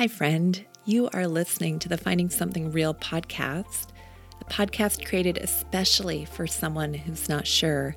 Hi, 0.00 0.08
friend. 0.08 0.64
You 0.86 1.10
are 1.12 1.26
listening 1.26 1.78
to 1.80 1.88
the 1.90 1.98
Finding 1.98 2.30
Something 2.30 2.72
Real 2.72 2.94
podcast, 2.94 3.88
a 4.40 4.44
podcast 4.46 5.04
created 5.04 5.36
especially 5.36 6.24
for 6.24 6.46
someone 6.46 6.94
who's 6.94 7.28
not 7.28 7.46
sure 7.46 7.94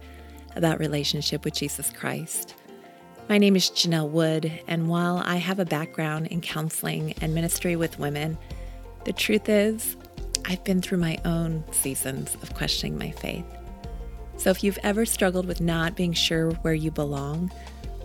about 0.58 0.80
relationship 0.80 1.46
with 1.46 1.54
Jesus 1.54 1.94
Christ. 1.94 2.56
My 3.30 3.38
name 3.38 3.56
is 3.56 3.70
Janelle 3.70 4.10
Wood, 4.10 4.52
and 4.68 4.90
while 4.90 5.24
I 5.26 5.38
have 5.38 5.60
a 5.60 5.66
background 5.66 6.28
in 6.28 6.42
counseling 6.42 7.14
and 7.22 7.34
ministry 7.34 7.78
with 7.78 8.00
women, 8.00 8.38
the 9.06 9.14
truth 9.14 9.48
is, 9.48 9.96
I've 10.44 10.66
been 10.66 10.82
through 10.82 10.98
my 10.98 11.18
own 11.24 11.64
seasons 11.72 12.36
of 12.44 12.54
questioning 12.54 12.98
my 12.98 13.12
faith. 13.12 13.46
So 14.36 14.50
if 14.50 14.62
you've 14.62 14.80
ever 14.84 15.06
struggled 15.06 15.46
with 15.46 15.62
not 15.62 15.96
being 15.96 16.12
sure 16.12 16.52
where 16.64 16.74
you 16.74 16.92
belong, 16.92 17.50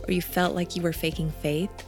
or 0.07 0.13
you 0.13 0.23
felt 0.23 0.55
like 0.55 0.77
you 0.77 0.83
were 0.83 0.93
faking 0.93 1.33
faith, 1.43 1.88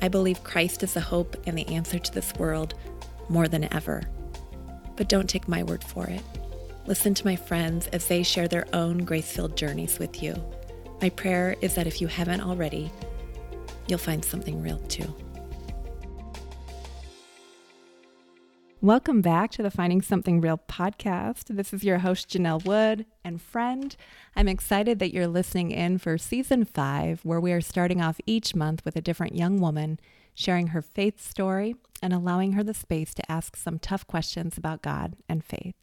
I 0.00 0.08
believe 0.08 0.44
Christ 0.44 0.82
is 0.82 0.94
the 0.94 1.00
hope 1.00 1.36
and 1.46 1.56
the 1.56 1.68
answer 1.68 1.98
to 1.98 2.12
this 2.12 2.34
world 2.34 2.74
more 3.28 3.48
than 3.48 3.72
ever. 3.72 4.02
But 4.96 5.08
don't 5.08 5.28
take 5.28 5.48
my 5.48 5.62
word 5.62 5.82
for 5.82 6.06
it. 6.06 6.22
Listen 6.86 7.14
to 7.14 7.26
my 7.26 7.36
friends 7.36 7.86
as 7.88 8.06
they 8.06 8.22
share 8.22 8.48
their 8.48 8.66
own 8.72 8.98
grace 8.98 9.30
filled 9.32 9.56
journeys 9.56 9.98
with 9.98 10.22
you. 10.22 10.34
My 11.02 11.10
prayer 11.10 11.56
is 11.60 11.74
that 11.74 11.86
if 11.86 12.00
you 12.00 12.06
haven't 12.06 12.40
already, 12.40 12.90
you'll 13.88 13.98
find 13.98 14.24
something 14.24 14.62
real 14.62 14.78
too. 14.80 15.14
Welcome 18.86 19.20
back 19.20 19.50
to 19.50 19.64
the 19.64 19.70
Finding 19.72 20.00
Something 20.00 20.40
Real 20.40 20.60
podcast. 20.68 21.46
This 21.48 21.72
is 21.72 21.82
your 21.82 21.98
host, 21.98 22.28
Janelle 22.28 22.64
Wood, 22.64 23.04
and 23.24 23.42
friend. 23.42 23.96
I'm 24.36 24.46
excited 24.46 25.00
that 25.00 25.12
you're 25.12 25.26
listening 25.26 25.72
in 25.72 25.98
for 25.98 26.16
season 26.16 26.64
five, 26.64 27.18
where 27.24 27.40
we 27.40 27.50
are 27.50 27.60
starting 27.60 28.00
off 28.00 28.20
each 28.26 28.54
month 28.54 28.84
with 28.84 28.94
a 28.94 29.00
different 29.00 29.34
young 29.34 29.60
woman 29.60 29.98
sharing 30.36 30.68
her 30.68 30.82
faith 30.82 31.20
story 31.20 31.74
and 32.00 32.12
allowing 32.12 32.52
her 32.52 32.62
the 32.62 32.72
space 32.72 33.12
to 33.14 33.28
ask 33.28 33.56
some 33.56 33.80
tough 33.80 34.06
questions 34.06 34.56
about 34.56 34.82
God 34.82 35.16
and 35.28 35.44
faith. 35.44 35.74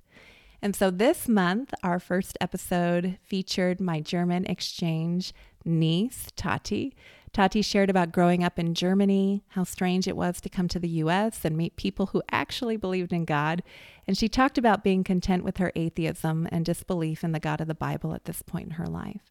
And 0.62 0.74
so 0.74 0.90
this 0.90 1.28
month, 1.28 1.74
our 1.84 2.00
first 2.00 2.38
episode 2.40 3.18
featured 3.22 3.82
my 3.82 4.00
German 4.00 4.46
exchange 4.46 5.34
niece, 5.66 6.28
Tati. 6.38 6.96
Tati 7.34 7.64
shared 7.64 7.90
about 7.90 8.12
growing 8.12 8.44
up 8.44 8.60
in 8.60 8.76
Germany, 8.76 9.44
how 9.50 9.64
strange 9.64 10.08
it 10.08 10.16
was 10.16 10.40
to 10.40 10.50
come 10.50 10.68
to 10.68 10.80
the 10.80 10.88
US 10.90 11.44
and 11.44 11.58
meet 11.58 11.76
people 11.76 12.08
who 12.08 12.22
actually 12.32 12.78
believed 12.78 13.12
in 13.12 13.26
God. 13.26 13.64
And 14.08 14.16
she 14.16 14.30
talked 14.30 14.60
about 14.60 14.84
being 14.84 15.04
content 15.04 15.44
with 15.44 15.58
her 15.58 15.72
atheism 15.76 16.48
and 16.52 16.64
disbelief 16.64 17.24
in 17.24 17.32
the 17.32 17.40
God 17.40 17.60
of 17.60 17.68
the 17.68 17.74
Bible 17.74 18.14
at 18.14 18.26
this 18.26 18.44
point 18.44 18.68
in 18.68 18.72
her 18.74 18.86
life. 18.86 19.22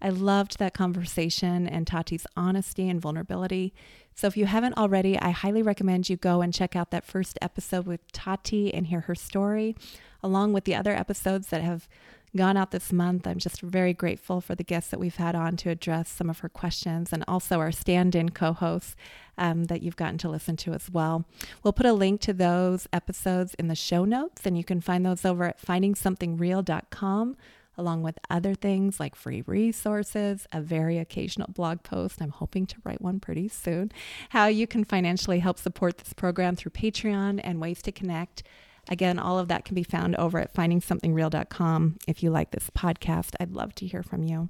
I 0.00 0.10
loved 0.10 0.58
that 0.58 0.74
conversation 0.74 1.68
and 1.68 1.86
Tati's 1.86 2.26
honesty 2.36 2.88
and 2.88 3.00
vulnerability. 3.00 3.72
So 4.14 4.26
if 4.26 4.36
you 4.36 4.46
haven't 4.46 4.76
already, 4.76 5.18
I 5.18 5.30
highly 5.30 5.62
recommend 5.62 6.08
you 6.08 6.16
go 6.16 6.40
and 6.40 6.54
check 6.54 6.76
out 6.76 6.90
that 6.90 7.04
first 7.04 7.38
episode 7.40 7.86
with 7.86 8.00
Tati 8.12 8.72
and 8.74 8.88
hear 8.88 9.00
her 9.02 9.14
story, 9.14 9.76
along 10.22 10.52
with 10.52 10.64
the 10.64 10.74
other 10.74 10.92
episodes 10.92 11.48
that 11.48 11.62
have 11.62 11.88
gone 12.36 12.56
out 12.56 12.70
this 12.70 12.92
month. 12.92 13.26
I'm 13.26 13.38
just 13.38 13.60
very 13.60 13.92
grateful 13.92 14.40
for 14.40 14.54
the 14.54 14.64
guests 14.64 14.90
that 14.90 15.00
we've 15.00 15.16
had 15.16 15.34
on 15.34 15.56
to 15.58 15.70
address 15.70 16.08
some 16.08 16.28
of 16.28 16.40
her 16.40 16.48
questions 16.48 17.12
and 17.12 17.24
also 17.26 17.58
our 17.60 17.72
stand 17.72 18.14
in 18.14 18.30
co 18.30 18.52
hosts 18.52 18.96
um, 19.36 19.64
that 19.64 19.82
you've 19.82 19.96
gotten 19.96 20.18
to 20.18 20.28
listen 20.28 20.56
to 20.58 20.72
as 20.72 20.90
well. 20.90 21.24
We'll 21.62 21.72
put 21.72 21.86
a 21.86 21.92
link 21.92 22.20
to 22.22 22.32
those 22.32 22.86
episodes 22.92 23.54
in 23.54 23.68
the 23.68 23.74
show 23.74 24.04
notes, 24.04 24.42
and 24.44 24.56
you 24.56 24.64
can 24.64 24.80
find 24.80 25.06
those 25.06 25.24
over 25.24 25.44
at 25.44 25.62
findingsomethingreal.com. 25.62 27.36
Along 27.80 28.02
with 28.02 28.18
other 28.28 28.54
things 28.54 28.98
like 28.98 29.14
free 29.14 29.44
resources, 29.46 30.48
a 30.50 30.60
very 30.60 30.98
occasional 30.98 31.46
blog 31.46 31.84
post. 31.84 32.20
I'm 32.20 32.30
hoping 32.30 32.66
to 32.66 32.76
write 32.82 33.00
one 33.00 33.20
pretty 33.20 33.46
soon. 33.46 33.92
How 34.30 34.46
you 34.46 34.66
can 34.66 34.82
financially 34.82 35.38
help 35.38 35.60
support 35.60 35.98
this 35.98 36.12
program 36.12 36.56
through 36.56 36.72
Patreon 36.72 37.40
and 37.44 37.60
ways 37.60 37.80
to 37.82 37.92
connect 37.92 38.42
Again, 38.88 39.18
all 39.18 39.38
of 39.38 39.48
that 39.48 39.64
can 39.64 39.74
be 39.74 39.82
found 39.82 40.16
over 40.16 40.38
at 40.38 40.54
findingsomethingreal.com. 40.54 41.98
If 42.06 42.22
you 42.22 42.30
like 42.30 42.50
this 42.50 42.70
podcast, 42.70 43.34
I'd 43.38 43.52
love 43.52 43.74
to 43.76 43.86
hear 43.86 44.02
from 44.02 44.24
you. 44.24 44.48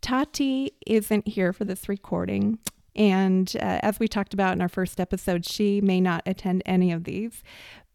Tati 0.00 0.72
isn't 0.86 1.28
here 1.28 1.52
for 1.52 1.64
this 1.64 1.88
recording. 1.88 2.58
And 2.96 3.54
uh, 3.56 3.80
as 3.82 4.00
we 4.00 4.08
talked 4.08 4.34
about 4.34 4.52
in 4.52 4.60
our 4.60 4.68
first 4.68 5.00
episode, 5.00 5.46
she 5.46 5.80
may 5.80 6.00
not 6.00 6.22
attend 6.26 6.62
any 6.66 6.92
of 6.92 7.04
these, 7.04 7.42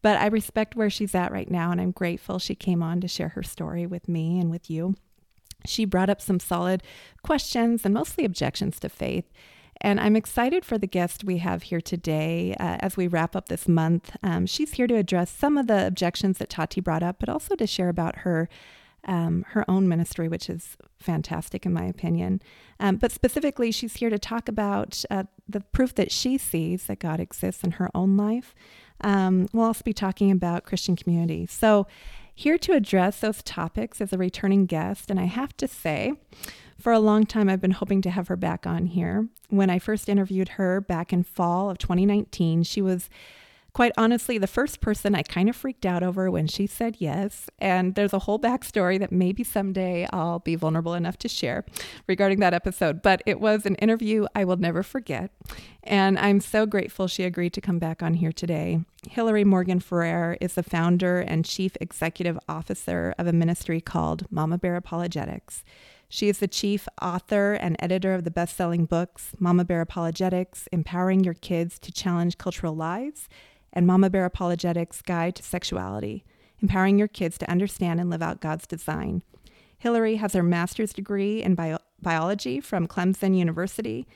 but 0.02 0.18
I 0.18 0.26
respect 0.26 0.74
where 0.76 0.90
she's 0.90 1.14
at 1.14 1.32
right 1.32 1.50
now. 1.50 1.70
And 1.70 1.80
I'm 1.80 1.90
grateful 1.90 2.38
she 2.38 2.54
came 2.54 2.82
on 2.82 3.00
to 3.00 3.08
share 3.08 3.30
her 3.30 3.42
story 3.42 3.86
with 3.86 4.08
me 4.08 4.40
and 4.40 4.50
with 4.50 4.70
you. 4.70 4.94
She 5.66 5.84
brought 5.84 6.10
up 6.10 6.20
some 6.20 6.40
solid 6.40 6.82
questions 7.22 7.84
and 7.84 7.92
mostly 7.92 8.24
objections 8.24 8.78
to 8.80 8.88
faith. 8.88 9.24
And 9.80 10.00
I'm 10.00 10.16
excited 10.16 10.64
for 10.64 10.78
the 10.78 10.86
guest 10.86 11.24
we 11.24 11.38
have 11.38 11.64
here 11.64 11.80
today 11.80 12.54
uh, 12.58 12.78
as 12.80 12.96
we 12.96 13.06
wrap 13.06 13.36
up 13.36 13.48
this 13.48 13.68
month. 13.68 14.16
Um, 14.22 14.46
she's 14.46 14.72
here 14.72 14.86
to 14.86 14.96
address 14.96 15.30
some 15.30 15.58
of 15.58 15.66
the 15.66 15.86
objections 15.86 16.38
that 16.38 16.48
Tati 16.48 16.80
brought 16.80 17.02
up, 17.02 17.16
but 17.18 17.28
also 17.28 17.54
to 17.56 17.66
share 17.66 17.88
about 17.88 18.16
her. 18.18 18.48
Um, 19.08 19.44
her 19.50 19.64
own 19.70 19.86
ministry, 19.86 20.26
which 20.26 20.50
is 20.50 20.76
fantastic 20.98 21.64
in 21.64 21.72
my 21.72 21.84
opinion. 21.84 22.42
Um, 22.80 22.96
but 22.96 23.12
specifically, 23.12 23.70
she's 23.70 23.94
here 23.94 24.10
to 24.10 24.18
talk 24.18 24.48
about 24.48 25.04
uh, 25.12 25.24
the 25.48 25.60
proof 25.60 25.94
that 25.94 26.10
she 26.10 26.36
sees 26.38 26.86
that 26.86 26.98
God 26.98 27.20
exists 27.20 27.62
in 27.62 27.72
her 27.72 27.88
own 27.94 28.16
life. 28.16 28.52
Um, 29.02 29.46
we'll 29.52 29.66
also 29.66 29.84
be 29.84 29.92
talking 29.92 30.32
about 30.32 30.64
Christian 30.64 30.96
community. 30.96 31.46
So, 31.46 31.86
here 32.34 32.58
to 32.58 32.72
address 32.72 33.20
those 33.20 33.42
topics 33.42 34.00
as 34.00 34.12
a 34.12 34.18
returning 34.18 34.66
guest, 34.66 35.10
and 35.10 35.18
I 35.18 35.24
have 35.24 35.56
to 35.56 35.66
say, 35.68 36.14
for 36.78 36.92
a 36.92 36.98
long 36.98 37.26
time, 37.26 37.48
I've 37.48 37.60
been 37.60 37.70
hoping 37.72 38.02
to 38.02 38.10
have 38.10 38.28
her 38.28 38.36
back 38.36 38.66
on 38.66 38.86
here. 38.86 39.28
When 39.48 39.70
I 39.70 39.78
first 39.78 40.08
interviewed 40.08 40.50
her 40.50 40.80
back 40.80 41.12
in 41.12 41.22
fall 41.22 41.70
of 41.70 41.78
2019, 41.78 42.62
she 42.62 42.82
was 42.82 43.08
quite 43.76 43.92
honestly 43.98 44.38
the 44.38 44.46
first 44.46 44.80
person 44.80 45.14
I 45.14 45.22
kind 45.22 45.50
of 45.50 45.54
freaked 45.54 45.84
out 45.84 46.02
over 46.02 46.30
when 46.30 46.46
she 46.46 46.66
said 46.66 46.96
yes. 46.98 47.50
And 47.58 47.94
there's 47.94 48.14
a 48.14 48.20
whole 48.20 48.38
backstory 48.38 48.98
that 48.98 49.12
maybe 49.12 49.44
someday 49.44 50.08
I'll 50.14 50.38
be 50.38 50.54
vulnerable 50.54 50.94
enough 50.94 51.18
to 51.18 51.28
share 51.28 51.66
regarding 52.06 52.40
that 52.40 52.54
episode. 52.54 53.02
But 53.02 53.22
it 53.26 53.38
was 53.38 53.66
an 53.66 53.74
interview 53.74 54.28
I 54.34 54.44
will 54.44 54.56
never 54.56 54.82
forget. 54.82 55.30
And 55.82 56.18
I'm 56.18 56.40
so 56.40 56.64
grateful 56.64 57.06
she 57.06 57.24
agreed 57.24 57.52
to 57.52 57.60
come 57.60 57.78
back 57.78 58.02
on 58.02 58.14
here 58.14 58.32
today. 58.32 58.80
Hillary 59.10 59.44
Morgan 59.44 59.80
Ferrer 59.80 60.38
is 60.40 60.54
the 60.54 60.62
founder 60.62 61.20
and 61.20 61.44
chief 61.44 61.76
executive 61.78 62.38
officer 62.48 63.14
of 63.18 63.26
a 63.26 63.32
ministry 63.34 63.82
called 63.82 64.24
Mama 64.30 64.56
Bear 64.56 64.76
Apologetics. 64.76 65.64
She 66.08 66.28
is 66.28 66.38
the 66.38 66.48
chief 66.48 66.88
author 67.02 67.54
and 67.54 67.76
editor 67.80 68.14
of 68.14 68.24
the 68.24 68.30
best 68.30 68.56
selling 68.56 68.84
books 68.84 69.32
Mama 69.38 69.64
Bear 69.64 69.80
Apologetics 69.80 70.68
Empowering 70.72 71.24
Your 71.24 71.34
Kids 71.34 71.78
to 71.80 71.92
Challenge 71.92 72.38
Cultural 72.38 72.74
Lies 72.74 73.28
and 73.72 73.86
Mama 73.86 74.08
Bear 74.08 74.24
Apologetics 74.24 75.02
Guide 75.02 75.34
to 75.36 75.42
Sexuality 75.42 76.24
Empowering 76.62 76.98
Your 76.98 77.08
Kids 77.08 77.38
to 77.38 77.50
Understand 77.50 78.00
and 78.00 78.08
Live 78.08 78.22
Out 78.22 78.40
God's 78.40 78.66
Design. 78.66 79.22
Hillary 79.78 80.16
has 80.16 80.32
her 80.32 80.42
master's 80.42 80.92
degree 80.92 81.42
in 81.42 81.54
bio- 81.54 81.78
biology 82.00 82.60
from 82.60 82.86
Clemson 82.86 83.36
University 83.36 84.06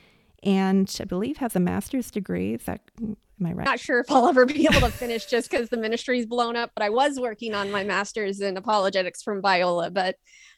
and 0.43 0.93
I 0.99 1.03
believe 1.03 1.37
has 1.37 1.55
a 1.55 1.59
master's 1.59 2.09
degree. 2.09 2.55
Is 2.55 2.63
that 2.63 2.81
am 2.99 3.17
I 3.45 3.53
right? 3.53 3.65
Not 3.65 3.79
sure 3.79 3.99
if 3.99 4.09
I'll 4.09 4.27
ever 4.27 4.45
be 4.45 4.65
able 4.65 4.81
to 4.81 4.91
finish 4.91 5.25
just 5.25 5.49
because 5.51 5.69
the 5.69 5.77
ministry's 5.77 6.25
blown 6.25 6.55
up, 6.55 6.71
but 6.73 6.83
I 6.83 6.89
was 6.89 7.19
working 7.19 7.53
on 7.53 7.71
my 7.71 7.83
master's 7.83 8.41
in 8.41 8.57
apologetics 8.57 9.21
from 9.21 9.41
Biola, 9.41 9.93
but 9.93 10.15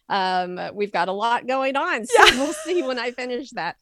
um, 0.09 0.59
we've 0.73 0.91
got 0.91 1.07
a 1.07 1.13
lot 1.13 1.47
going 1.47 1.75
on. 1.75 2.05
So 2.05 2.25
yeah. 2.25 2.44
we'll 2.44 2.53
see 2.53 2.83
when 2.83 3.00
I 3.00 3.11
finish 3.11 3.51
that. 3.51 3.77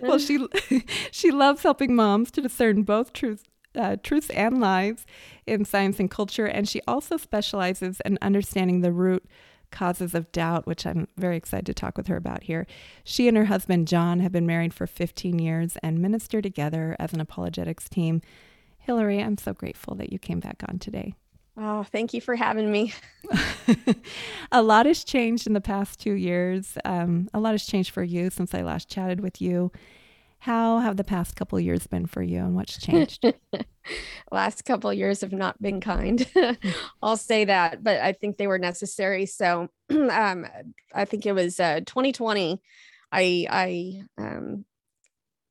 well, 0.00 0.18
she 0.18 0.46
she 1.10 1.30
loves 1.30 1.62
helping 1.62 1.94
moms 1.94 2.30
to 2.32 2.40
discern 2.40 2.82
both 2.82 3.12
truths. 3.12 3.44
Uh, 3.76 3.96
truths 4.04 4.30
and 4.30 4.60
lies 4.60 5.04
in 5.48 5.64
science 5.64 5.98
and 5.98 6.08
culture, 6.08 6.46
and 6.46 6.68
she 6.68 6.80
also 6.86 7.16
specializes 7.16 8.00
in 8.04 8.16
understanding 8.22 8.82
the 8.82 8.92
root 8.92 9.26
causes 9.72 10.14
of 10.14 10.30
doubt, 10.30 10.64
which 10.64 10.86
I'm 10.86 11.08
very 11.16 11.36
excited 11.36 11.66
to 11.66 11.74
talk 11.74 11.98
with 11.98 12.06
her 12.06 12.16
about 12.16 12.44
here. 12.44 12.68
She 13.02 13.26
and 13.26 13.36
her 13.36 13.46
husband, 13.46 13.88
John, 13.88 14.20
have 14.20 14.30
been 14.30 14.46
married 14.46 14.72
for 14.72 14.86
15 14.86 15.40
years 15.40 15.76
and 15.82 15.98
minister 15.98 16.40
together 16.40 16.94
as 17.00 17.12
an 17.12 17.20
apologetics 17.20 17.88
team. 17.88 18.22
Hillary, 18.78 19.20
I'm 19.20 19.38
so 19.38 19.52
grateful 19.52 19.96
that 19.96 20.12
you 20.12 20.20
came 20.20 20.38
back 20.38 20.62
on 20.68 20.78
today. 20.78 21.14
Oh, 21.56 21.84
thank 21.84 22.12
you 22.12 22.20
for 22.20 22.34
having 22.34 22.70
me. 22.70 22.92
a 24.52 24.62
lot 24.62 24.86
has 24.86 25.04
changed 25.04 25.46
in 25.46 25.52
the 25.52 25.60
past 25.60 26.00
two 26.00 26.14
years. 26.14 26.76
Um, 26.84 27.28
a 27.32 27.38
lot 27.38 27.52
has 27.52 27.64
changed 27.64 27.90
for 27.90 28.02
you 28.02 28.30
since 28.30 28.54
I 28.54 28.62
last 28.62 28.88
chatted 28.88 29.20
with 29.20 29.40
you. 29.40 29.70
How 30.44 30.78
have 30.80 30.98
the 30.98 31.04
past 31.04 31.36
couple 31.36 31.58
years 31.58 31.86
been 31.86 32.04
for 32.04 32.22
you 32.22 32.40
and 32.40 32.54
what's 32.54 32.76
changed? 32.76 33.24
Last 34.30 34.66
couple 34.66 34.92
years 34.92 35.22
have 35.22 35.32
not 35.32 35.60
been 35.62 35.80
kind. 35.80 36.26
I'll 37.02 37.16
say 37.16 37.46
that, 37.46 37.82
but 37.82 37.98
I 38.00 38.12
think 38.12 38.36
they 38.36 38.46
were 38.46 38.58
necessary. 38.58 39.24
So 39.24 39.70
um, 39.90 40.46
I 40.94 41.06
think 41.06 41.24
it 41.24 41.32
was 41.32 41.58
uh, 41.60 41.80
2020. 41.86 42.60
I 43.10 43.46
I 43.48 44.02
um, 44.18 44.66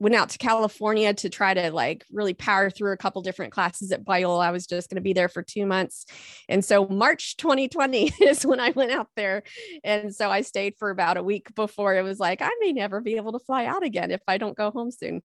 went 0.03 0.15
out 0.15 0.29
to 0.29 0.38
California 0.38 1.13
to 1.13 1.29
try 1.29 1.53
to 1.53 1.71
like 1.71 2.03
really 2.11 2.33
power 2.33 2.69
through 2.69 2.91
a 2.91 2.97
couple 2.97 3.21
different 3.21 3.53
classes 3.53 3.89
at 3.94 4.03
Biola. 4.03 4.44
I 4.45 4.51
was 4.51 4.67
just 4.67 4.89
going 4.89 4.97
to 4.97 5.01
be 5.01 5.13
there 5.13 5.29
for 5.29 5.41
two 5.41 5.65
months. 5.65 6.05
And 6.50 6.63
so 6.63 6.85
March 6.88 7.38
2020 7.38 8.11
is 8.21 8.45
when 8.45 8.59
I 8.59 8.71
went 8.71 8.91
out 8.91 9.07
there. 9.15 9.44
And 9.81 10.13
so 10.13 10.29
I 10.29 10.41
stayed 10.41 10.75
for 10.77 10.89
about 10.89 11.15
a 11.15 11.23
week 11.23 11.55
before 11.55 11.95
it 11.95 12.03
was 12.03 12.19
like, 12.19 12.41
I 12.41 12.51
may 12.59 12.73
never 12.73 13.00
be 13.00 13.15
able 13.15 13.31
to 13.31 13.39
fly 13.39 13.65
out 13.65 13.83
again 13.83 14.11
if 14.11 14.21
I 14.27 14.38
don't 14.38 14.57
go 14.57 14.71
home 14.71 14.91
soon. 14.91 15.21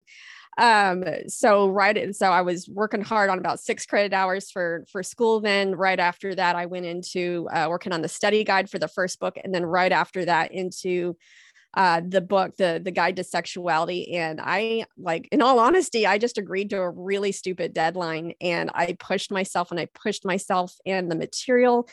Um, 0.59 1.05
so 1.27 1.69
right. 1.69 1.97
And 1.97 2.15
so 2.15 2.31
I 2.31 2.43
was 2.43 2.69
working 2.69 3.03
hard 3.03 3.31
on 3.31 3.39
about 3.39 3.61
six 3.61 3.85
credit 3.85 4.13
hours 4.13 4.51
for, 4.51 4.85
for 4.91 5.03
school. 5.03 5.41
Then 5.41 5.75
right 5.75 5.99
after 5.99 6.35
that, 6.37 6.55
I 6.55 6.67
went 6.67 6.87
into 6.87 7.49
uh, 7.53 7.67
working 7.69 7.93
on 7.93 8.03
the 8.03 8.09
study 8.09 8.45
guide 8.45 8.71
for 8.71 8.79
the 8.79 8.89
first 8.89 9.19
book. 9.19 9.39
And 9.43 9.53
then 9.53 9.65
right 9.65 9.93
after 9.93 10.25
that 10.25 10.53
into 10.53 11.17
uh, 11.79 12.01
the 12.05 12.21
book, 12.21 12.57
the 12.57 12.81
the 12.85 12.91
guide 12.91 13.15
to 13.15 13.23
sexuality, 13.23 14.13
and 14.17 14.41
I 14.43 14.87
like, 14.99 15.29
in 15.31 15.41
all 15.41 15.61
honesty, 15.61 16.09
I 16.09 16.19
just 16.19 16.37
agreed 16.37 16.71
to 16.71 16.79
a 16.79 16.91
really 16.91 17.31
stupid 17.31 17.73
deadline, 17.73 18.35
and 18.41 18.69
I 18.75 18.97
pushed 18.99 19.31
myself, 19.31 19.71
and 19.71 19.79
I 19.79 19.87
pushed 19.87 20.25
myself, 20.25 20.75
and 20.85 21.09
the 21.09 21.15
material 21.15 21.89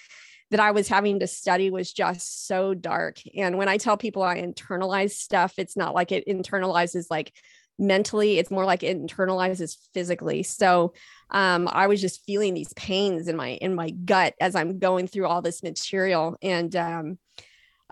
that 0.50 0.60
I 0.60 0.72
was 0.72 0.88
having 0.88 1.20
to 1.20 1.28
study 1.28 1.70
was 1.70 1.94
just 1.94 2.48
so 2.48 2.74
dark. 2.74 3.20
And 3.38 3.60
when 3.60 3.70
I 3.70 3.78
tell 3.78 3.96
people 3.96 4.24
I 4.24 4.42
internalize 4.42 5.12
stuff, 5.12 5.54
it's 5.60 5.78
not 5.78 5.94
like 5.94 6.12
it 6.12 6.28
internalizes 6.28 7.06
like 7.12 7.32
mentally 7.78 8.40
it's 8.40 8.50
more 8.50 8.66
like 8.66 8.84
it 8.84 8.98
internalizes 8.98 9.76
physically 9.94 10.44
so 10.44 10.94
um, 11.32 11.68
i 11.74 11.88
was 11.88 12.00
just 12.00 12.24
feeling 12.24 12.54
these 12.54 12.72
pains 12.76 13.28
in 13.28 13.36
my 13.36 13.50
in 13.50 13.76
my 13.76 13.90
gut 13.90 14.34
as 14.40 14.56
i'm 14.56 14.80
going 14.80 15.08
through 15.10 15.28
all 15.28 15.42
this 15.42 15.62
material 15.62 16.38
and 16.42 16.74
um, 16.78 17.18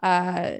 uh, 0.01 0.53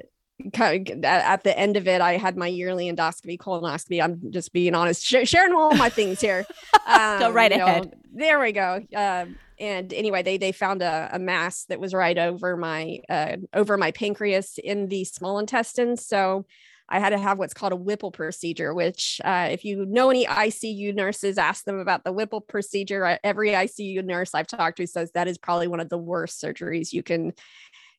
kind 0.53 0.89
of 0.89 1.03
at 1.06 1.44
the 1.44 1.57
end 1.57 1.77
of 1.77 1.88
it, 1.88 2.01
I 2.01 2.18
had 2.18 2.38
my 2.38 2.47
yearly 2.47 2.91
endoscopy, 2.91 3.38
colonoscopy. 3.38 4.03
I'm 4.03 4.31
just 4.31 4.53
being 4.53 4.75
honest, 4.75 5.03
sh- 5.03 5.27
sharing 5.27 5.53
all 5.53 5.74
my 5.75 5.89
things 5.89 6.21
here. 6.21 6.45
Um, 6.85 7.19
go 7.19 7.31
right 7.31 7.51
ahead. 7.51 7.85
Know, 7.85 7.91
there 8.12 8.39
we 8.41 8.51
go. 8.51 8.81
Um, 8.94 9.38
and 9.57 9.94
anyway, 9.94 10.21
they 10.21 10.38
they 10.38 10.51
found 10.51 10.81
a, 10.81 11.09
a 11.13 11.18
mass 11.18 11.63
that 11.65 11.80
was 11.80 11.94
right 11.94 12.18
over 12.18 12.57
my 12.57 13.00
uh, 13.07 13.38
over 13.53 13.77
my 13.77 13.91
pancreas 13.91 14.59
in 14.62 14.89
the 14.89 15.06
small 15.06 15.39
intestine. 15.39 15.95
So 15.95 16.45
I 16.89 17.00
had 17.00 17.09
to 17.09 17.18
have 17.18 17.39
what's 17.39 17.53
called 17.53 17.74
a 17.74 17.77
Whipple 17.77 18.12
procedure, 18.12 18.74
which, 18.74 19.21
uh, 19.24 19.47
if 19.50 19.63
you 19.63 19.85
know 19.85 20.09
any 20.09 20.25
ICU 20.25 20.94
nurses, 20.94 21.38
ask 21.38 21.63
them 21.63 21.80
about 21.80 22.03
the 22.03 22.12
Whipple 22.12 22.41
procedure. 22.41 23.18
Every 23.24 23.51
ICU 23.51 24.03
nurse 24.03 24.35
I've 24.35 24.47
talked 24.47 24.77
to 24.77 24.88
says 24.88 25.12
that 25.13 25.27
is 25.27 25.38
probably 25.38 25.68
one 25.68 25.80
of 25.80 25.89
the 25.89 25.97
worst 25.97 26.41
surgeries 26.41 26.91
you 26.91 27.01
can 27.01 27.33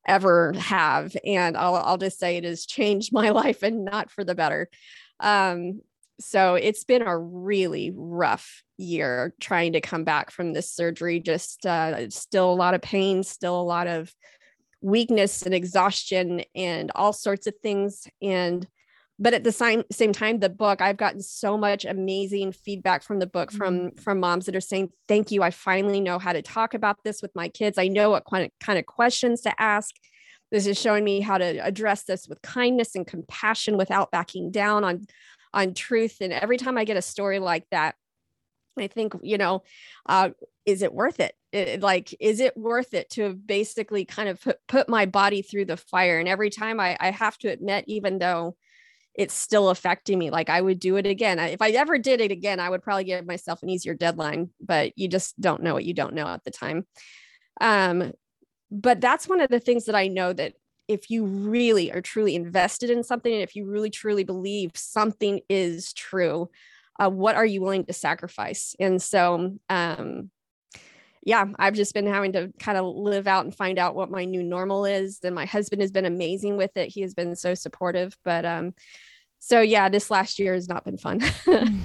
ever 0.06 0.52
have. 0.54 1.16
And 1.24 1.56
I'll, 1.56 1.76
I'll 1.76 1.98
just 1.98 2.18
say 2.18 2.36
it 2.36 2.44
has 2.44 2.66
changed 2.66 3.12
my 3.12 3.30
life 3.30 3.62
and 3.62 3.84
not 3.84 4.10
for 4.10 4.24
the 4.24 4.34
better. 4.34 4.68
Um, 5.20 5.80
so 6.20 6.54
it's 6.54 6.84
been 6.84 7.02
a 7.02 7.18
really 7.18 7.92
rough 7.94 8.62
year 8.76 9.34
trying 9.40 9.72
to 9.72 9.80
come 9.80 10.04
back 10.04 10.30
from 10.30 10.52
this 10.52 10.72
surgery. 10.72 11.20
Just 11.20 11.66
uh, 11.66 12.08
still 12.10 12.52
a 12.52 12.54
lot 12.54 12.74
of 12.74 12.82
pain, 12.82 13.22
still 13.22 13.60
a 13.60 13.62
lot 13.62 13.86
of 13.86 14.12
weakness 14.80 15.42
and 15.42 15.54
exhaustion, 15.54 16.42
and 16.54 16.92
all 16.94 17.12
sorts 17.12 17.46
of 17.46 17.54
things. 17.62 18.06
And 18.22 18.66
but 19.18 19.34
at 19.34 19.44
the 19.44 19.52
same 19.52 19.84
same 19.92 20.12
time 20.12 20.38
the 20.38 20.48
book 20.48 20.80
i've 20.80 20.96
gotten 20.96 21.20
so 21.20 21.56
much 21.56 21.84
amazing 21.84 22.52
feedback 22.52 23.02
from 23.02 23.18
the 23.18 23.26
book 23.26 23.52
from 23.52 23.74
mm-hmm. 23.76 24.00
from 24.00 24.20
moms 24.20 24.46
that 24.46 24.56
are 24.56 24.60
saying 24.60 24.90
thank 25.08 25.30
you 25.30 25.42
i 25.42 25.50
finally 25.50 26.00
know 26.00 26.18
how 26.18 26.32
to 26.32 26.42
talk 26.42 26.74
about 26.74 27.02
this 27.04 27.22
with 27.22 27.34
my 27.34 27.48
kids 27.48 27.78
i 27.78 27.88
know 27.88 28.10
what 28.10 28.24
kind 28.28 28.44
of, 28.44 28.50
kind 28.60 28.78
of 28.78 28.86
questions 28.86 29.42
to 29.42 29.60
ask 29.60 29.94
this 30.50 30.66
is 30.66 30.80
showing 30.80 31.04
me 31.04 31.20
how 31.20 31.38
to 31.38 31.58
address 31.64 32.04
this 32.04 32.28
with 32.28 32.40
kindness 32.42 32.94
and 32.94 33.06
compassion 33.06 33.76
without 33.76 34.10
backing 34.10 34.50
down 34.50 34.84
on 34.84 35.06
on 35.52 35.74
truth 35.74 36.18
and 36.20 36.32
every 36.32 36.56
time 36.56 36.76
i 36.76 36.84
get 36.84 36.96
a 36.96 37.02
story 37.02 37.38
like 37.38 37.64
that 37.70 37.94
i 38.78 38.86
think 38.88 39.14
you 39.22 39.38
know 39.38 39.62
uh, 40.06 40.30
is 40.66 40.82
it 40.82 40.92
worth 40.92 41.20
it? 41.20 41.34
it? 41.52 41.80
like 41.80 42.14
is 42.18 42.40
it 42.40 42.56
worth 42.56 42.94
it 42.94 43.08
to 43.10 43.22
have 43.22 43.46
basically 43.46 44.04
kind 44.04 44.28
of 44.28 44.40
put, 44.40 44.58
put 44.66 44.88
my 44.88 45.06
body 45.06 45.42
through 45.42 45.64
the 45.64 45.76
fire 45.76 46.18
and 46.18 46.28
every 46.28 46.50
time 46.50 46.80
I, 46.80 46.96
I 46.98 47.10
have 47.10 47.38
to 47.38 47.48
admit 47.48 47.84
even 47.86 48.18
though 48.18 48.56
it's 49.14 49.34
still 49.34 49.70
affecting 49.70 50.18
me. 50.18 50.30
Like 50.30 50.50
I 50.50 50.60
would 50.60 50.80
do 50.80 50.96
it 50.96 51.06
again. 51.06 51.38
If 51.38 51.62
I 51.62 51.70
ever 51.70 51.98
did 51.98 52.20
it 52.20 52.32
again, 52.32 52.58
I 52.58 52.68
would 52.68 52.82
probably 52.82 53.04
give 53.04 53.26
myself 53.26 53.62
an 53.62 53.70
easier 53.70 53.94
deadline, 53.94 54.50
but 54.60 54.92
you 54.96 55.08
just 55.08 55.40
don't 55.40 55.62
know 55.62 55.74
what 55.74 55.84
you 55.84 55.94
don't 55.94 56.14
know 56.14 56.26
at 56.26 56.42
the 56.44 56.50
time. 56.50 56.86
Um, 57.60 58.12
but 58.70 59.00
that's 59.00 59.28
one 59.28 59.40
of 59.40 59.50
the 59.50 59.60
things 59.60 59.84
that 59.84 59.94
I 59.94 60.08
know 60.08 60.32
that 60.32 60.54
if 60.88 61.10
you 61.10 61.24
really 61.24 61.92
are 61.92 62.00
truly 62.00 62.34
invested 62.34 62.90
in 62.90 63.04
something, 63.04 63.32
and 63.32 63.42
if 63.42 63.54
you 63.54 63.66
really 63.66 63.90
truly 63.90 64.24
believe 64.24 64.72
something 64.74 65.40
is 65.48 65.92
true, 65.92 66.50
uh, 67.00 67.08
what 67.08 67.36
are 67.36 67.46
you 67.46 67.60
willing 67.60 67.84
to 67.86 67.92
sacrifice? 67.92 68.74
And 68.78 69.00
so, 69.00 69.58
um, 69.68 70.30
yeah, 71.24 71.46
I've 71.58 71.74
just 71.74 71.94
been 71.94 72.06
having 72.06 72.32
to 72.32 72.52
kind 72.58 72.76
of 72.76 72.84
live 72.84 73.26
out 73.26 73.44
and 73.44 73.54
find 73.54 73.78
out 73.78 73.94
what 73.94 74.10
my 74.10 74.24
new 74.24 74.42
normal 74.42 74.84
is. 74.84 75.20
And 75.24 75.34
my 75.34 75.46
husband 75.46 75.80
has 75.80 75.90
been 75.90 76.04
amazing 76.04 76.56
with 76.56 76.76
it. 76.76 76.90
He 76.90 77.00
has 77.00 77.14
been 77.14 77.34
so 77.34 77.54
supportive. 77.54 78.16
But 78.24 78.44
um, 78.44 78.74
so 79.38 79.60
yeah, 79.60 79.88
this 79.88 80.10
last 80.10 80.38
year 80.38 80.54
has 80.54 80.68
not 80.68 80.84
been 80.84 80.98
fun. 80.98 81.20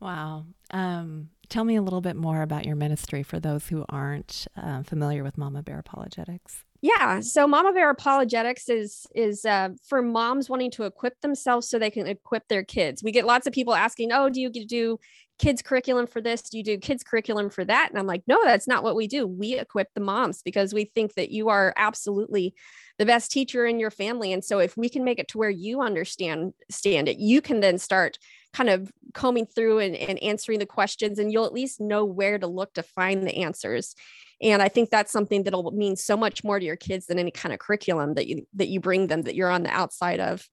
wow. 0.00 0.46
Um, 0.72 1.30
tell 1.48 1.64
me 1.64 1.76
a 1.76 1.82
little 1.82 2.00
bit 2.00 2.16
more 2.16 2.42
about 2.42 2.64
your 2.66 2.76
ministry 2.76 3.22
for 3.22 3.38
those 3.38 3.68
who 3.68 3.84
aren't 3.88 4.48
uh, 4.56 4.82
familiar 4.82 5.22
with 5.22 5.38
Mama 5.38 5.62
Bear 5.62 5.78
Apologetics. 5.78 6.64
Yeah, 6.82 7.20
so 7.20 7.46
Mama 7.46 7.72
Bear 7.72 7.88
Apologetics 7.88 8.68
is 8.68 9.06
is 9.14 9.46
uh, 9.46 9.70
for 9.88 10.02
moms 10.02 10.50
wanting 10.50 10.70
to 10.72 10.84
equip 10.84 11.18
themselves 11.22 11.66
so 11.66 11.78
they 11.78 11.90
can 11.90 12.06
equip 12.06 12.46
their 12.48 12.62
kids. 12.62 13.02
We 13.02 13.10
get 13.10 13.24
lots 13.24 13.46
of 13.46 13.54
people 13.54 13.74
asking, 13.74 14.12
"Oh, 14.12 14.28
do 14.28 14.38
you 14.38 14.50
do 14.50 14.98
kids 15.38 15.62
curriculum 15.62 16.06
for 16.06 16.20
this 16.20 16.42
you 16.52 16.62
do 16.62 16.78
kids 16.78 17.02
curriculum 17.02 17.50
for 17.50 17.64
that? 17.64 17.88
And 17.90 17.98
i'm 17.98 18.06
like 18.06 18.22
no 18.26 18.38
that's 18.44 18.68
not 18.68 18.82
what 18.82 18.96
we 18.96 19.06
do. 19.06 19.26
We 19.26 19.58
equip 19.58 19.88
the 19.94 20.00
moms 20.00 20.42
because 20.42 20.72
we 20.72 20.84
think 20.84 21.14
that 21.14 21.30
you 21.30 21.48
are 21.48 21.72
absolutely 21.76 22.54
the 22.98 23.06
best 23.06 23.32
teacher 23.32 23.66
in 23.66 23.80
your 23.80 23.90
family. 23.90 24.32
And 24.32 24.44
so 24.44 24.60
if 24.60 24.76
we 24.76 24.88
can 24.88 25.02
make 25.02 25.18
it 25.18 25.28
to 25.28 25.38
where 25.38 25.50
you 25.50 25.80
understand 25.80 26.52
stand 26.70 27.08
it 27.08 27.18
you 27.18 27.40
can 27.40 27.60
then 27.60 27.78
start 27.78 28.18
kind 28.52 28.70
of 28.70 28.92
combing 29.14 29.46
through 29.46 29.80
and, 29.80 29.96
and 29.96 30.22
answering 30.22 30.60
the 30.60 30.66
questions 30.66 31.18
and 31.18 31.32
you'll 31.32 31.46
at 31.46 31.52
least 31.52 31.80
know 31.80 32.04
where 32.04 32.38
to 32.38 32.46
look 32.46 32.72
to 32.74 32.82
find 32.82 33.26
the 33.26 33.36
answers. 33.38 33.94
And 34.40 34.62
i 34.62 34.68
think 34.68 34.90
that's 34.90 35.12
something 35.12 35.42
that'll 35.42 35.70
mean 35.72 35.96
so 35.96 36.16
much 36.16 36.44
more 36.44 36.58
to 36.58 36.64
your 36.64 36.76
kids 36.76 37.06
than 37.06 37.18
any 37.18 37.30
kind 37.30 37.52
of 37.52 37.58
curriculum 37.58 38.14
that 38.14 38.26
you 38.26 38.46
that 38.54 38.68
you 38.68 38.80
bring 38.80 39.08
them 39.08 39.22
that 39.22 39.34
you're 39.34 39.50
on 39.50 39.62
the 39.62 39.70
outside 39.70 40.20
of 40.20 40.48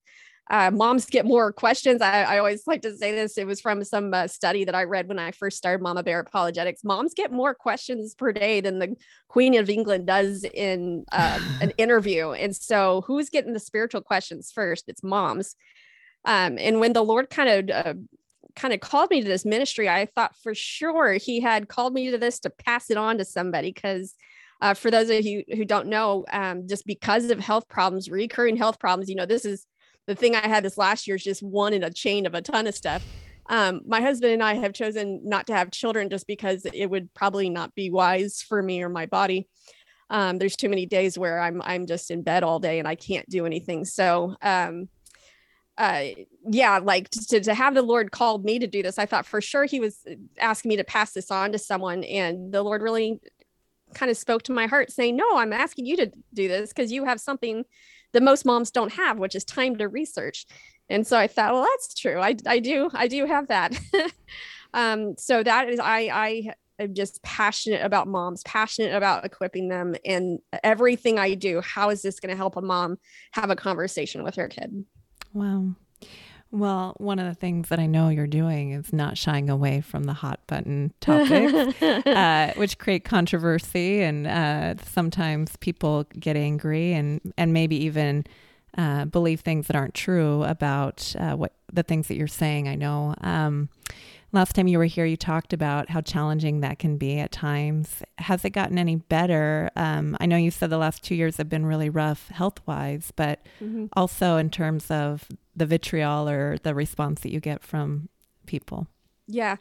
uh, 0.52 0.70
moms 0.70 1.06
get 1.06 1.26
more 1.26 1.54
questions. 1.54 2.02
I, 2.02 2.24
I, 2.24 2.38
always 2.38 2.68
like 2.68 2.82
to 2.82 2.94
say 2.98 3.16
this. 3.16 3.38
It 3.38 3.48
was 3.48 3.62
from 3.62 3.86
some 3.86 4.14
uh, 4.14 4.28
study 4.28 4.66
that 4.66 4.76
I 4.76 4.84
read 4.84 5.08
when 5.08 5.18
I 5.18 5.32
first 5.32 5.58
started 5.58 5.82
Mama 5.82 6.04
Bear 6.04 6.20
Apologetics. 6.20 6.84
Moms 6.84 7.14
get 7.14 7.32
more 7.32 7.56
questions 7.56 8.14
per 8.14 8.34
day 8.34 8.60
than 8.60 8.80
the 8.80 8.98
Queen 9.30 9.58
of 9.58 9.70
England 9.70 10.08
does 10.08 10.44
in 10.44 11.06
uh, 11.14 11.40
an 11.62 11.70
interview. 11.78 12.32
And 12.32 12.54
so, 12.54 13.06
who's 13.08 13.30
getting 13.30 13.54
the 13.54 13.62
spiritual 13.62 14.02
questions 14.02 14.52
first? 14.54 14.90
It's 14.90 15.02
moms. 15.02 15.56
Um, 16.26 16.58
and 16.60 16.82
when 16.82 16.92
the 16.92 17.04
Lord 17.04 17.30
kind 17.30 17.70
of 17.72 17.86
uh, 17.86 17.94
kind 18.54 18.74
of 18.74 18.82
called 18.82 19.10
me 19.10 19.22
to 19.22 19.28
this 19.28 19.46
ministry, 19.46 19.88
I 19.88 20.06
thought 20.06 20.36
for 20.44 20.54
sure 20.54 21.14
He 21.14 21.40
had 21.40 21.70
called 21.70 21.94
me 21.94 22.12
to 22.12 22.18
this 22.18 22.42
to 22.42 22.50
pass 22.50 22.92
it 22.92 22.98
on 22.98 23.18
to 23.18 23.26
somebody 23.26 23.72
because. 23.72 24.16
Uh, 24.64 24.76
for 24.76 24.92
those 24.92 25.10
of 25.10 25.26
you 25.26 25.44
who 25.56 25.66
don't 25.66 25.88
know, 25.88 26.24
um, 26.32 26.68
just 26.68 26.86
because 26.86 27.32
of 27.32 27.40
health 27.40 27.68
problems, 27.68 28.12
recurring 28.12 28.56
health 28.56 28.78
problems, 28.78 29.10
you 29.10 29.16
know, 29.16 29.26
this 29.26 29.44
is 29.44 29.66
the 30.08 30.16
thing 30.16 30.36
I 30.36 30.48
had 30.48 30.64
this 30.64 30.78
last 30.78 31.08
year 31.08 31.16
is 31.16 31.24
just 31.24 31.44
one 31.44 31.74
in 31.74 31.84
a 31.84 31.92
chain 31.92 32.26
of 32.26 32.34
a 32.34 32.42
ton 32.42 32.68
of 32.68 32.76
stuff. 32.76 33.06
Um, 33.48 33.82
my 33.86 34.02
husband 34.02 34.34
and 34.34 34.44
I 34.44 34.56
have 34.56 34.74
chosen 34.74 35.22
not 35.24 35.48
to 35.48 35.54
have 35.54 35.72
children 35.72 36.10
just 36.10 36.28
because 36.28 36.66
it 36.66 36.88
would 36.88 37.14
probably 37.14 37.50
not 37.50 37.76
be 37.76 37.90
wise 37.90 38.42
for 38.42 38.62
me 38.62 38.82
or 38.82 38.90
my 38.90 39.06
body. 39.06 39.48
Um, 40.10 40.38
there's 40.38 40.56
too 40.56 40.70
many 40.70 40.86
days 40.86 41.18
where 41.18 41.40
I'm 41.40 41.62
I'm 41.62 41.86
just 41.86 42.12
in 42.12 42.22
bed 42.22 42.44
all 42.44 42.60
day 42.60 42.80
and 42.80 42.88
I 42.88 42.96
can't 42.96 43.28
do 43.30 43.46
anything. 43.46 43.86
So 43.86 44.36
um, 44.42 44.90
uh, 45.78 46.04
yeah, 46.50 46.80
like 46.80 47.10
to, 47.10 47.40
to 47.40 47.54
have 47.54 47.74
the 47.74 47.82
Lord 47.82 48.12
called 48.12 48.44
me 48.44 48.60
to 48.60 48.68
do 48.68 48.84
this, 48.84 49.00
I 49.00 49.06
thought 49.06 49.26
for 49.26 49.42
sure 49.42 49.66
He 49.66 49.80
was 49.80 50.06
asking 50.38 50.70
me 50.70 50.78
to 50.78 50.84
pass 50.84 51.14
this 51.14 51.32
on 51.32 51.54
to 51.54 51.58
someone, 51.58 52.04
and 52.04 52.54
the 52.54 52.62
Lord 52.62 52.82
really 52.82 53.20
kind 53.94 54.12
of 54.12 54.18
spoke 54.18 54.44
to 54.44 54.52
my 54.52 54.68
heart, 54.68 54.92
saying, 54.92 55.16
"No, 55.16 55.38
I'm 55.38 55.54
asking 55.54 55.86
you 55.86 55.98
to 55.98 56.12
do 56.34 56.48
this 56.48 56.70
because 56.70 56.92
you 56.92 57.06
have 57.06 57.20
something 57.20 57.64
that 58.14 58.24
most 58.24 58.46
moms 58.46 58.72
don't 58.72 58.94
have, 58.94 59.20
which 59.20 59.36
is 59.36 59.44
time 59.44 59.78
to 59.78 59.88
research. 59.88 60.46
And 60.90 61.06
so 61.08 61.18
I 61.18 61.28
thought, 61.28 61.54
well, 61.54 61.64
that's 61.64 61.94
true. 61.94 62.20
I, 62.20 62.36
I 62.46 62.60
do, 62.60 62.90
I 62.94 63.08
do 63.08 63.26
have 63.26 63.48
that. 63.48 63.80
um, 64.74 65.16
so 65.18 65.42
that 65.42 65.70
is, 65.70 65.80
I, 65.80 66.10
I 66.12 66.54
am 66.80 66.94
just 66.94 67.24
passionate 67.24 67.84
about 67.84 68.08
moms, 68.08 68.44
passionate 68.44 68.94
about 68.94 69.24
equipping 69.24 69.70
them 69.70 69.96
and 70.06 70.40
everything 70.64 71.18
I 71.18 71.36
do. 71.36 71.62
How 71.62 71.90
is 71.90 72.02
this 72.02 72.20
going 72.20 72.32
to 72.32 72.36
help 72.36 72.58
a 72.58 72.62
mom 72.62 72.98
have 73.32 73.50
a 73.50 73.56
conversation 73.56 74.24
with 74.24 74.36
her 74.36 74.48
kid? 74.48 74.86
Wow. 75.34 75.76
Well, 76.52 76.96
one 76.98 77.18
of 77.18 77.26
the 77.26 77.34
things 77.34 77.70
that 77.70 77.80
I 77.80 77.86
know 77.86 78.10
you're 78.10 78.28
doing 78.28 78.72
is 78.72 78.92
not 78.92 79.18
shying 79.18 79.50
away 79.50 79.80
from 79.80 80.04
the 80.04 80.14
hot 80.14 80.42
button 80.48 80.94
topics, 81.00 81.82
uh, 81.82 82.54
which 82.58 82.78
create 82.78 83.06
controversy, 83.06 84.02
and 84.02 84.28
uh, 84.28 84.76
sometimes 84.84 85.56
people 85.58 86.06
get 86.20 86.36
angry 86.36 86.92
and 86.92 87.22
and 87.38 87.54
maybe 87.54 87.78
even 87.86 88.26
uh, 88.78 89.06
believe 89.06 89.40
things 89.40 89.68
that 89.68 89.78
aren't 89.78 89.94
true 89.94 90.44
about 90.44 91.16
uh, 91.18 91.36
what 91.36 91.54
the 91.72 91.84
things 91.84 92.10
that 92.10 92.16
you're 92.16 92.28
saying. 92.28 92.68
I 92.68 92.76
know. 92.76 93.16
Um, 93.22 93.70
last 94.32 94.54
time 94.56 94.68
you 94.68 94.78
were 94.78 94.86
here, 94.86 95.06
you 95.06 95.18
talked 95.18 95.54
about 95.54 95.90
how 95.90 96.02
challenging 96.02 96.62
that 96.62 96.80
can 96.80 96.98
be 96.98 97.20
at 97.20 97.32
times. 97.32 98.02
Has 98.18 98.46
it 98.46 98.52
gotten 98.52 98.78
any 98.78 98.96
better? 98.96 99.70
Um, 99.76 100.18
I 100.20 100.26
know 100.26 100.38
you 100.38 100.52
said 100.52 100.70
the 100.70 100.78
last 100.78 101.04
two 101.04 101.16
years 101.16 101.38
have 101.38 101.50
been 101.50 101.66
really 101.66 101.90
rough 101.90 102.30
health 102.30 102.60
wise, 102.66 103.12
but 103.16 103.46
mm-hmm. 103.62 103.88
also 103.94 104.38
in 104.38 104.50
terms 104.50 104.90
of 104.90 105.28
the 105.56 105.66
vitriol 105.66 106.30
or 106.30 106.58
the 106.64 106.74
response 106.74 107.22
that 107.22 107.32
you 107.32 107.40
get 107.40 107.64
from 107.64 108.10
people. 108.46 108.88
Yeah. 109.28 109.58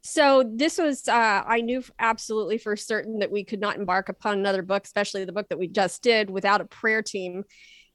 So 0.00 0.44
this 0.54 0.78
was 0.78 1.08
uh, 1.08 1.42
I 1.46 1.60
knew 1.60 1.82
absolutely 1.98 2.58
for 2.58 2.76
certain 2.76 3.18
that 3.18 3.30
we 3.30 3.44
could 3.44 3.60
not 3.60 3.76
embark 3.76 4.08
upon 4.08 4.38
another 4.38 4.62
book, 4.62 4.84
especially 4.84 5.24
the 5.24 5.32
book 5.32 5.48
that 5.48 5.58
we 5.58 5.68
just 5.68 6.02
did, 6.02 6.30
without 6.30 6.60
a 6.60 6.64
prayer 6.64 7.02
team. 7.02 7.44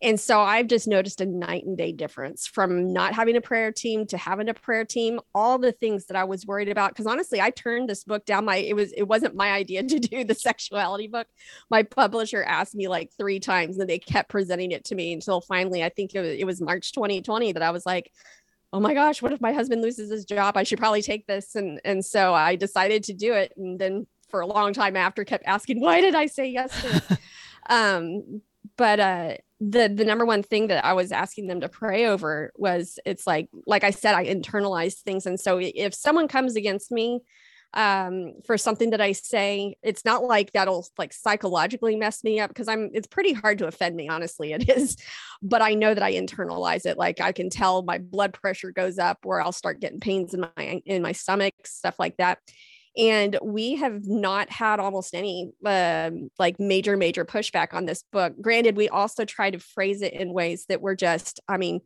And 0.03 0.19
so 0.19 0.41
I've 0.41 0.67
just 0.67 0.85
noticed 0.85 1.21
a 1.21 1.25
night 1.25 1.63
and 1.65 1.77
day 1.77 1.93
difference 1.93 2.45
from 2.45 2.91
not 2.91 3.13
having 3.13 3.37
a 3.37 3.41
prayer 3.41 3.71
team 3.71 4.05
to 4.07 4.17
having 4.17 4.49
a 4.49 4.53
prayer 4.53 4.83
team, 4.83 5.21
all 5.33 5.57
the 5.57 5.71
things 5.71 6.07
that 6.07 6.17
I 6.17 6.25
was 6.25 6.45
worried 6.45 6.67
about. 6.67 6.93
Cause 6.93 7.05
honestly, 7.05 7.39
I 7.39 7.51
turned 7.51 7.89
this 7.89 8.03
book 8.03 8.25
down. 8.25 8.43
My 8.43 8.57
it 8.57 8.75
was 8.75 8.91
it 8.91 9.03
wasn't 9.03 9.35
my 9.35 9.51
idea 9.51 9.81
to 9.87 9.99
do 9.99 10.25
the 10.25 10.35
sexuality 10.35 11.07
book. 11.07 11.27
My 11.69 11.83
publisher 11.83 12.43
asked 12.43 12.75
me 12.75 12.89
like 12.89 13.11
three 13.17 13.39
times 13.39 13.79
and 13.79 13.89
they 13.89 13.97
kept 13.97 14.29
presenting 14.29 14.71
it 14.71 14.83
to 14.85 14.95
me 14.95 15.13
until 15.13 15.39
finally 15.39 15.83
I 15.83 15.89
think 15.89 16.13
it 16.13 16.19
was, 16.19 16.31
it 16.31 16.45
was 16.45 16.59
March 16.59 16.91
2020 16.91 17.53
that 17.53 17.63
I 17.63 17.71
was 17.71 17.85
like, 17.85 18.11
oh 18.73 18.81
my 18.81 18.93
gosh, 18.93 19.21
what 19.21 19.31
if 19.31 19.39
my 19.39 19.53
husband 19.53 19.81
loses 19.81 20.11
his 20.11 20.25
job? 20.25 20.57
I 20.57 20.63
should 20.63 20.79
probably 20.79 21.01
take 21.01 21.27
this. 21.27 21.55
And 21.55 21.79
and 21.85 22.03
so 22.03 22.33
I 22.33 22.57
decided 22.57 23.05
to 23.05 23.13
do 23.13 23.31
it. 23.31 23.53
And 23.55 23.79
then 23.79 24.05
for 24.27 24.41
a 24.41 24.47
long 24.47 24.73
time 24.73 24.97
after 24.97 25.23
kept 25.23 25.45
asking, 25.45 25.79
why 25.79 26.01
did 26.01 26.13
I 26.13 26.25
say 26.25 26.49
yes 26.49 26.73
um, 27.69 28.41
but 28.75 28.99
uh 28.99 29.35
the 29.69 29.87
the 29.87 30.03
number 30.03 30.25
one 30.25 30.43
thing 30.43 30.67
that 30.67 30.83
I 30.83 30.93
was 30.93 31.11
asking 31.11 31.47
them 31.47 31.61
to 31.61 31.69
pray 31.69 32.05
over 32.05 32.51
was 32.55 32.99
it's 33.05 33.25
like 33.25 33.49
like 33.65 33.83
I 33.83 33.91
said 33.91 34.15
I 34.15 34.25
internalize 34.25 34.95
things. 34.95 35.25
And 35.25 35.39
so 35.39 35.59
if 35.61 35.93
someone 35.93 36.27
comes 36.27 36.55
against 36.55 36.91
me 36.91 37.21
um 37.75 38.33
for 38.45 38.55
something 38.57 38.91
that 38.91 39.01
I 39.01 39.13
say 39.13 39.75
it's 39.81 40.05
not 40.05 40.23
like 40.23 40.51
that'll 40.51 40.85
like 40.97 41.11
psychologically 41.11 41.95
mess 41.95 42.23
me 42.23 42.39
up 42.39 42.49
because 42.49 42.67
I'm 42.67 42.91
it's 42.93 43.07
pretty 43.07 43.33
hard 43.33 43.57
to 43.59 43.67
offend 43.67 43.95
me 43.95 44.09
honestly 44.09 44.53
it 44.53 44.69
is. 44.69 44.97
But 45.45 45.61
I 45.61 45.73
know 45.73 45.93
that 45.93 46.01
I 46.01 46.13
internalize 46.13 46.85
it. 46.85 46.97
Like 46.97 47.19
I 47.19 47.33
can 47.33 47.49
tell 47.49 47.81
my 47.81 47.97
blood 47.97 48.31
pressure 48.31 48.71
goes 48.71 48.97
up 48.97 49.17
or 49.25 49.41
I'll 49.41 49.51
start 49.51 49.81
getting 49.81 49.99
pains 49.99 50.33
in 50.33 50.39
my 50.39 50.81
in 50.85 51.01
my 51.01 51.11
stomach 51.11 51.53
stuff 51.65 51.95
like 51.99 52.15
that 52.17 52.39
and 52.95 53.37
we 53.41 53.75
have 53.75 54.05
not 54.05 54.49
had 54.49 54.79
almost 54.79 55.15
any 55.15 55.51
um, 55.65 56.29
like 56.37 56.59
major 56.59 56.95
major 56.95 57.25
pushback 57.25 57.73
on 57.73 57.85
this 57.85 58.03
book. 58.11 58.33
Granted 58.41 58.77
we 58.77 58.89
also 58.89 59.25
try 59.25 59.49
to 59.49 59.59
phrase 59.59 60.01
it 60.01 60.13
in 60.13 60.33
ways 60.33 60.65
that 60.69 60.81
were 60.81 60.95
just 60.95 61.39
i 61.47 61.57
mean 61.57 61.81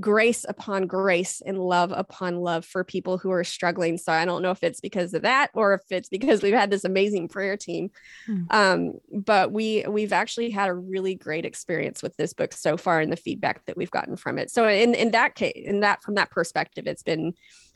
grace 0.00 0.46
upon 0.48 0.86
grace 0.86 1.42
and 1.44 1.58
love 1.58 1.92
upon 1.94 2.36
love 2.36 2.64
for 2.64 2.82
people 2.82 3.18
who 3.18 3.30
are 3.30 3.44
struggling. 3.44 3.98
So 3.98 4.12
i 4.12 4.24
don't 4.24 4.42
know 4.42 4.52
if 4.52 4.62
it's 4.62 4.80
because 4.80 5.12
of 5.14 5.22
that 5.22 5.50
or 5.54 5.74
if 5.74 5.82
it's 5.90 6.08
because 6.08 6.42
we've 6.42 6.54
had 6.54 6.70
this 6.70 6.84
amazing 6.84 7.28
prayer 7.28 7.56
team. 7.56 7.90
Hmm. 8.26 8.42
um, 8.50 8.92
but 9.12 9.52
we 9.52 9.84
we've 9.88 10.12
actually 10.12 10.50
had 10.50 10.68
a 10.68 10.74
really 10.74 11.14
great 11.16 11.44
experience 11.44 12.02
with 12.02 12.16
this 12.16 12.32
book 12.32 12.52
so 12.52 12.76
far 12.76 13.00
and 13.00 13.12
the 13.12 13.16
feedback 13.16 13.64
that 13.66 13.76
we've 13.76 13.90
gotten 13.90 14.16
from 14.16 14.38
it. 14.38 14.50
So 14.50 14.68
in 14.68 14.94
in 14.94 15.10
that 15.10 15.34
case 15.34 15.52
in 15.56 15.80
that 15.80 16.02
from 16.02 16.14
that 16.14 16.30
perspective 16.30 16.86
it's 16.86 17.02
been 17.02 17.34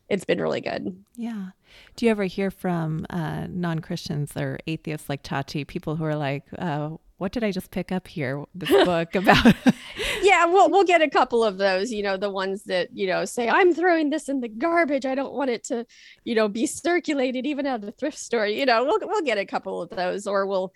it's 0.09 0.25
been 0.25 0.41
really 0.41 0.61
good. 0.61 1.05
Yeah. 1.17 1.49
Do 1.97 2.07
you 2.07 2.11
ever 2.11 2.25
hear 2.25 2.51
from 2.51 3.07
uh, 3.11 3.47
non 3.49 3.81
Christians 3.81 4.33
or 4.37 4.59
atheists 4.67 5.09
like 5.09 5.23
Tati, 5.23 5.65
people 5.65 5.97
who 5.97 6.05
are 6.05 6.17
like, 6.17 6.45
uh, 6.59 6.91
what 7.19 7.33
did 7.33 7.43
I 7.43 7.51
just 7.51 7.71
pick 7.71 7.91
up 7.91 8.07
here? 8.07 8.45
This 8.55 8.71
book 8.85 9.15
about. 9.15 9.55
yeah, 10.23 10.45
we'll 10.45 10.71
we'll 10.71 10.85
get 10.85 11.03
a 11.03 11.09
couple 11.09 11.43
of 11.43 11.59
those. 11.59 11.91
You 11.91 12.03
know, 12.03 12.17
the 12.17 12.31
ones 12.31 12.65
that 12.65 12.89
you 12.93 13.07
know 13.07 13.25
say 13.25 13.49
I'm 13.49 13.75
throwing 13.75 14.11
this 14.11 14.29
in 14.29 14.41
the 14.41 14.49
garbage. 14.49 15.07
I 15.07 15.15
don't 15.15 15.33
want 15.33 15.51
it 15.51 15.65
to, 15.65 15.87
you 16.25 16.35
know, 16.35 16.49
be 16.49 16.67
circulated 16.67 17.47
even 17.47 17.67
at 17.67 17.81
the 17.81 17.93
thrift 17.93 18.19
store. 18.19 18.47
You 18.47 18.67
know, 18.67 18.85
we'll 18.85 18.99
we'll 19.03 19.23
get 19.23 19.39
a 19.39 19.47
couple 19.47 19.83
of 19.83 19.91
those, 19.91 20.27
or 20.27 20.47
we'll 20.47 20.73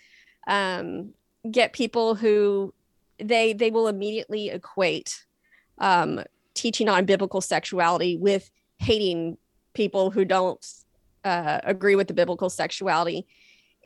um, 0.46 1.12
get 1.50 1.72
people 1.72 2.14
who 2.14 2.72
they 3.18 3.52
they 3.52 3.70
will 3.70 3.86
immediately 3.86 4.48
equate 4.48 5.24
um, 5.78 6.22
teaching 6.54 6.88
on 6.88 7.04
biblical 7.04 7.40
sexuality 7.40 8.16
with 8.16 8.50
hating 8.80 9.36
people 9.74 10.10
who 10.10 10.24
don't 10.24 10.66
uh, 11.24 11.60
agree 11.64 11.94
with 11.94 12.08
the 12.08 12.14
biblical 12.14 12.50
sexuality. 12.50 13.26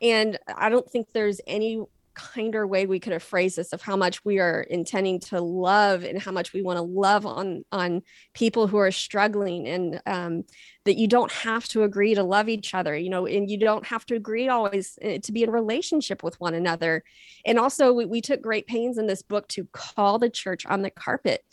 And 0.01 0.39
I 0.57 0.69
don't 0.69 0.89
think 0.89 1.09
there's 1.13 1.41
any 1.47 1.83
kinder 2.15 2.65
way 2.65 2.87
we 2.87 3.01
could 3.01 3.13
have 3.13 3.25
phrased 3.25 3.57
this 3.57 3.73
of 3.73 3.83
how 3.83 3.97
much 3.97 4.25
we 4.25 4.39
are 4.39 4.61
intending 4.61 5.19
to 5.19 5.41
love 5.41 6.05
and 6.05 6.23
how 6.23 6.31
much 6.31 6.53
we 6.53 6.63
want 6.63 6.77
to 6.77 6.83
love 6.83 7.27
on 7.27 7.65
on 7.73 8.03
people 8.35 8.69
who 8.69 8.77
are 8.77 8.93
struggling. 8.93 9.67
And 9.67 10.01
um, 10.07 10.45
that 10.85 10.97
you 10.97 11.09
don't 11.09 11.33
have 11.33 11.67
to 11.69 11.83
agree 11.83 12.15
to 12.15 12.23
love 12.23 12.49
each 12.49 12.75
other 12.75 12.95
you 12.95 13.09
know 13.09 13.27
and 13.27 13.51
you 13.51 13.59
don't 13.59 13.87
have 13.87 14.05
to 14.05 14.15
agree 14.15 14.49
always 14.49 14.99
uh, 15.03 15.17
to 15.23 15.33
be 15.33 15.43
in 15.43 15.51
relationship 15.51 16.23
with 16.23 16.39
one 16.41 16.55
another. 16.55 17.03
And 17.45 17.59
also 17.59 17.93
we, 17.93 18.05
we 18.05 18.21
took 18.21 18.41
great 18.41 18.67
pains 18.67 18.97
in 18.97 19.07
this 19.07 19.23
book 19.23 19.49
to 19.49 19.67
call 19.73 20.19
the 20.19 20.31
church 20.31 20.65
on 20.67 20.83
the 20.83 20.91
carpet 20.91 21.45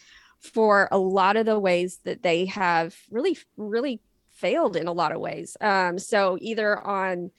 for 0.42 0.88
a 0.92 0.98
lot 0.98 1.38
of 1.38 1.46
the 1.46 1.60
ways 1.60 2.00
that 2.04 2.24
they 2.24 2.46
have 2.46 2.96
really, 3.10 3.38
really 3.58 4.02
failed 4.32 4.76
in 4.76 4.88
a 4.88 4.92
lot 4.92 5.12
of 5.12 5.22
ways. 5.22 5.56
Um, 5.62 6.00
so 6.00 6.38
either 6.42 6.80
on 6.80 7.32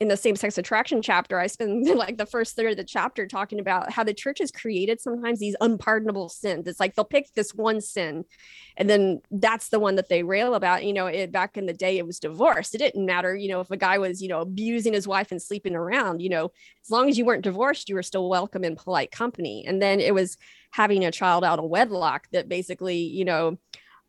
in 0.00 0.08
the 0.08 0.16
same 0.16 0.34
sex 0.34 0.58
attraction 0.58 1.02
chapter, 1.02 1.38
I 1.38 1.46
spend 1.46 1.86
like 1.96 2.18
the 2.18 2.26
first 2.26 2.56
third 2.56 2.72
of 2.72 2.76
the 2.76 2.84
chapter 2.84 3.26
talking 3.26 3.60
about 3.60 3.92
how 3.92 4.02
the 4.02 4.14
church 4.14 4.40
has 4.40 4.50
created 4.50 5.00
sometimes 5.00 5.38
these 5.38 5.56
unpardonable 5.60 6.28
sins. 6.28 6.66
It's 6.66 6.80
like 6.80 6.94
they'll 6.94 7.04
pick 7.04 7.32
this 7.34 7.54
one 7.54 7.80
sin 7.80 8.24
and 8.76 8.90
then 8.90 9.20
that's 9.30 9.68
the 9.68 9.78
one 9.78 9.94
that 9.94 10.08
they 10.08 10.22
rail 10.22 10.54
about. 10.54 10.84
You 10.84 10.92
know, 10.92 11.06
it, 11.06 11.30
back 11.30 11.56
in 11.56 11.66
the 11.66 11.72
day, 11.72 11.98
it 11.98 12.06
was 12.06 12.18
divorce. 12.18 12.74
It 12.74 12.78
didn't 12.78 13.06
matter, 13.06 13.36
you 13.36 13.48
know, 13.48 13.60
if 13.60 13.70
a 13.70 13.76
guy 13.76 13.98
was, 13.98 14.20
you 14.20 14.28
know, 14.28 14.40
abusing 14.40 14.92
his 14.92 15.06
wife 15.06 15.30
and 15.30 15.40
sleeping 15.40 15.76
around, 15.76 16.20
you 16.20 16.28
know, 16.28 16.50
as 16.84 16.90
long 16.90 17.08
as 17.08 17.16
you 17.16 17.24
weren't 17.24 17.44
divorced, 17.44 17.88
you 17.88 17.94
were 17.94 18.02
still 18.02 18.28
welcome 18.28 18.64
in 18.64 18.74
polite 18.74 19.12
company. 19.12 19.64
And 19.66 19.80
then 19.80 20.00
it 20.00 20.12
was 20.12 20.36
having 20.72 21.04
a 21.04 21.12
child 21.12 21.44
out 21.44 21.60
of 21.60 21.66
wedlock 21.66 22.26
that 22.32 22.48
basically, 22.48 22.98
you 22.98 23.24
know, 23.24 23.58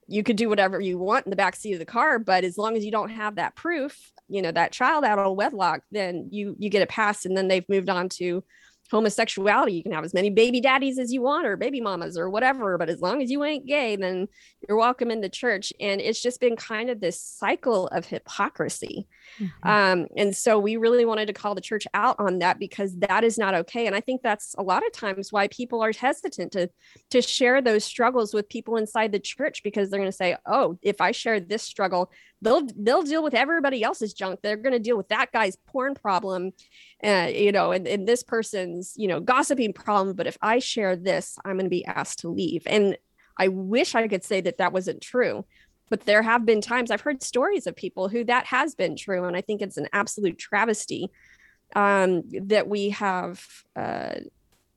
you 0.07 0.23
could 0.23 0.35
do 0.35 0.49
whatever 0.49 0.79
you 0.79 0.97
want 0.97 1.25
in 1.25 1.29
the 1.29 1.35
back 1.35 1.55
seat 1.55 1.73
of 1.73 1.79
the 1.79 1.85
car, 1.85 2.19
but 2.19 2.43
as 2.43 2.57
long 2.57 2.75
as 2.77 2.85
you 2.85 2.91
don't 2.91 3.09
have 3.09 3.35
that 3.35 3.55
proof, 3.55 4.11
you 4.27 4.41
know, 4.41 4.51
that 4.51 4.71
child 4.71 5.03
out 5.03 5.19
of 5.19 5.35
wedlock, 5.35 5.81
then 5.91 6.29
you 6.31 6.55
you 6.59 6.69
get 6.69 6.83
a 6.83 6.87
pass. 6.87 7.25
And 7.25 7.35
then 7.35 7.47
they've 7.47 7.67
moved 7.69 7.89
on 7.89 8.09
to 8.09 8.43
homosexuality 8.91 9.73
you 9.73 9.83
can 9.83 9.91
have 9.91 10.03
as 10.03 10.13
many 10.13 10.29
baby 10.29 10.61
daddies 10.61 10.99
as 10.99 11.11
you 11.11 11.21
want 11.21 11.45
or 11.45 11.57
baby 11.57 11.81
mamas 11.81 12.17
or 12.17 12.29
whatever 12.29 12.77
but 12.77 12.89
as 12.89 13.01
long 13.01 13.21
as 13.21 13.31
you 13.31 13.43
ain't 13.43 13.65
gay 13.65 13.95
then 13.95 14.27
you're 14.67 14.77
welcome 14.77 15.11
in 15.11 15.21
the 15.21 15.29
church. 15.29 15.73
And 15.79 16.01
it's 16.01 16.21
just 16.21 16.39
been 16.39 16.55
kind 16.55 16.89
of 16.89 16.99
this 16.99 17.21
cycle 17.21 17.87
of 17.87 18.05
hypocrisy. 18.05 19.07
Mm-hmm. 19.39 19.67
um, 19.67 20.07
and 20.15 20.35
so 20.35 20.59
we 20.59 20.77
really 20.77 21.03
wanted 21.03 21.25
to 21.25 21.33
call 21.33 21.55
the 21.55 21.61
church 21.61 21.87
out 21.93 22.15
on 22.19 22.39
that 22.39 22.59
because 22.59 22.95
that 22.97 23.23
is 23.23 23.37
not 23.37 23.53
okay. 23.53 23.87
And 23.87 23.95
i 23.95 23.99
think 23.99 24.21
that's 24.21 24.55
a 24.57 24.63
lot 24.63 24.85
of 24.85 24.91
times 24.93 25.31
why 25.31 25.47
people 25.47 25.81
are 25.81 25.91
hesitant 25.91 26.51
to 26.53 26.69
to 27.09 27.21
share 27.21 27.61
those 27.61 27.83
struggles 27.83 28.33
with 28.33 28.47
people 28.49 28.77
inside 28.77 29.11
the 29.11 29.19
church 29.19 29.63
because 29.63 29.89
they're 29.89 29.99
going 29.99 30.11
to 30.11 30.15
say 30.15 30.37
oh 30.45 30.77
if 30.81 31.01
i 31.01 31.11
share 31.11 31.39
this 31.39 31.63
struggle 31.63 32.11
they'll 32.41 32.67
they'll 32.77 33.03
deal 33.03 33.23
with 33.23 33.33
everybody 33.33 33.83
else's 33.83 34.13
junk. 34.13 34.39
They're 34.41 34.57
going 34.57 34.73
to 34.73 34.79
deal 34.79 34.97
with 34.97 35.09
that 35.09 35.31
guy's 35.31 35.55
porn 35.55 35.95
problem 35.95 36.51
uh, 37.03 37.29
you 37.33 37.51
know 37.51 37.71
and, 37.71 37.87
and 37.87 38.07
this 38.07 38.23
person's 38.23 38.93
you 38.95 39.07
know 39.07 39.19
gossiping 39.19 39.73
problem. 39.73 40.15
But 40.15 40.27
if 40.27 40.37
i 40.41 40.59
share 40.59 40.95
this 40.95 41.37
i'm 41.45 41.53
going 41.53 41.65
to 41.65 41.69
be 41.69 41.85
asked 41.85 42.19
to 42.19 42.29
leave. 42.29 42.63
And 42.65 42.97
i 43.37 43.47
wish 43.49 43.95
i 43.95 44.07
could 44.07 44.23
say 44.23 44.41
that 44.41 44.59
that 44.59 44.73
wasn't 44.73 45.01
true 45.01 45.45
but 45.89 46.05
there 46.05 46.21
have 46.21 46.45
been 46.45 46.61
times 46.61 46.89
i've 46.89 47.01
heard 47.01 47.21
stories 47.21 47.67
of 47.67 47.75
people 47.75 48.07
who 48.07 48.23
that 48.23 48.45
has 48.45 48.75
been 48.75 48.95
true 48.95 49.25
and 49.25 49.35
i 49.35 49.41
think 49.41 49.61
it's 49.61 49.75
an 49.75 49.89
absolute 49.91 50.37
travesty 50.37 51.11
um, 51.75 52.23
that 52.43 52.69
we 52.69 52.91
have 52.91 53.43
uh, 53.75 54.15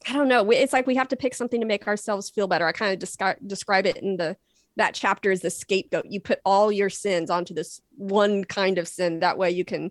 i 0.09 0.12
don't 0.12 0.29
know. 0.29 0.50
It's 0.50 0.73
like 0.73 0.87
we 0.87 0.97
have 0.97 1.09
to 1.09 1.17
pick 1.17 1.35
something 1.35 1.61
to 1.61 1.67
make 1.67 1.87
ourselves 1.87 2.31
feel 2.31 2.47
better. 2.47 2.67
I 2.67 2.73
kind 2.73 2.93
of 2.93 3.09
descri- 3.09 3.47
describe 3.47 3.87
it 3.87 3.97
in 3.99 4.17
the 4.17 4.37
that 4.78 4.94
chapter 4.94 5.30
is 5.30 5.40
the 5.40 5.50
scapegoat. 5.50 6.06
You 6.08 6.20
put 6.20 6.40
all 6.44 6.73
your 6.73 6.88
sins 6.88 7.30
onto 7.30 7.52
this 7.52 7.82
one 7.97 8.44
kind 8.44 8.78
of 8.78 8.88
sin. 8.88 9.20
That 9.20 9.37
way 9.37 9.50
you 9.50 9.64
can 9.64 9.90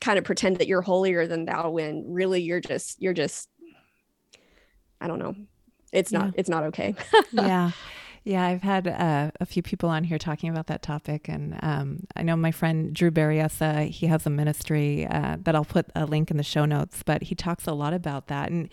kind 0.00 0.18
of 0.18 0.24
pretend 0.24 0.56
that 0.56 0.66
you're 0.66 0.82
holier 0.82 1.26
than 1.26 1.44
thou 1.44 1.70
when 1.70 2.04
really 2.08 2.42
you're 2.42 2.60
just 2.60 3.00
you're 3.00 3.14
just 3.14 3.48
I 5.00 5.06
don't 5.06 5.18
know. 5.18 5.34
It's 5.92 6.10
not 6.10 6.26
yeah. 6.26 6.32
it's 6.36 6.48
not 6.48 6.64
okay. 6.64 6.94
yeah. 7.32 7.70
Yeah, 8.24 8.44
I've 8.44 8.62
had 8.62 8.86
uh, 8.86 9.30
a 9.40 9.46
few 9.46 9.62
people 9.62 9.88
on 9.88 10.04
here 10.04 10.18
talking 10.18 10.50
about 10.50 10.66
that 10.66 10.82
topic, 10.82 11.28
and 11.30 11.58
um, 11.62 12.00
I 12.14 12.22
know 12.22 12.36
my 12.36 12.50
friend 12.50 12.92
Drew 12.92 13.10
Berryessa. 13.10 13.88
He 13.88 14.06
has 14.06 14.26
a 14.26 14.30
ministry 14.30 15.06
uh, 15.06 15.38
that 15.40 15.54
I'll 15.54 15.64
put 15.64 15.86
a 15.94 16.04
link 16.04 16.30
in 16.30 16.36
the 16.36 16.42
show 16.42 16.66
notes, 16.66 17.02
but 17.02 17.22
he 17.22 17.34
talks 17.34 17.66
a 17.66 17.72
lot 17.72 17.94
about 17.94 18.26
that. 18.26 18.50
And 18.50 18.68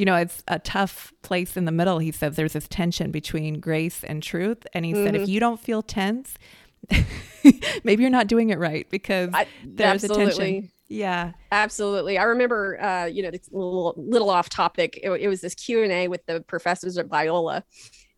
you 0.00 0.06
know, 0.06 0.16
it's 0.16 0.42
a 0.48 0.58
tough 0.58 1.12
place 1.20 1.58
in 1.58 1.66
the 1.66 1.72
middle. 1.72 1.98
He 1.98 2.10
says 2.10 2.34
there's 2.34 2.54
this 2.54 2.66
tension 2.66 3.10
between 3.10 3.60
grace 3.60 4.02
and 4.02 4.22
truth. 4.22 4.66
And 4.72 4.86
he 4.86 4.94
mm-hmm. 4.94 5.04
said, 5.04 5.14
if 5.14 5.22
mm-hmm. 5.22 5.30
you 5.30 5.40
don't 5.40 5.60
feel 5.60 5.82
tense, 5.82 6.36
maybe 7.84 8.02
you're 8.02 8.08
not 8.08 8.26
doing 8.26 8.48
it 8.48 8.58
right 8.58 8.88
because 8.88 9.28
I, 9.34 9.46
there's 9.62 10.02
absolutely. 10.02 10.24
a 10.24 10.26
tension. 10.26 10.72
Yeah, 10.88 11.32
absolutely. 11.52 12.16
I 12.16 12.22
remember, 12.22 12.82
uh, 12.82 13.04
you 13.04 13.22
know, 13.22 13.28
a 13.28 13.38
little, 13.52 13.94
little 13.98 14.30
off 14.30 14.48
topic. 14.48 14.98
It, 15.02 15.10
it 15.10 15.28
was 15.28 15.42
this 15.42 15.54
Q 15.54 15.82
and 15.82 15.92
A 15.92 16.08
with 16.08 16.24
the 16.24 16.40
professors 16.40 16.96
at 16.96 17.06
Biola, 17.06 17.62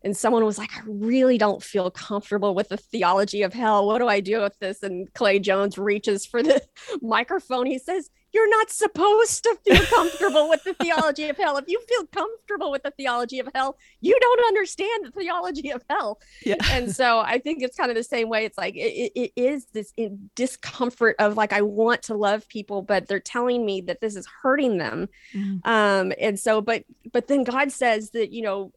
and 0.03 0.15
someone 0.15 0.45
was 0.45 0.57
like, 0.57 0.71
I 0.75 0.81
really 0.87 1.37
don't 1.37 1.61
feel 1.61 1.91
comfortable 1.91 2.55
with 2.55 2.69
the 2.69 2.77
theology 2.77 3.43
of 3.43 3.53
hell. 3.53 3.85
What 3.85 3.99
do 3.99 4.07
I 4.07 4.21
do 4.21 4.41
with 4.41 4.57
this? 4.59 4.81
And 4.81 5.13
Clay 5.13 5.37
Jones 5.37 5.77
reaches 5.77 6.25
for 6.25 6.41
the 6.41 6.63
microphone. 7.01 7.67
He 7.67 7.77
says, 7.77 8.09
You're 8.33 8.49
not 8.49 8.69
supposed 8.69 9.43
to 9.43 9.57
feel 9.63 9.85
comfortable 9.85 10.49
with 10.49 10.63
the 10.63 10.73
theology 10.73 11.29
of 11.29 11.37
hell. 11.37 11.57
If 11.57 11.65
you 11.67 11.79
feel 11.87 12.07
comfortable 12.07 12.71
with 12.71 12.83
the 12.83 12.91
theology 12.91 13.39
of 13.39 13.47
hell, 13.53 13.77
you 14.01 14.17
don't 14.19 14.45
understand 14.47 15.05
the 15.05 15.11
theology 15.11 15.71
of 15.71 15.83
hell. 15.89 16.19
Yeah. 16.43 16.55
And 16.71 16.93
so 16.93 17.19
I 17.19 17.37
think 17.39 17.61
it's 17.61 17.77
kind 17.77 17.91
of 17.91 17.95
the 17.95 18.03
same 18.03 18.29
way. 18.29 18.45
It's 18.45 18.57
like 18.57 18.75
it, 18.75 19.11
it 19.15 19.31
is 19.35 19.67
this 19.67 19.93
discomfort 20.35 21.15
of 21.19 21.37
like, 21.37 21.53
I 21.53 21.61
want 21.61 22.01
to 22.03 22.15
love 22.15 22.47
people, 22.47 22.81
but 22.81 23.07
they're 23.07 23.19
telling 23.19 23.65
me 23.65 23.81
that 23.81 24.01
this 24.01 24.15
is 24.15 24.27
hurting 24.41 24.77
them. 24.77 25.09
Mm. 25.33 25.65
Um, 25.65 26.13
and 26.19 26.39
so, 26.39 26.61
but, 26.61 26.83
but 27.11 27.27
then 27.27 27.43
God 27.43 27.71
says 27.71 28.11
that, 28.11 28.31
you 28.31 28.41
know, 28.41 28.71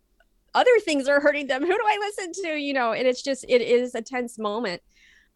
other 0.54 0.78
things 0.80 1.06
are 1.06 1.20
hurting 1.20 1.46
them 1.46 1.60
who 1.60 1.68
do 1.68 1.82
i 1.86 1.98
listen 2.00 2.32
to 2.32 2.56
you 2.56 2.72
know 2.72 2.92
and 2.92 3.06
it's 3.06 3.20
just 3.20 3.44
it 3.46 3.60
is 3.60 3.94
a 3.94 4.00
tense 4.00 4.38
moment 4.38 4.80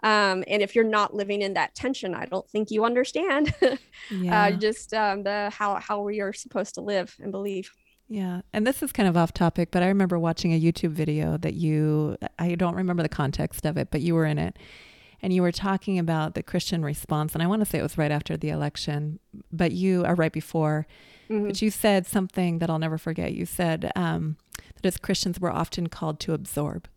um, 0.02 0.44
and 0.46 0.62
if 0.62 0.74
you're 0.74 0.84
not 0.84 1.14
living 1.14 1.42
in 1.42 1.54
that 1.54 1.74
tension 1.74 2.14
i 2.14 2.24
don't 2.26 2.48
think 2.50 2.70
you 2.70 2.84
understand 2.84 3.54
uh, 3.62 3.76
yeah. 4.10 4.44
uh, 4.44 4.50
just 4.52 4.94
um, 4.94 5.22
the 5.22 5.50
how 5.50 5.76
how 5.76 6.00
we 6.02 6.20
are 6.20 6.32
supposed 6.32 6.74
to 6.74 6.80
live 6.80 7.16
and 7.20 7.32
believe 7.32 7.70
yeah. 8.10 8.40
And 8.52 8.66
this 8.66 8.82
is 8.82 8.90
kind 8.90 9.08
of 9.08 9.16
off 9.16 9.32
topic, 9.32 9.70
but 9.70 9.84
I 9.84 9.86
remember 9.86 10.18
watching 10.18 10.52
a 10.52 10.60
YouTube 10.60 10.90
video 10.90 11.36
that 11.38 11.54
you, 11.54 12.16
I 12.40 12.56
don't 12.56 12.74
remember 12.74 13.04
the 13.04 13.08
context 13.08 13.64
of 13.64 13.76
it, 13.76 13.92
but 13.92 14.00
you 14.00 14.16
were 14.16 14.26
in 14.26 14.36
it. 14.36 14.58
And 15.22 15.32
you 15.32 15.42
were 15.42 15.52
talking 15.52 15.96
about 15.96 16.34
the 16.34 16.42
Christian 16.42 16.84
response. 16.84 17.34
And 17.34 17.42
I 17.42 17.46
want 17.46 17.60
to 17.60 17.66
say 17.66 17.78
it 17.78 17.82
was 17.82 17.96
right 17.96 18.10
after 18.10 18.36
the 18.36 18.48
election, 18.48 19.20
but 19.52 19.70
you 19.70 20.04
are 20.04 20.16
right 20.16 20.32
before. 20.32 20.88
Mm-hmm. 21.30 21.46
But 21.46 21.62
you 21.62 21.70
said 21.70 22.04
something 22.04 22.58
that 22.58 22.68
I'll 22.68 22.80
never 22.80 22.98
forget. 22.98 23.32
You 23.32 23.46
said, 23.46 23.92
um, 23.94 24.38
that 24.74 24.86
as 24.86 24.96
Christians 24.96 25.38
we're 25.38 25.52
often 25.52 25.88
called 25.88 26.18
to 26.20 26.32
absorb. 26.32 26.88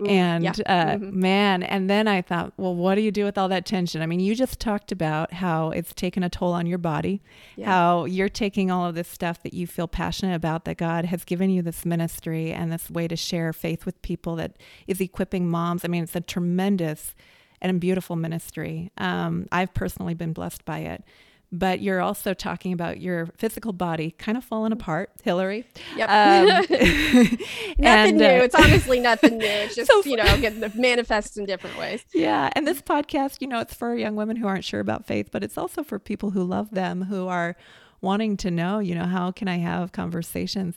Ooh, 0.00 0.06
and 0.06 0.44
yeah. 0.44 0.50
uh, 0.66 0.96
mm-hmm. 0.96 1.20
man, 1.20 1.62
and 1.62 1.90
then 1.90 2.06
I 2.06 2.22
thought, 2.22 2.52
well, 2.56 2.74
what 2.74 2.94
do 2.94 3.00
you 3.00 3.10
do 3.10 3.24
with 3.24 3.36
all 3.36 3.48
that 3.48 3.66
tension? 3.66 4.00
I 4.00 4.06
mean, 4.06 4.20
you 4.20 4.34
just 4.34 4.60
talked 4.60 4.92
about 4.92 5.32
how 5.32 5.70
it's 5.70 5.92
taken 5.92 6.22
a 6.22 6.28
toll 6.28 6.52
on 6.52 6.66
your 6.66 6.78
body, 6.78 7.20
yeah. 7.56 7.66
how 7.66 8.04
you're 8.04 8.28
taking 8.28 8.70
all 8.70 8.86
of 8.86 8.94
this 8.94 9.08
stuff 9.08 9.42
that 9.42 9.54
you 9.54 9.66
feel 9.66 9.88
passionate 9.88 10.34
about, 10.34 10.64
that 10.66 10.76
God 10.76 11.06
has 11.06 11.24
given 11.24 11.50
you 11.50 11.62
this 11.62 11.84
ministry 11.84 12.52
and 12.52 12.72
this 12.72 12.90
way 12.90 13.08
to 13.08 13.16
share 13.16 13.52
faith 13.52 13.84
with 13.84 14.00
people 14.02 14.36
that 14.36 14.56
is 14.86 15.00
equipping 15.00 15.48
moms. 15.48 15.84
I 15.84 15.88
mean, 15.88 16.04
it's 16.04 16.16
a 16.16 16.20
tremendous 16.20 17.14
and 17.60 17.80
beautiful 17.80 18.14
ministry. 18.14 18.92
Um, 18.98 19.48
I've 19.50 19.74
personally 19.74 20.14
been 20.14 20.32
blessed 20.32 20.64
by 20.64 20.80
it 20.80 21.02
but 21.50 21.80
you're 21.80 22.00
also 22.00 22.34
talking 22.34 22.72
about 22.72 23.00
your 23.00 23.26
physical 23.38 23.72
body 23.72 24.10
kind 24.12 24.36
of 24.36 24.44
falling 24.44 24.72
apart, 24.72 25.10
Hillary. 25.22 25.64
Yep. 25.96 26.10
Um, 26.10 26.46
nothing 26.68 27.76
and, 27.78 28.18
new. 28.18 28.24
Uh, 28.24 28.42
it's 28.44 28.54
honestly 28.54 29.00
nothing 29.00 29.38
new. 29.38 29.46
It's 29.68 29.74
just, 29.74 29.90
so, 29.90 30.02
you 30.04 30.16
know, 30.16 30.24
getting 30.40 30.60
the 30.60 30.70
manifests 30.74 31.36
in 31.36 31.46
different 31.46 31.78
ways. 31.78 32.04
Yeah. 32.14 32.50
And 32.52 32.66
this 32.66 32.82
podcast, 32.82 33.40
you 33.40 33.48
know, 33.48 33.60
it's 33.60 33.74
for 33.74 33.94
young 33.96 34.14
women 34.14 34.36
who 34.36 34.46
aren't 34.46 34.64
sure 34.64 34.80
about 34.80 35.06
faith, 35.06 35.30
but 35.32 35.42
it's 35.42 35.56
also 35.56 35.82
for 35.82 35.98
people 35.98 36.30
who 36.30 36.44
love 36.44 36.70
them, 36.70 37.04
who 37.04 37.28
are 37.28 37.56
wanting 38.00 38.36
to 38.38 38.50
know, 38.50 38.78
you 38.78 38.94
know, 38.94 39.04
how 39.04 39.30
can 39.30 39.48
I 39.48 39.56
have 39.58 39.92
conversations? 39.92 40.76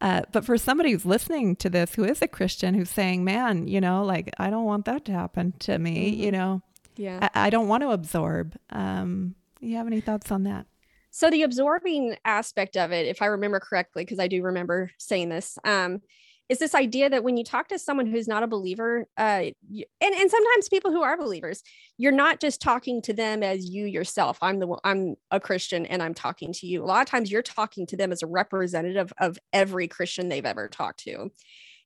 Uh, 0.00 0.22
but 0.30 0.44
for 0.44 0.58
somebody 0.58 0.92
who's 0.92 1.06
listening 1.06 1.56
to 1.56 1.70
this 1.70 1.94
who 1.94 2.04
is 2.04 2.20
a 2.20 2.28
Christian 2.28 2.74
who's 2.74 2.90
saying, 2.90 3.24
man, 3.24 3.66
you 3.66 3.80
know, 3.80 4.04
like, 4.04 4.30
I 4.38 4.50
don't 4.50 4.64
want 4.64 4.84
that 4.84 5.06
to 5.06 5.12
happen 5.12 5.54
to 5.60 5.78
me, 5.78 6.12
mm-hmm. 6.12 6.22
you 6.22 6.32
know, 6.32 6.62
yeah, 6.96 7.28
I, 7.34 7.46
I, 7.46 7.50
don't 7.50 7.68
want 7.68 7.82
to 7.82 7.90
absorb. 7.90 8.56
Um, 8.70 9.34
you 9.60 9.76
have 9.76 9.86
any 9.86 10.00
thoughts 10.00 10.30
on 10.30 10.44
that? 10.44 10.66
So 11.10 11.30
the 11.30 11.44
absorbing 11.44 12.16
aspect 12.24 12.76
of 12.76 12.92
it, 12.92 13.06
if 13.06 13.22
I 13.22 13.26
remember 13.26 13.58
correctly, 13.58 14.04
because 14.04 14.18
I 14.18 14.28
do 14.28 14.42
remember 14.42 14.90
saying 14.98 15.30
this, 15.30 15.58
um, 15.64 16.02
is 16.48 16.58
this 16.58 16.74
idea 16.74 17.10
that 17.10 17.24
when 17.24 17.36
you 17.36 17.42
talk 17.42 17.68
to 17.68 17.78
someone 17.78 18.06
who's 18.06 18.28
not 18.28 18.42
a 18.42 18.46
believer, 18.46 19.08
uh, 19.16 19.50
and 19.50 19.54
and 20.00 20.30
sometimes 20.30 20.68
people 20.68 20.92
who 20.92 21.02
are 21.02 21.16
believers, 21.16 21.62
you're 21.98 22.12
not 22.12 22.38
just 22.38 22.60
talking 22.60 23.02
to 23.02 23.12
them 23.12 23.42
as 23.42 23.68
you 23.68 23.84
yourself. 23.84 24.38
I'm 24.42 24.60
the 24.60 24.76
I'm 24.84 25.16
a 25.30 25.40
Christian 25.40 25.86
and 25.86 26.02
I'm 26.02 26.14
talking 26.14 26.52
to 26.52 26.66
you. 26.66 26.84
A 26.84 26.86
lot 26.86 27.02
of 27.02 27.08
times 27.08 27.32
you're 27.32 27.42
talking 27.42 27.86
to 27.86 27.96
them 27.96 28.12
as 28.12 28.22
a 28.22 28.26
representative 28.26 29.12
of 29.18 29.38
every 29.52 29.88
Christian 29.88 30.28
they've 30.28 30.44
ever 30.44 30.68
talked 30.68 31.00
to, 31.04 31.30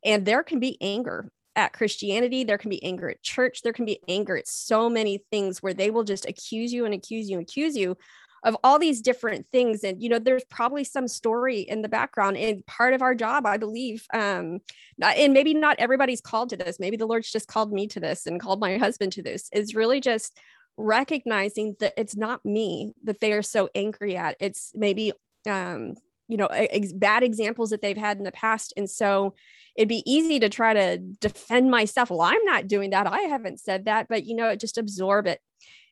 and 0.05 0.27
there 0.27 0.43
can 0.43 0.61
be 0.61 0.77
anger 0.83 1.31
at 1.57 1.73
Christianity, 1.73 2.45
there 2.45 2.59
can 2.59 2.71
be 2.71 2.83
anger 2.83 3.11
at 3.11 3.23
church, 3.23 3.63
there 3.63 3.73
can 3.73 3.85
be 3.85 4.01
anger 4.09 4.37
at 4.37 4.49
so 4.49 4.89
many 4.89 5.25
things 5.31 5.63
where 5.63 5.75
they 5.75 5.91
will 5.91 6.05
just 6.05 6.27
accuse 6.27 6.73
you 6.73 6.85
and 6.85 6.95
accuse 6.95 7.29
you 7.29 7.39
and 7.39 7.49
accuse 7.49 7.77
you 7.77 7.97
of 8.43 8.57
all 8.65 8.79
these 8.79 9.03
different 9.03 9.47
things. 9.53 9.85
And 9.85 10.03
you 10.03 10.09
know 10.09 10.19
there's 10.19 10.45
probably 10.45 10.85
some 10.85 11.09
story 11.09 11.61
in 11.61 11.83
the 11.83 11.89
background 11.89 12.37
and 12.37 12.65
part 12.67 12.95
of 12.95 13.03
our 13.03 13.15
job 13.15 13.45
i 13.47 13.57
believe 13.57 14.07
um 14.15 14.61
and 15.03 15.33
maybe 15.33 15.55
not 15.55 15.79
everybody's 15.79 16.21
called 16.21 16.51
to 16.51 16.57
this. 16.57 16.81
Maybe 16.81 16.97
the 16.97 17.07
lord's 17.07 17.31
just 17.31 17.49
called 17.49 17.73
me 17.73 17.87
to 17.89 18.01
this 18.01 18.27
and 18.27 18.41
called 18.41 18.61
my 18.61 18.77
husband 18.79 19.13
to 19.13 19.23
this 19.23 19.49
is 19.53 19.75
really 19.75 20.01
just 20.01 20.39
recognizing 20.77 21.77
that 21.81 21.93
it's 21.97 22.17
not 22.17 22.45
me 22.45 22.93
that 23.05 23.21
they 23.21 23.33
are 23.33 23.43
so 23.43 23.69
angry 23.75 24.17
at. 24.17 24.37
It's 24.41 24.73
maybe 24.75 25.13
um 25.49 25.95
you 26.31 26.37
know 26.37 26.47
ex- 26.47 26.93
bad 26.93 27.23
examples 27.23 27.71
that 27.71 27.83
they've 27.83 27.97
had 27.97 28.19
in 28.19 28.25
the 28.25 28.33
past 28.33 28.73
and 28.77 28.89
so 28.89 29.35
it'd 29.77 29.89
be 29.89 30.03
easy 30.11 30.39
to 30.41 30.49
try 30.49 30.75
to 30.75 30.99
defend 30.99 31.71
myself. 31.71 32.11
Well, 32.11 32.23
I'm 32.23 32.45
not 32.45 32.67
doing 32.67 32.91
that. 32.91 33.07
I 33.07 33.21
haven't 33.21 33.61
said 33.61 33.85
that, 33.87 34.09
but 34.09 34.25
you 34.25 34.35
know, 34.35 34.55
just 34.57 34.79
absorb 34.79 35.27
it 35.27 35.41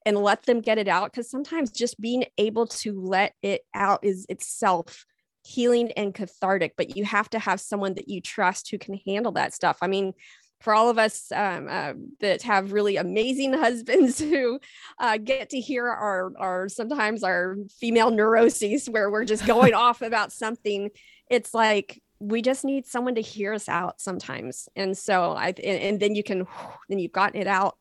and 0.05 0.19
let 0.19 0.45
them 0.45 0.61
get 0.61 0.79
it 0.79 0.89
out. 0.89 1.13
Cause 1.13 1.31
sometimes 1.31 1.71
just 1.71 2.01
being 2.01 2.25
able 2.37 2.67
to 2.67 3.01
let 3.01 3.35
it 3.43 3.63
out 3.75 4.01
is 4.05 4.27
itself 4.29 5.05
healing 5.45 5.93
and 5.93 6.15
cathartic, 6.15 6.75
but 6.77 6.97
you 6.97 7.05
have 7.05 7.31
to 7.31 7.39
have 7.39 7.61
someone 7.61 7.95
that 7.95 8.09
you 8.09 8.21
trust 8.21 8.71
who 8.71 8.79
can 8.79 9.01
handle 9.07 9.33
that 9.33 9.55
stuff. 9.55 9.79
I 9.81 9.87
mean, 9.87 10.13
for 10.61 10.75
all 10.75 10.91
of 10.91 10.99
us 10.99 11.31
um, 11.33 11.69
uh, 11.69 11.93
that 12.21 12.43
have 12.43 12.73
really 12.73 12.97
amazing 12.97 13.53
husbands 13.55 14.19
who 14.19 14.59
uh, 14.99 15.17
get 15.17 15.51
to 15.51 15.61
hear 15.61 15.87
our, 15.87 16.33
our 16.39 16.69
sometimes 16.69 17.23
our 17.23 17.57
female 17.79 18.11
neuroses 18.11 18.89
where 18.89 19.11
we're 19.11 19.25
just 19.25 19.47
going 19.47 19.75
off 19.75 20.03
about 20.03 20.33
something, 20.33 20.91
it's 21.31 21.55
like 21.55 22.03
we 22.21 22.43
just 22.43 22.65
need 22.65 22.87
someone 22.87 23.15
to 23.15 23.21
hear 23.21 23.53
us 23.53 23.69
out 23.69 24.01
sometimes. 24.01 24.69
And 24.75 24.97
so 24.97 25.33
i 25.33 25.49
and, 25.49 25.59
and 25.59 26.01
then 26.01 26.15
you 26.15 26.25
can 26.25 26.47
then 26.89 26.99
you've 26.99 27.13
gotten 27.13 27.41
it 27.41 27.47
out. 27.47 27.77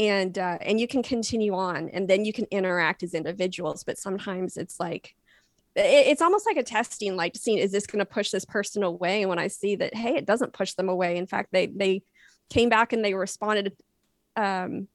And 0.00 0.36
uh, 0.38 0.58
and 0.60 0.80
you 0.80 0.88
can 0.88 1.04
continue 1.04 1.54
on 1.54 1.88
and 1.88 2.08
then 2.08 2.24
you 2.24 2.32
can 2.32 2.46
interact 2.50 3.04
as 3.04 3.14
individuals. 3.14 3.84
But 3.84 3.98
sometimes 3.98 4.56
it's 4.56 4.80
like 4.80 5.14
it, 5.76 6.06
it's 6.08 6.22
almost 6.22 6.46
like 6.46 6.56
a 6.56 6.62
testing 6.62 7.16
like 7.16 7.36
seeing 7.36 7.58
is 7.58 7.72
this 7.72 7.86
going 7.86 7.98
to 7.98 8.04
push 8.04 8.30
this 8.30 8.44
person 8.44 8.82
away 8.82 9.22
and 9.22 9.28
when 9.28 9.38
i 9.38 9.48
see 9.48 9.76
that 9.76 9.94
hey 9.94 10.16
it 10.16 10.26
doesn't 10.26 10.52
push 10.52 10.74
them 10.74 10.88
away 10.88 11.16
in 11.16 11.26
fact 11.26 11.48
they 11.52 11.66
they 11.66 12.02
came 12.50 12.68
back 12.68 12.92
and 12.92 13.04
they 13.04 13.14
responded 13.14 13.72
um 14.36 14.88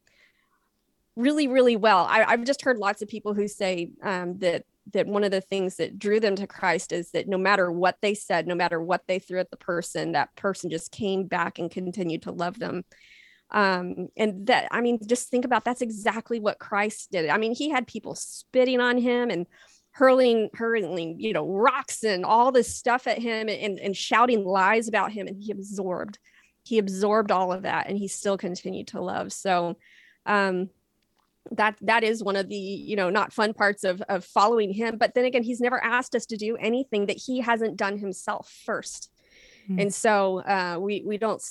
really 1.16 1.48
really 1.48 1.76
well 1.76 2.06
I, 2.10 2.24
i've 2.24 2.46
just 2.46 2.62
heard 2.62 2.78
lots 2.78 3.02
of 3.02 3.10
people 3.10 3.34
who 3.34 3.48
say 3.48 3.92
um, 4.04 4.38
that 4.40 4.64
that 4.94 5.08
one 5.08 5.24
of 5.24 5.32
the 5.32 5.42
things 5.42 5.78
that 5.78 6.00
drew 6.00 6.20
them 6.20 6.36
to 6.36 6.48
Christ 6.48 6.92
is 6.92 7.12
that 7.12 7.28
no 7.28 7.38
matter 7.38 7.72
what 7.72 7.98
they 8.02 8.14
said, 8.14 8.48
no 8.48 8.56
matter 8.56 8.82
what 8.82 9.04
they 9.08 9.20
threw 9.20 9.40
at 9.40 9.52
the 9.52 9.58
person, 9.58 10.14
that 10.14 10.36
person 10.36 10.70
just 10.70 10.92
came 10.92 11.26
back 11.26 11.60
and 11.60 11.70
continued 11.70 12.24
to 12.24 12.32
love 12.32 12.60
them. 12.60 12.84
Um, 13.52 14.10
and 14.16 14.48
that, 14.48 14.68
I 14.72 14.82
mean, 14.82 15.00
just 15.06 15.30
think 15.30 15.46
about 15.46 15.66
that's 15.66 15.82
exactly 15.82 16.40
what 16.40 16.60
Christ 16.60 17.12
did. 17.12 17.30
I 17.30 17.38
mean, 17.38 17.56
he 17.56 17.70
had 17.70 17.88
people 17.88 18.16
spitting 18.16 18.80
on 18.80 18.98
him 18.98 19.30
and 19.30 19.48
hurling, 20.00 20.50
hurling, 20.54 21.20
you 21.20 21.34
know, 21.34 21.46
rocks 21.46 22.06
and 22.06 22.24
all 22.24 22.54
this 22.54 22.74
stuff 22.74 23.06
at 23.06 23.20
him 23.20 23.50
and, 23.50 23.78
and 23.78 23.98
shouting 23.98 24.46
lies 24.46 24.88
about 24.88 25.12
him. 25.12 25.28
And 25.28 25.36
he 25.36 25.52
absorbed, 25.52 26.18
he 26.64 26.78
absorbed 26.78 27.32
all 27.32 27.52
of 27.52 27.64
that 27.64 27.90
and 27.90 27.98
he 27.98 28.08
still 28.08 28.38
continued 28.38 28.88
to 28.88 29.02
love. 29.02 29.34
So, 29.34 29.76
um, 30.26 30.70
that 31.52 31.76
that 31.82 32.04
is 32.04 32.24
one 32.24 32.36
of 32.36 32.48
the 32.48 32.56
you 32.56 32.96
know 32.96 33.10
not 33.10 33.34
fun 33.34 33.56
parts 33.56 33.84
of 33.84 34.04
of 34.08 34.24
following 34.24 34.72
him 34.72 34.98
but 35.00 35.16
then 35.16 35.26
again 35.26 35.42
he's 35.42 35.60
never 35.60 35.84
asked 35.84 36.14
us 36.14 36.28
to 36.28 36.38
do 36.38 36.56
anything 36.58 37.08
that 37.08 37.18
he 37.18 37.40
hasn't 37.40 37.76
done 37.76 37.98
himself 37.98 38.54
1st 38.68 39.08
mm-hmm. 39.64 39.80
and 39.80 39.92
so 39.92 40.42
uh 40.42 40.78
we 40.80 41.02
we 41.08 41.18
don't 41.18 41.42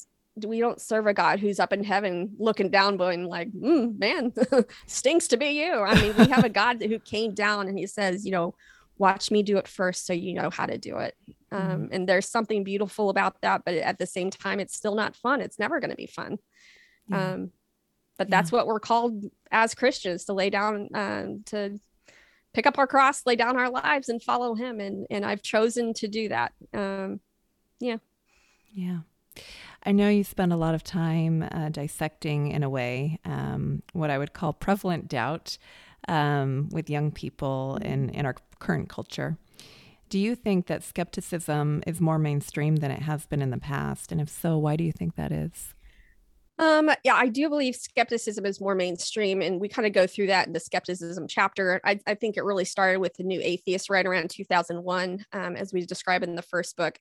we 0.44 0.60
don't 0.60 0.80
serve 0.80 1.06
a 1.06 1.14
god 1.14 1.40
who's 1.40 1.60
up 1.60 1.72
in 1.72 1.84
heaven 1.84 2.34
looking 2.38 2.70
down 2.70 2.96
going 2.96 3.24
like 3.24 3.50
mm, 3.52 3.98
man 3.98 4.32
stinks 4.86 5.28
to 5.28 5.36
be 5.36 5.48
you 5.48 5.72
i 5.74 5.94
mean 6.00 6.14
we 6.16 6.26
have 6.26 6.44
a 6.44 6.48
god 6.48 6.82
who 6.82 6.98
came 6.98 7.34
down 7.34 7.68
and 7.68 7.78
he 7.78 7.86
says 7.86 8.24
you 8.24 8.32
know 8.32 8.54
watch 8.98 9.30
me 9.30 9.42
do 9.42 9.58
it 9.58 9.68
first 9.68 10.06
so 10.06 10.12
you 10.12 10.34
know 10.34 10.50
how 10.50 10.66
to 10.66 10.76
do 10.76 10.98
it 10.98 11.14
um, 11.52 11.60
mm-hmm. 11.60 11.86
and 11.92 12.08
there's 12.08 12.28
something 12.28 12.64
beautiful 12.64 13.10
about 13.10 13.40
that 13.42 13.62
but 13.64 13.74
at 13.74 13.98
the 13.98 14.06
same 14.06 14.28
time 14.28 14.58
it's 14.58 14.76
still 14.76 14.96
not 14.96 15.14
fun 15.14 15.40
it's 15.40 15.58
never 15.58 15.78
going 15.78 15.90
to 15.90 15.96
be 15.96 16.06
fun 16.06 16.36
yeah. 17.08 17.32
um, 17.32 17.52
but 18.18 18.28
that's 18.28 18.50
what 18.50 18.66
we're 18.66 18.80
called 18.80 19.24
as 19.50 19.74
Christians 19.74 20.24
to 20.24 20.32
lay 20.32 20.50
down 20.50 20.88
um, 20.92 21.42
to 21.46 21.78
pick 22.52 22.66
up 22.66 22.76
our 22.76 22.86
cross, 22.86 23.24
lay 23.24 23.36
down 23.36 23.56
our 23.56 23.70
lives, 23.70 24.08
and 24.08 24.22
follow 24.22 24.54
Him. 24.54 24.80
And 24.80 25.06
and 25.08 25.24
I've 25.24 25.42
chosen 25.42 25.94
to 25.94 26.08
do 26.08 26.28
that. 26.28 26.52
Um, 26.74 27.20
yeah. 27.78 27.98
Yeah. 28.72 28.98
I 29.84 29.92
know 29.92 30.08
you 30.08 30.24
spend 30.24 30.52
a 30.52 30.56
lot 30.56 30.74
of 30.74 30.82
time 30.82 31.46
uh, 31.50 31.68
dissecting, 31.68 32.48
in 32.50 32.62
a 32.62 32.68
way, 32.68 33.20
um, 33.24 33.82
what 33.92 34.10
I 34.10 34.18
would 34.18 34.32
call 34.32 34.52
prevalent 34.52 35.08
doubt 35.08 35.56
um, 36.08 36.68
with 36.70 36.90
young 36.90 37.10
people 37.10 37.78
in, 37.82 38.10
in 38.10 38.26
our 38.26 38.34
current 38.58 38.88
culture. 38.88 39.38
Do 40.08 40.18
you 40.18 40.34
think 40.34 40.66
that 40.66 40.82
skepticism 40.82 41.82
is 41.86 42.00
more 42.00 42.18
mainstream 42.18 42.76
than 42.76 42.90
it 42.90 43.02
has 43.02 43.26
been 43.26 43.42
in 43.42 43.50
the 43.50 43.58
past? 43.58 44.10
And 44.10 44.20
if 44.20 44.28
so, 44.28 44.56
why 44.56 44.76
do 44.76 44.84
you 44.84 44.92
think 44.92 45.16
that 45.16 45.32
is? 45.32 45.74
Um, 46.58 46.90
yeah, 47.04 47.14
I 47.14 47.28
do 47.28 47.48
believe 47.48 47.76
skepticism 47.76 48.44
is 48.44 48.60
more 48.60 48.74
mainstream, 48.74 49.42
and 49.42 49.60
we 49.60 49.68
kind 49.68 49.86
of 49.86 49.92
go 49.92 50.08
through 50.08 50.26
that 50.28 50.48
in 50.48 50.52
the 50.52 50.60
skepticism 50.60 51.28
chapter. 51.28 51.80
I, 51.84 52.00
I 52.06 52.14
think 52.14 52.36
it 52.36 52.42
really 52.42 52.64
started 52.64 52.98
with 52.98 53.14
the 53.14 53.22
new 53.22 53.40
atheist 53.40 53.88
right 53.88 54.04
around 54.04 54.30
2001, 54.30 55.24
um, 55.32 55.56
as 55.56 55.72
we 55.72 55.86
describe 55.86 56.24
in 56.24 56.34
the 56.34 56.42
first 56.42 56.76
book. 56.76 56.98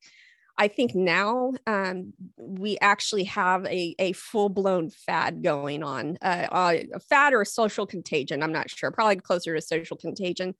I 0.57 0.67
think 0.67 0.95
now 0.95 1.53
um, 1.67 2.13
we 2.37 2.77
actually 2.79 3.25
have 3.25 3.65
a, 3.65 3.95
a 3.99 4.13
full 4.13 4.49
blown 4.49 4.89
fad 4.89 5.43
going 5.43 5.83
on, 5.83 6.17
uh, 6.21 6.47
a 6.91 6.99
fad 6.99 7.33
or 7.33 7.41
a 7.41 7.45
social 7.45 7.85
contagion. 7.85 8.41
I'm 8.41 8.51
not 8.51 8.69
sure, 8.69 8.91
probably 8.91 9.17
closer 9.17 9.53
to 9.53 9.61
social 9.61 9.97
contagion 9.97 10.55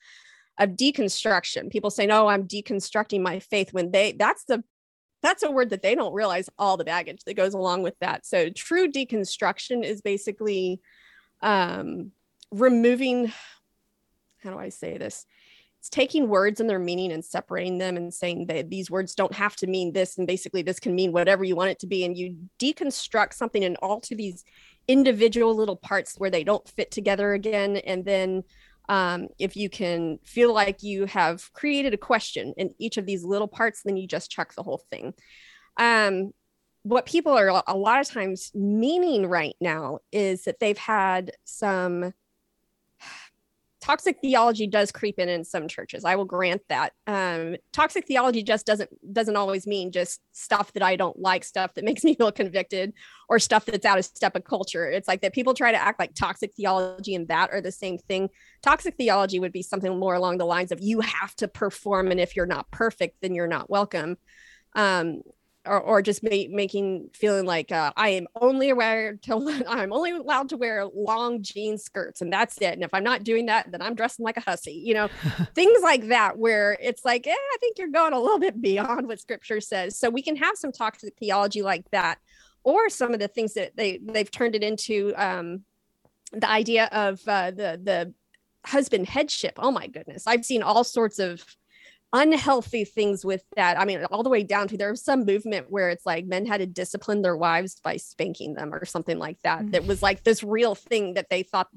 of 0.59 0.71
deconstruction. 0.71 1.71
People 1.71 1.89
say, 1.89 2.05
"No, 2.05 2.27
I'm 2.27 2.47
deconstructing 2.47 3.21
my 3.21 3.39
faith." 3.39 3.73
When 3.73 3.91
they 3.91 4.11
that's 4.11 4.43
the 4.45 4.63
that's 5.23 5.43
a 5.43 5.51
word 5.51 5.71
that 5.71 5.81
they 5.81 5.95
don't 5.95 6.13
realize 6.13 6.49
all 6.59 6.77
the 6.77 6.85
baggage 6.85 7.23
that 7.25 7.33
goes 7.33 7.55
along 7.55 7.81
with 7.81 7.95
that. 7.99 8.25
So 8.25 8.49
true 8.49 8.91
deconstruction 8.91 9.83
is 9.83 10.01
basically 10.01 10.79
um, 11.41 12.11
removing. 12.51 13.31
How 14.43 14.51
do 14.51 14.59
I 14.59 14.69
say 14.69 14.97
this? 14.99 15.25
It's 15.87 15.95
taking 15.95 16.27
words 16.27 16.59
and 16.59 16.69
their 16.69 16.79
meaning 16.79 17.13
and 17.13 17.23
separating 17.23 17.77
them 17.77 17.95
and 17.95 18.13
saying 18.13 18.47
that 18.47 18.69
these 18.69 18.91
words 18.91 19.15
don't 19.15 19.33
have 19.33 19.55
to 19.55 19.67
mean 19.67 19.93
this 19.93 20.17
and 20.17 20.27
basically 20.27 20.61
this 20.61 20.81
can 20.81 20.93
mean 20.93 21.13
whatever 21.13 21.45
you 21.45 21.55
want 21.55 21.71
it 21.71 21.79
to 21.79 21.87
be. 21.87 22.03
And 22.03 22.17
you 22.17 22.35
deconstruct 22.59 23.33
something 23.33 23.63
and 23.63 23.77
alter 23.77 24.13
these 24.13 24.43
individual 24.89 25.55
little 25.55 25.77
parts 25.77 26.15
where 26.17 26.29
they 26.29 26.43
don't 26.43 26.67
fit 26.67 26.91
together 26.91 27.33
again. 27.33 27.77
And 27.77 28.03
then 28.03 28.43
um, 28.89 29.27
if 29.39 29.55
you 29.55 29.69
can 29.69 30.19
feel 30.25 30.53
like 30.53 30.83
you 30.83 31.05
have 31.05 31.51
created 31.53 31.93
a 31.93 31.97
question 31.97 32.53
in 32.57 32.73
each 32.79 32.97
of 32.97 33.05
these 33.05 33.23
little 33.23 33.47
parts 33.47 33.81
then 33.83 33.97
you 33.97 34.07
just 34.07 34.31
chuck 34.31 34.53
the 34.55 34.63
whole 34.63 34.83
thing. 34.91 35.13
Um, 35.77 36.31
what 36.83 37.05
people 37.05 37.33
are 37.33 37.63
a 37.67 37.75
lot 37.75 38.01
of 38.01 38.07
times 38.07 38.51
meaning 38.53 39.27
right 39.27 39.55
now 39.61 39.99
is 40.11 40.43
that 40.43 40.59
they've 40.59 40.77
had 40.77 41.31
some 41.43 42.13
toxic 43.87 44.17
theology 44.19 44.67
does 44.67 44.91
creep 44.91 45.17
in 45.17 45.29
in 45.29 45.45
some 45.45 45.65
churches. 45.65 46.03
I 46.03 46.17
will 46.17 46.25
grant 46.25 46.61
that. 46.67 46.91
Um, 47.07 47.55
toxic 47.71 48.05
theology 48.05 48.43
just 48.43 48.65
doesn't 48.65 48.89
doesn't 49.13 49.37
always 49.37 49.65
mean 49.65 49.93
just 49.93 50.19
stuff 50.33 50.73
that 50.73 50.83
i 50.83 50.97
don't 50.97 51.17
like 51.19 51.45
stuff 51.45 51.73
that 51.73 51.85
makes 51.89 52.03
me 52.03 52.13
feel 52.13 52.31
convicted 52.31 52.93
or 53.29 53.39
stuff 53.39 53.63
that's 53.63 53.85
out 53.85 53.97
of 53.97 54.03
step 54.03 54.35
of 54.35 54.43
culture. 54.43 54.89
It's 54.89 55.07
like 55.07 55.21
that 55.21 55.33
people 55.33 55.53
try 55.53 55.71
to 55.71 55.81
act 55.81 55.99
like 55.99 56.13
toxic 56.15 56.53
theology 56.53 57.15
and 57.15 57.29
that 57.29 57.51
are 57.51 57.61
the 57.61 57.71
same 57.71 57.97
thing. 57.97 58.29
Toxic 58.61 58.95
theology 58.97 59.39
would 59.39 59.53
be 59.53 59.63
something 59.63 59.97
more 59.97 60.15
along 60.15 60.37
the 60.37 60.45
lines 60.45 60.73
of 60.73 60.81
you 60.81 60.99
have 60.99 61.33
to 61.37 61.47
perform 61.47 62.11
and 62.11 62.19
if 62.19 62.35
you're 62.35 62.45
not 62.45 62.69
perfect 62.71 63.21
then 63.21 63.33
you're 63.33 63.47
not 63.47 63.69
welcome. 63.69 64.17
Um, 64.75 65.21
or, 65.67 65.79
or 65.79 66.01
just 66.01 66.23
ma- 66.23 66.29
making 66.49 67.09
feeling 67.13 67.45
like 67.45 67.71
uh, 67.71 67.91
I 67.95 68.09
am 68.09 68.27
only 68.39 68.69
aware 68.69 69.15
to 69.23 69.63
I'm 69.67 69.93
only 69.93 70.11
allowed 70.11 70.49
to 70.49 70.57
wear 70.57 70.85
long 70.85 71.41
jean 71.41 71.77
skirts 71.77 72.21
and 72.21 72.31
that's 72.31 72.57
it. 72.57 72.73
And 72.73 72.83
if 72.83 72.93
I'm 72.93 73.03
not 73.03 73.23
doing 73.23 73.47
that, 73.47 73.71
then 73.71 73.81
I'm 73.81 73.95
dressing 73.95 74.25
like 74.25 74.37
a 74.37 74.41
hussy, 74.41 74.73
you 74.73 74.93
know, 74.93 75.09
things 75.55 75.81
like 75.83 76.07
that, 76.07 76.37
where 76.37 76.77
it's 76.81 77.03
like, 77.05 77.27
eh, 77.27 77.31
I 77.31 77.57
think 77.59 77.77
you're 77.77 77.89
going 77.89 78.13
a 78.13 78.19
little 78.19 78.39
bit 78.39 78.61
beyond 78.61 79.07
what 79.07 79.19
scripture 79.19 79.61
says. 79.61 79.97
So 79.97 80.09
we 80.09 80.21
can 80.21 80.35
have 80.37 80.55
some 80.55 80.71
toxic 80.71 81.15
theology 81.19 81.61
like 81.61 81.89
that, 81.91 82.19
or 82.63 82.89
some 82.89 83.13
of 83.13 83.19
the 83.19 83.27
things 83.27 83.53
that 83.53 83.75
they 83.75 83.99
they've 84.03 84.31
turned 84.31 84.55
it 84.55 84.63
into 84.63 85.13
um, 85.15 85.63
the 86.31 86.49
idea 86.49 86.85
of 86.91 87.21
uh, 87.27 87.51
the 87.51 87.79
the 87.81 88.13
husband 88.65 89.07
headship. 89.07 89.53
Oh 89.57 89.71
my 89.71 89.87
goodness, 89.87 90.27
I've 90.27 90.45
seen 90.45 90.63
all 90.63 90.83
sorts 90.83 91.19
of 91.19 91.43
unhealthy 92.13 92.85
things 92.85 93.25
with 93.25 93.43
that. 93.55 93.79
I 93.79 93.85
mean, 93.85 94.03
all 94.05 94.23
the 94.23 94.29
way 94.29 94.43
down 94.43 94.67
to 94.69 94.77
there 94.77 94.91
was 94.91 95.03
some 95.03 95.25
movement 95.25 95.67
where 95.69 95.89
it's 95.89 96.05
like 96.05 96.25
men 96.25 96.45
had 96.45 96.59
to 96.59 96.65
discipline 96.65 97.21
their 97.21 97.35
wives 97.35 97.79
by 97.83 97.97
spanking 97.97 98.53
them 98.53 98.73
or 98.73 98.85
something 98.85 99.19
like 99.19 99.41
that. 99.43 99.63
Mm. 99.63 99.71
That 99.71 99.85
was 99.85 100.01
like 100.01 100.23
this 100.23 100.43
real 100.43 100.73
thing 100.73 101.15
that 101.15 101.29
they 101.29 101.43
thought, 101.43 101.67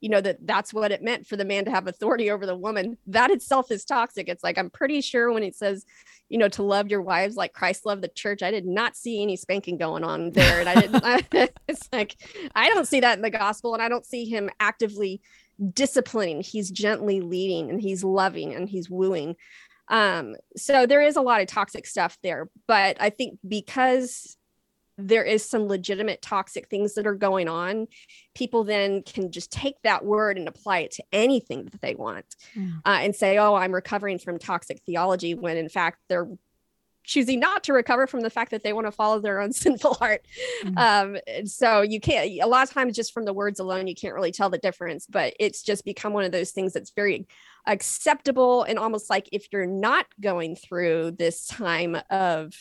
you 0.00 0.10
know, 0.10 0.20
that 0.20 0.46
that's 0.46 0.74
what 0.74 0.92
it 0.92 1.02
meant 1.02 1.26
for 1.26 1.36
the 1.36 1.44
man 1.44 1.64
to 1.64 1.70
have 1.70 1.86
authority 1.86 2.30
over 2.30 2.44
the 2.44 2.56
woman. 2.56 2.98
That 3.06 3.30
itself 3.30 3.70
is 3.70 3.84
toxic. 3.84 4.28
It's 4.28 4.44
like, 4.44 4.58
I'm 4.58 4.70
pretty 4.70 5.00
sure 5.00 5.32
when 5.32 5.42
it 5.42 5.56
says, 5.56 5.86
you 6.28 6.36
know, 6.36 6.48
to 6.50 6.62
love 6.62 6.88
your 6.88 7.00
wives 7.00 7.36
like 7.36 7.54
Christ 7.54 7.86
loved 7.86 8.02
the 8.02 8.08
church, 8.08 8.42
I 8.42 8.50
did 8.50 8.66
not 8.66 8.94
see 8.94 9.22
any 9.22 9.36
spanking 9.36 9.78
going 9.78 10.04
on 10.04 10.32
there. 10.32 10.60
And 10.60 10.68
I 10.68 10.74
didn't, 10.74 11.02
I, 11.02 11.22
it's 11.66 11.88
like, 11.92 12.16
I 12.54 12.68
don't 12.68 12.86
see 12.86 13.00
that 13.00 13.16
in 13.16 13.22
the 13.22 13.30
gospel 13.30 13.72
and 13.72 13.82
I 13.82 13.88
don't 13.88 14.04
see 14.04 14.26
him 14.26 14.50
actively 14.60 15.22
disciplining. 15.72 16.42
He's 16.42 16.70
gently 16.70 17.20
leading 17.20 17.70
and 17.70 17.80
he's 17.80 18.04
loving 18.04 18.54
and 18.54 18.68
he's 18.68 18.90
wooing. 18.90 19.36
Um, 19.88 20.36
so 20.56 20.86
there 20.86 21.02
is 21.02 21.16
a 21.16 21.22
lot 21.22 21.40
of 21.40 21.46
toxic 21.46 21.86
stuff 21.86 22.18
there, 22.22 22.48
but 22.66 22.96
I 23.00 23.10
think 23.10 23.38
because 23.46 24.36
there 24.98 25.22
is 25.22 25.48
some 25.48 25.62
legitimate 25.62 26.20
toxic 26.20 26.68
things 26.68 26.94
that 26.94 27.06
are 27.06 27.14
going 27.14 27.48
on, 27.48 27.86
people 28.34 28.64
then 28.64 29.02
can 29.02 29.30
just 29.30 29.52
take 29.52 29.76
that 29.82 30.04
word 30.04 30.36
and 30.36 30.48
apply 30.48 30.80
it 30.80 30.90
to 30.90 31.04
anything 31.12 31.66
that 31.66 31.80
they 31.80 31.94
want 31.94 32.26
mm. 32.54 32.78
uh, 32.84 32.98
and 33.00 33.14
say, 33.14 33.38
oh, 33.38 33.54
I'm 33.54 33.72
recovering 33.72 34.18
from 34.18 34.38
toxic 34.38 34.82
theology, 34.84 35.34
when 35.34 35.56
in 35.56 35.68
fact 35.68 35.98
they're 36.08 36.28
choosing 37.04 37.40
not 37.40 37.64
to 37.64 37.72
recover 37.72 38.06
from 38.06 38.20
the 38.20 38.30
fact 38.30 38.50
that 38.50 38.62
they 38.62 38.72
want 38.72 38.86
to 38.86 38.92
follow 38.92 39.20
their 39.20 39.40
own 39.40 39.52
sinful 39.52 39.94
heart. 39.94 40.26
Mm-hmm. 40.64 40.78
Um, 40.78 41.46
so 41.46 41.82
you 41.82 42.00
can't, 42.00 42.28
a 42.42 42.46
lot 42.46 42.66
of 42.66 42.72
times, 42.72 42.96
just 42.96 43.12
from 43.12 43.24
the 43.24 43.32
words 43.32 43.60
alone, 43.60 43.86
you 43.86 43.94
can't 43.94 44.14
really 44.14 44.32
tell 44.32 44.50
the 44.50 44.58
difference, 44.58 45.06
but 45.06 45.34
it's 45.40 45.62
just 45.62 45.84
become 45.84 46.12
one 46.12 46.24
of 46.24 46.32
those 46.32 46.50
things 46.50 46.72
that's 46.72 46.90
very 46.90 47.26
acceptable 47.66 48.62
and 48.62 48.78
almost 48.78 49.10
like 49.10 49.28
if 49.32 49.48
you're 49.52 49.66
not 49.66 50.06
going 50.20 50.56
through 50.56 51.12
this 51.12 51.46
time 51.46 51.96
of 52.10 52.52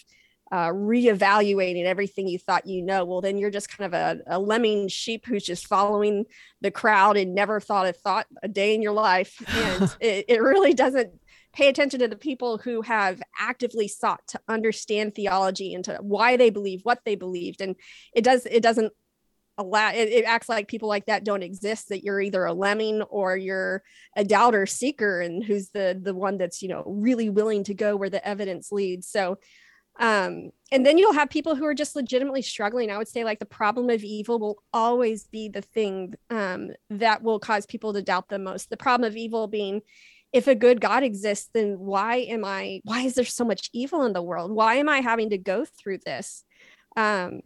uh, 0.51 0.69
reevaluating 0.69 1.85
everything 1.85 2.27
you 2.27 2.39
thought 2.39 2.65
you 2.65 2.81
know, 2.81 3.03
well, 3.03 3.21
then 3.21 3.37
you're 3.37 3.51
just 3.51 3.69
kind 3.69 3.93
of 3.93 3.93
a, 3.93 4.21
a, 4.27 4.39
lemming 4.39 4.87
sheep 4.87 5.25
who's 5.25 5.43
just 5.43 5.67
following 5.67 6.25
the 6.61 6.71
crowd 6.71 7.17
and 7.17 7.35
never 7.35 7.59
thought 7.59 7.85
a 7.85 7.91
thought 7.91 8.27
a 8.41 8.47
day 8.47 8.73
in 8.73 8.81
your 8.81 8.93
life. 8.93 9.41
And 9.57 9.95
it, 9.99 10.25
it 10.27 10.41
really 10.41 10.73
doesn't 10.73 11.11
pay 11.57 11.69
attention 11.69 11.99
to 11.99 12.07
the 12.07 12.15
people 12.15 12.59
who 12.59 12.83
have 12.83 13.19
actively 13.39 13.87
sought 13.87 14.21
to 14.27 14.39
understand 14.47 15.15
theology 15.15 15.73
and 15.73 15.83
to 15.83 15.97
why 16.01 16.37
they 16.37 16.51
believe 16.51 16.81
what 16.83 16.99
they 17.03 17.15
believed. 17.15 17.61
And 17.61 17.75
it 18.13 18.23
does 18.23 18.45
it 18.45 18.61
doesn't 18.61 18.93
allow 19.57 19.89
it, 19.89 20.07
it, 20.09 20.25
acts 20.25 20.47
like 20.47 20.67
people 20.67 20.87
like 20.87 21.07
that 21.07 21.23
don't 21.23 21.41
exist 21.41 21.89
that 21.89 22.03
you're 22.03 22.21
either 22.21 22.45
a 22.45 22.53
lemming 22.53 23.01
or 23.01 23.35
you're 23.35 23.81
a 24.15 24.23
doubter 24.23 24.67
seeker 24.67 25.19
and 25.19 25.43
who's 25.43 25.69
the 25.69 25.99
the 25.99 26.13
one 26.13 26.37
that's 26.37 26.61
you 26.61 26.69
know 26.69 26.83
really 26.85 27.31
willing 27.31 27.63
to 27.63 27.73
go 27.73 27.95
where 27.95 28.11
the 28.11 28.25
evidence 28.25 28.71
leads. 28.71 29.07
So 29.07 29.39
um 29.99 30.51
and 30.71 30.85
then 30.85 30.99
you'll 30.99 31.13
have 31.13 31.31
people 31.31 31.55
who 31.55 31.65
are 31.65 31.73
just 31.73 31.95
legitimately 31.95 32.43
struggling. 32.43 32.91
I 32.91 32.99
would 32.99 33.07
say 33.07 33.23
like 33.23 33.39
the 33.39 33.45
problem 33.45 33.89
of 33.89 34.03
evil 34.03 34.37
will 34.37 34.63
always 34.73 35.25
be 35.25 35.49
the 35.49 35.63
thing 35.63 36.13
um 36.29 36.69
that 36.91 37.23
will 37.23 37.39
cause 37.39 37.65
people 37.65 37.93
to 37.93 38.03
doubt 38.03 38.29
the 38.29 38.37
most. 38.37 38.69
The 38.69 38.77
problem 38.77 39.07
of 39.07 39.17
evil 39.17 39.47
being 39.47 39.81
if 40.37 40.45
a 40.45 40.53
good 40.53 40.79
God 40.79 41.01
exists, 41.01 41.49
then 41.51 41.79
why 41.79 42.17
am 42.17 42.45
I, 42.45 42.81
why 42.83 43.01
is 43.01 43.15
there 43.15 43.25
so 43.25 43.43
much 43.43 43.71
evil 43.73 44.05
in 44.05 44.13
the 44.13 44.21
world? 44.21 44.51
Why 44.51 44.75
am 44.75 44.87
I 44.87 45.01
having 45.01 45.31
to 45.31 45.37
go 45.39 45.65
through 45.65 45.97
this? 46.05 46.43
Um, 46.95 47.41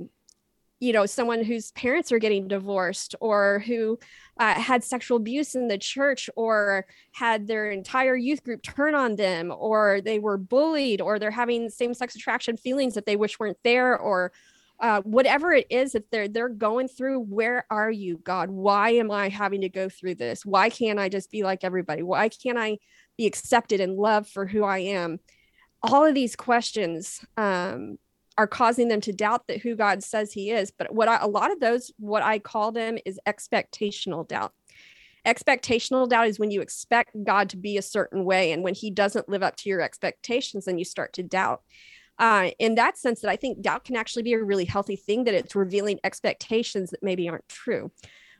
you 0.81 0.91
know, 0.91 1.05
someone 1.05 1.41
whose 1.41 1.71
parents 1.71 2.11
are 2.11 2.19
getting 2.19 2.49
divorced 2.49 3.15
or 3.21 3.63
who 3.65 3.97
uh, 4.37 4.55
had 4.55 4.83
sexual 4.83 5.15
abuse 5.15 5.55
in 5.55 5.69
the 5.69 5.77
church 5.77 6.29
or 6.35 6.85
had 7.13 7.47
their 7.47 7.71
entire 7.71 8.17
youth 8.17 8.43
group 8.43 8.61
turn 8.61 8.93
on 8.93 9.15
them 9.15 9.53
or 9.57 10.01
they 10.03 10.19
were 10.19 10.37
bullied 10.37 10.99
or 10.99 11.17
they're 11.17 11.31
having 11.31 11.69
same 11.69 11.93
sex 11.93 12.15
attraction 12.15 12.57
feelings 12.57 12.95
that 12.95 13.05
they 13.05 13.15
wish 13.15 13.39
weren't 13.39 13.59
there 13.63 13.97
or 13.97 14.33
uh, 14.81 15.01
whatever 15.01 15.53
it 15.53 15.67
is 15.69 15.91
that 15.91 16.09
they're 16.09 16.27
they're 16.27 16.49
going 16.49 16.87
through 16.87 17.19
where 17.19 17.65
are 17.69 17.91
you 17.91 18.17
god? 18.23 18.49
Why 18.49 18.91
am 18.91 19.11
i 19.11 19.29
having 19.29 19.61
to 19.61 19.69
go 19.69 19.89
through 19.89 20.15
this? 20.15 20.43
Why 20.43 20.69
can't 20.69 20.99
i 20.99 21.07
just 21.07 21.29
be 21.29 21.43
like 21.43 21.63
everybody? 21.63 22.01
Why 22.01 22.29
can't 22.29 22.57
i 22.57 22.79
be 23.17 23.27
accepted 23.27 23.79
and 23.79 23.95
loved 23.95 24.29
for 24.29 24.47
who 24.47 24.63
i 24.63 24.79
am? 24.79 25.19
All 25.83 26.03
of 26.03 26.15
these 26.15 26.35
questions 26.35 27.23
um, 27.37 27.97
are 28.37 28.47
causing 28.47 28.87
them 28.87 29.01
to 29.01 29.13
doubt 29.13 29.47
that 29.47 29.61
who 29.61 29.75
god 29.75 30.03
says 30.03 30.33
he 30.33 30.49
is. 30.49 30.71
But 30.71 30.93
what 30.93 31.07
I, 31.07 31.17
a 31.17 31.27
lot 31.27 31.51
of 31.51 31.59
those 31.59 31.91
what 31.97 32.23
i 32.23 32.39
call 32.39 32.71
them 32.71 32.97
is 33.05 33.19
expectational 33.27 34.27
doubt. 34.27 34.53
Expectational 35.27 36.09
doubt 36.09 36.27
is 36.27 36.39
when 36.39 36.49
you 36.49 36.61
expect 36.61 37.15
god 37.23 37.49
to 37.49 37.57
be 37.57 37.77
a 37.77 37.83
certain 37.83 38.25
way 38.25 38.51
and 38.51 38.63
when 38.63 38.73
he 38.73 38.89
doesn't 38.89 39.29
live 39.29 39.43
up 39.43 39.57
to 39.57 39.69
your 39.69 39.81
expectations 39.81 40.65
then 40.65 40.79
you 40.79 40.85
start 40.85 41.13
to 41.13 41.21
doubt 41.21 41.61
uh, 42.21 42.51
in 42.59 42.75
that 42.75 42.97
sense 42.97 43.19
that 43.21 43.29
I 43.29 43.35
think 43.35 43.61
doubt 43.61 43.83
can 43.83 43.97
actually 43.97 44.23
be 44.23 44.33
a 44.33 44.43
really 44.43 44.65
healthy 44.65 44.95
thing 44.95 45.25
that 45.25 45.33
it's 45.33 45.55
revealing 45.55 45.99
expectations 46.03 46.91
that 46.91 47.03
maybe 47.03 47.27
aren't 47.27 47.49
true. 47.49 47.91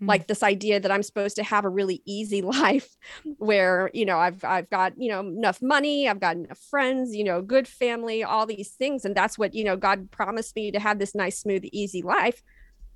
mm-hmm. 0.02 0.10
like 0.10 0.28
this 0.28 0.44
idea 0.44 0.80
that 0.80 0.91
i'm 0.91 1.04
supposed 1.04 1.36
to 1.36 1.44
have 1.44 1.63
a 1.63 1.70
really 1.70 2.02
easy 2.06 2.41
life 2.60 2.98
where 3.38 3.89
you 3.94 4.06
know 4.06 4.17
i've 4.17 4.44
i've 4.44 4.70
got 4.70 4.94
you 4.98 5.10
know 5.10 5.20
enough 5.22 5.62
money 5.62 6.10
i've 6.10 6.20
got 6.20 6.36
enough 6.36 6.58
friends 6.58 7.15
you 7.15 7.24
know 7.24 7.41
good 7.41 7.67
family 7.67 8.24
all 8.24 8.46
these 8.46 8.72
things 8.72 9.06
and 9.06 9.15
that's 9.15 9.38
what 9.38 9.54
you 9.54 9.63
know 9.63 9.78
god 9.78 10.10
promised 10.12 10.56
me 10.56 10.72
to 10.72 10.80
have 10.80 11.00
this 11.00 11.15
nice 11.15 11.39
smooth 11.39 11.63
easy 11.72 12.02
life 12.02 12.41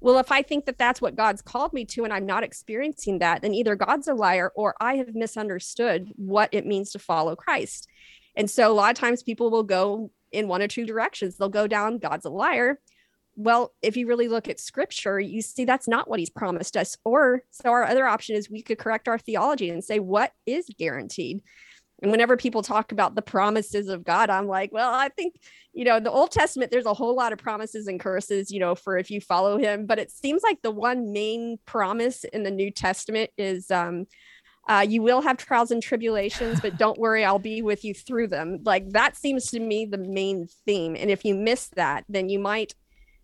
well 0.02 0.18
if 0.18 0.32
i 0.32 0.42
think 0.42 0.66
that 0.66 0.78
that's 0.78 1.02
what 1.02 1.16
god's 1.16 1.42
called 1.42 1.74
me 1.74 1.86
to 1.86 2.04
and 2.04 2.14
i'm 2.14 2.26
not 2.26 2.44
experiencing 2.44 3.20
that 3.20 3.42
then 3.42 3.54
either 3.54 3.76
god's 3.76 4.08
a 4.08 4.14
liar 4.14 4.52
or 4.56 4.76
i 4.82 4.96
have 4.96 5.16
misunderstood 5.16 6.12
what 6.16 6.50
it 6.52 6.66
means 6.66 6.92
to 6.92 7.00
follow 7.00 7.36
christ 7.36 7.88
and 8.38 8.50
so 8.50 8.70
a 8.70 8.74
lot 8.74 8.92
of 8.92 8.98
times 8.98 9.24
people 9.24 9.50
will 9.50 9.64
go 9.64 10.12
in 10.36 10.48
one 10.48 10.62
or 10.62 10.68
two 10.68 10.86
directions 10.86 11.38
they'll 11.38 11.50
go 11.50 11.68
down 11.68 11.98
god's 11.98 12.26
a 12.26 12.30
liar 12.30 12.80
well, 13.36 13.74
if 13.82 13.98
you 13.98 14.08
really 14.08 14.28
look 14.28 14.48
at 14.48 14.60
scripture, 14.60 15.20
you 15.20 15.42
see 15.42 15.66
that's 15.66 15.88
not 15.88 16.10
what 16.10 16.20
he's 16.20 16.30
promised 16.30 16.78
us. 16.78 16.98
Or 17.04 17.44
so 17.52 17.70
our 17.70 17.84
other 17.84 18.06
option 18.06 18.36
is 18.36 18.50
we 18.50 18.62
could 18.62 18.78
correct 18.78 19.08
our 19.08 19.18
theology 19.18 19.70
and 19.70 19.84
say, 19.84 20.00
what 20.00 20.32
is 20.46 20.68
guaranteed? 20.78 21.42
And 22.02 22.12
whenever 22.12 22.36
people 22.36 22.62
talk 22.62 22.92
about 22.92 23.16
the 23.16 23.22
promises 23.22 23.88
of 23.88 24.04
God, 24.04 24.30
I'm 24.30 24.48
like, 24.48 24.72
well, 24.74 24.94
I 24.94 25.10
think, 25.10 25.36
you 25.74 25.86
know, 25.86 26.00
the 26.00 26.12
Old 26.12 26.32
Testament, 26.32 26.72
there's 26.72 26.86
a 26.86 26.94
whole 26.94 27.16
lot 27.16 27.32
of 27.32 27.40
promises 27.40 27.88
and 27.88 28.00
curses, 28.00 28.52
you 28.52 28.60
know, 28.60 28.76
for 28.76 28.98
if 28.98 29.10
you 29.10 29.22
follow 29.22 29.58
him. 29.58 29.86
But 29.86 30.00
it 30.00 30.12
seems 30.12 30.44
like 30.44 30.62
the 30.62 30.72
one 30.72 31.14
main 31.14 31.58
promise 31.66 32.26
in 32.26 32.44
the 32.44 32.52
New 32.52 32.70
Testament 32.70 33.32
is 33.38 33.72
um, 33.72 34.06
uh, 34.68 34.86
you 34.88 35.02
will 35.02 35.22
have 35.22 35.38
trials 35.38 35.72
and 35.72 35.82
tribulations, 35.82 36.60
but 36.60 36.78
don't 36.78 37.00
worry, 37.00 37.24
I'll 37.24 37.40
be 37.40 37.62
with 37.62 37.86
you 37.86 37.94
through 37.94 38.28
them. 38.28 38.60
Like 38.64 38.90
that 38.92 39.16
seems 39.16 39.52
to 39.52 39.60
me 39.60 39.86
the 39.86 39.98
main 39.98 40.48
theme. 40.66 40.96
And 40.96 41.12
if 41.12 41.24
you 41.24 41.36
miss 41.36 41.68
that, 41.76 42.04
then 42.10 42.30
you 42.30 42.40
might 42.40 42.74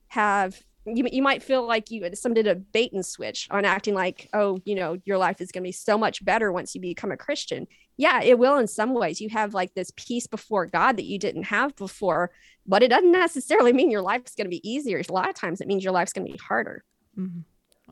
have 0.09 0.61
you, 0.85 1.05
you 1.11 1.21
might 1.21 1.43
feel 1.43 1.65
like 1.65 1.91
you 1.91 2.09
some 2.15 2.33
did 2.33 2.47
a 2.47 2.55
bait 2.55 2.91
and 2.91 3.05
switch 3.05 3.47
on 3.51 3.65
acting 3.65 3.93
like 3.93 4.29
oh 4.33 4.59
you 4.65 4.73
know 4.73 4.97
your 5.05 5.17
life 5.17 5.39
is 5.39 5.51
going 5.51 5.63
to 5.63 5.67
be 5.67 5.71
so 5.71 5.97
much 5.97 6.25
better 6.25 6.51
once 6.51 6.73
you 6.73 6.81
become 6.81 7.11
a 7.11 7.17
christian 7.17 7.67
yeah 7.97 8.19
it 8.21 8.39
will 8.39 8.57
in 8.57 8.67
some 8.67 8.93
ways 8.93 9.21
you 9.21 9.29
have 9.29 9.53
like 9.53 9.73
this 9.75 9.91
peace 9.95 10.25
before 10.25 10.65
god 10.65 10.97
that 10.97 11.05
you 11.05 11.19
didn't 11.19 11.43
have 11.43 11.75
before 11.75 12.31
but 12.65 12.81
it 12.81 12.87
doesn't 12.87 13.11
necessarily 13.11 13.73
mean 13.73 13.91
your 13.91 14.01
life's 14.01 14.33
going 14.33 14.45
to 14.45 14.49
be 14.49 14.67
easier 14.67 14.99
a 15.07 15.13
lot 15.13 15.29
of 15.29 15.35
times 15.35 15.61
it 15.61 15.67
means 15.67 15.83
your 15.83 15.93
life's 15.93 16.13
going 16.13 16.25
to 16.25 16.31
be 16.33 16.39
harder 16.39 16.83
mm-hmm. 17.15 17.41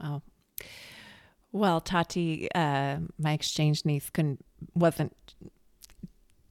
wow 0.03 0.23
well 1.51 1.81
tati 1.81 2.49
uh, 2.53 2.97
my 3.17 3.33
exchange 3.33 3.85
niece 3.85 4.09
couldn't 4.09 4.43
wasn't 4.73 5.15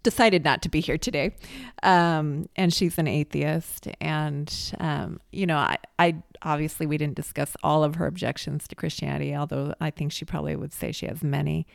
decided 0.02 0.44
not 0.44 0.62
to 0.62 0.68
be 0.68 0.80
here 0.80 0.96
today. 0.96 1.34
Um, 1.82 2.48
and 2.56 2.72
she's 2.72 2.98
an 2.98 3.06
atheist. 3.06 3.88
And, 4.00 4.52
um, 4.78 5.20
you 5.32 5.46
know, 5.46 5.58
I, 5.58 5.76
I 5.98 6.22
obviously 6.42 6.86
we 6.86 6.96
didn't 6.96 7.16
discuss 7.16 7.56
all 7.62 7.84
of 7.84 7.96
her 7.96 8.06
objections 8.06 8.66
to 8.68 8.74
Christianity, 8.74 9.34
although 9.34 9.74
I 9.80 9.90
think 9.90 10.12
she 10.12 10.24
probably 10.24 10.56
would 10.56 10.72
say 10.72 10.92
she 10.92 11.06
has 11.06 11.22
many. 11.22 11.66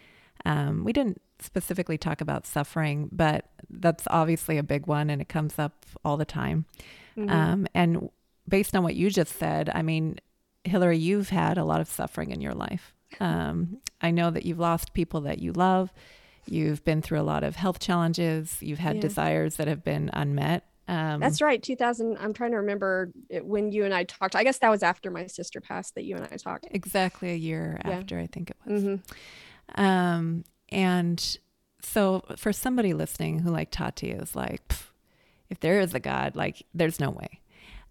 Um, 0.45 0.83
we 0.83 0.93
didn't 0.93 1.21
specifically 1.39 1.97
talk 1.97 2.21
about 2.21 2.45
suffering, 2.45 3.09
but 3.11 3.49
that's 3.69 4.05
obviously 4.09 4.57
a 4.57 4.63
big 4.63 4.87
one 4.87 5.09
and 5.09 5.21
it 5.21 5.29
comes 5.29 5.59
up 5.59 5.85
all 6.03 6.17
the 6.17 6.25
time. 6.25 6.65
Mm-hmm. 7.17 7.29
Um, 7.29 7.67
and 7.75 8.09
based 8.47 8.75
on 8.75 8.83
what 8.83 8.95
you 8.95 9.09
just 9.09 9.37
said, 9.37 9.69
I 9.75 9.81
mean, 9.81 10.17
Hillary, 10.63 10.97
you've 10.97 11.29
had 11.29 11.57
a 11.57 11.65
lot 11.65 11.81
of 11.81 11.87
suffering 11.87 12.31
in 12.31 12.41
your 12.41 12.53
life. 12.53 12.92
Um, 13.19 13.77
I 14.01 14.11
know 14.11 14.31
that 14.31 14.45
you've 14.45 14.59
lost 14.59 14.93
people 14.93 15.21
that 15.21 15.39
you 15.39 15.53
love. 15.53 15.91
You've 16.45 16.83
been 16.83 17.01
through 17.01 17.19
a 17.19 17.23
lot 17.23 17.43
of 17.43 17.55
health 17.55 17.79
challenges. 17.79 18.57
You've 18.61 18.79
had 18.79 18.97
yeah. 18.97 19.01
desires 19.01 19.55
that 19.55 19.67
have 19.67 19.83
been 19.83 20.09
unmet. 20.13 20.65
Um, 20.87 21.21
That's 21.21 21.41
right. 21.41 21.63
2000. 21.63 22.17
I'm 22.19 22.33
trying 22.33 22.51
to 22.51 22.57
remember 22.57 23.11
it, 23.29 23.45
when 23.45 23.71
you 23.71 23.85
and 23.85 23.93
I 23.93 24.03
talked. 24.03 24.35
I 24.35 24.43
guess 24.43 24.59
that 24.59 24.69
was 24.69 24.83
after 24.83 25.09
my 25.09 25.27
sister 25.27 25.61
passed 25.61 25.95
that 25.95 26.03
you 26.03 26.15
and 26.15 26.27
I 26.29 26.35
talked. 26.35 26.67
Exactly 26.71 27.31
a 27.31 27.35
year 27.35 27.79
yeah. 27.85 27.91
after, 27.91 28.19
I 28.19 28.27
think 28.27 28.49
it 28.49 28.57
was. 28.65 28.83
Mm-hmm. 28.83 29.81
Um, 29.81 30.43
and 30.69 31.37
so 31.81 32.23
for 32.35 32.51
somebody 32.51 32.93
listening 32.93 33.39
who 33.39 33.49
like 33.49 33.71
Tati 33.71 34.11
is 34.11 34.35
like, 34.35 34.73
if 35.49 35.61
there 35.61 35.79
is 35.79 35.93
a 35.93 35.99
God, 35.99 36.35
like 36.35 36.63
there's 36.73 36.99
no 36.99 37.11
way 37.11 37.39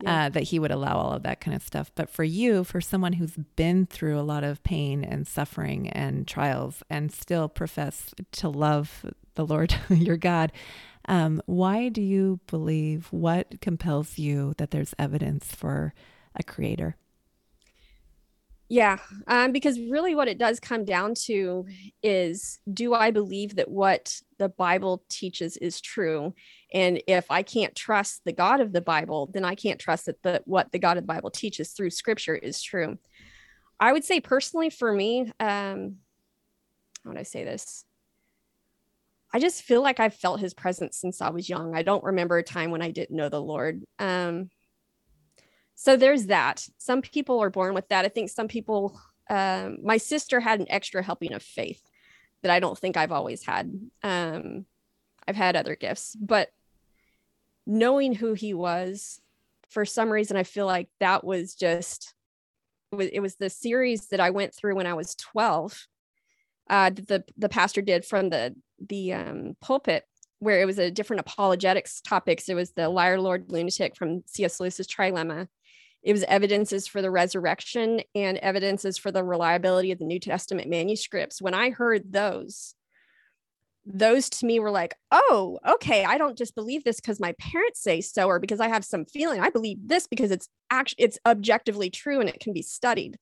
yeah. 0.02 0.26
uh, 0.26 0.28
that 0.30 0.44
he 0.44 0.58
would 0.58 0.70
allow 0.70 0.96
all 0.96 1.12
of 1.12 1.22
that 1.22 1.40
kind 1.40 1.54
of 1.54 1.62
stuff. 1.62 1.90
But 1.94 2.10
for 2.10 2.24
you, 2.24 2.64
for 2.64 2.80
someone 2.80 3.14
who's 3.14 3.36
been 3.56 3.86
through 3.86 4.18
a 4.18 4.22
lot 4.22 4.44
of 4.44 4.62
pain 4.62 5.04
and 5.04 5.26
suffering 5.26 5.88
and 5.88 6.26
trials 6.26 6.82
and 6.90 7.12
still 7.12 7.48
profess 7.48 8.14
to 8.32 8.48
love 8.48 9.04
the 9.34 9.46
Lord, 9.46 9.74
your 9.88 10.16
God, 10.16 10.52
um, 11.06 11.42
why 11.46 11.88
do 11.88 12.00
you 12.02 12.40
believe? 12.46 13.08
What 13.10 13.60
compels 13.60 14.18
you 14.18 14.54
that 14.58 14.70
there's 14.70 14.94
evidence 14.98 15.54
for 15.54 15.94
a 16.36 16.42
creator? 16.42 16.96
Yeah, 18.72 18.96
um, 19.26 19.52
because 19.52 19.78
really 19.78 20.14
what 20.14 20.28
it 20.28 20.38
does 20.38 20.58
come 20.58 20.87
down 20.87 21.12
to 21.26 21.66
is 22.02 22.58
do 22.72 22.94
I 22.94 23.11
believe 23.11 23.56
that 23.56 23.70
what 23.70 24.18
the 24.38 24.48
Bible 24.48 25.04
teaches 25.11 25.58
is 25.58 25.78
true? 25.78 26.32
And 26.72 27.02
if 27.06 27.30
I 27.30 27.42
can't 27.42 27.76
trust 27.76 28.22
the 28.24 28.32
God 28.32 28.62
of 28.62 28.72
the 28.72 28.80
Bible, 28.80 29.28
then 29.30 29.44
I 29.44 29.56
can't 29.56 29.78
trust 29.78 30.06
that 30.06 30.22
the, 30.22 30.40
what 30.46 30.72
the 30.72 30.78
God 30.78 30.96
of 30.96 31.02
the 31.02 31.14
Bible 31.14 31.30
teaches 31.30 31.72
through 31.72 31.90
scripture 31.90 32.35
is 32.35 32.62
true. 32.62 32.96
I 33.78 33.92
would 33.92 34.04
say 34.04 34.20
personally 34.20 34.70
for 34.70 34.90
me, 34.90 35.30
um, 35.38 35.96
how 37.04 37.11
would 37.11 37.18
I 37.18 37.24
say 37.24 37.44
this? 37.44 37.85
I 39.35 39.38
just 39.38 39.64
feel 39.64 39.82
like 39.82 40.00
I've 40.00 40.14
felt 40.14 40.40
his 40.40 40.54
presence 40.54 40.96
since 40.96 41.20
I 41.20 41.28
was 41.28 41.46
young. 41.46 41.76
I 41.76 41.82
don't 41.82 42.04
remember 42.04 42.38
a 42.38 42.42
time 42.42 42.70
when 42.70 42.80
I 42.80 42.90
didn't 42.90 43.14
know 43.14 43.28
the 43.28 43.38
Lord. 43.38 43.82
Um, 43.98 44.48
so 45.74 45.96
there's 45.96 46.26
that 46.26 46.66
some 46.78 47.02
people 47.02 47.42
are 47.42 47.50
born 47.50 47.74
with 47.74 47.88
that 47.88 48.04
i 48.04 48.08
think 48.08 48.30
some 48.30 48.48
people 48.48 48.98
um, 49.30 49.78
my 49.82 49.96
sister 49.96 50.40
had 50.40 50.61
an 50.61 50.66
extra 50.68 51.02
helping 51.02 51.32
of 51.32 51.42
faith 51.42 51.82
that 52.42 52.50
i 52.50 52.61
don't 52.61 52.78
think 52.78 52.96
i've 52.96 53.12
always 53.12 53.44
had 53.44 53.72
um, 54.02 54.66
i've 55.26 55.37
had 55.37 55.56
other 55.56 55.76
gifts 55.76 56.16
but 56.20 56.50
knowing 57.66 58.14
who 58.14 58.35
he 58.35 58.54
was 58.54 59.20
for 59.70 59.85
some 59.85 60.11
reason 60.11 60.37
i 60.37 60.42
feel 60.42 60.66
like 60.66 60.88
that 61.00 61.24
was 61.24 61.54
just 61.54 62.14
it 62.98 63.20
was, 63.20 63.37
the 63.37 63.48
series 63.48 64.08
that 64.08 64.20
i 64.20 64.30
went 64.30 64.54
through 64.54 64.74
when 64.74 64.87
i 64.87 64.94
was 64.94 65.14
12 65.14 65.87
uh, 66.70 66.90
the 66.90 67.24
the 67.37 67.48
pastor 67.48 67.82
did 67.82 68.04
from 68.04 68.30
the 68.30 68.54
the 68.88 69.12
um, 69.12 69.56
pulpit 69.61 70.04
where 70.42 70.61
it 70.61 70.64
was 70.64 70.78
a 70.78 70.90
different 70.90 71.20
apologetics 71.20 72.00
topics. 72.00 72.48
It 72.48 72.54
was 72.54 72.72
the 72.72 72.88
liar, 72.88 73.20
Lord, 73.20 73.44
lunatic 73.48 73.94
from 73.94 74.24
C.S. 74.26 74.58
Lewis's 74.58 74.88
Trilemma, 74.88 75.46
it 76.02 76.12
was 76.12 76.24
evidences 76.24 76.86
for 76.86 77.00
the 77.00 77.10
resurrection 77.10 78.00
and 78.14 78.38
evidences 78.38 78.98
for 78.98 79.12
the 79.12 79.22
reliability 79.22 79.92
of 79.92 79.98
the 79.98 80.04
New 80.04 80.18
Testament 80.18 80.68
manuscripts. 80.68 81.40
When 81.40 81.54
I 81.54 81.70
heard 81.70 82.12
those, 82.12 82.74
those 83.84 84.28
to 84.30 84.46
me 84.46 84.58
were 84.60 84.70
like, 84.70 84.94
oh, 85.10 85.58
okay, 85.66 86.04
I 86.04 86.18
don't 86.18 86.38
just 86.38 86.54
believe 86.54 86.84
this 86.84 87.00
because 87.00 87.20
my 87.20 87.32
parents 87.38 87.80
say 87.80 88.00
so 88.00 88.26
or 88.26 88.38
because 88.38 88.60
I 88.60 88.68
have 88.68 88.84
some 88.84 89.04
feeling. 89.04 89.40
I 89.40 89.50
believe 89.50 89.78
this 89.84 90.06
because 90.06 90.30
it's 90.30 90.48
actually 90.70 91.04
it's 91.04 91.18
objectively 91.26 91.90
true 91.90 92.20
and 92.20 92.28
it 92.28 92.40
can 92.40 92.52
be 92.52 92.62
studied. 92.62 93.18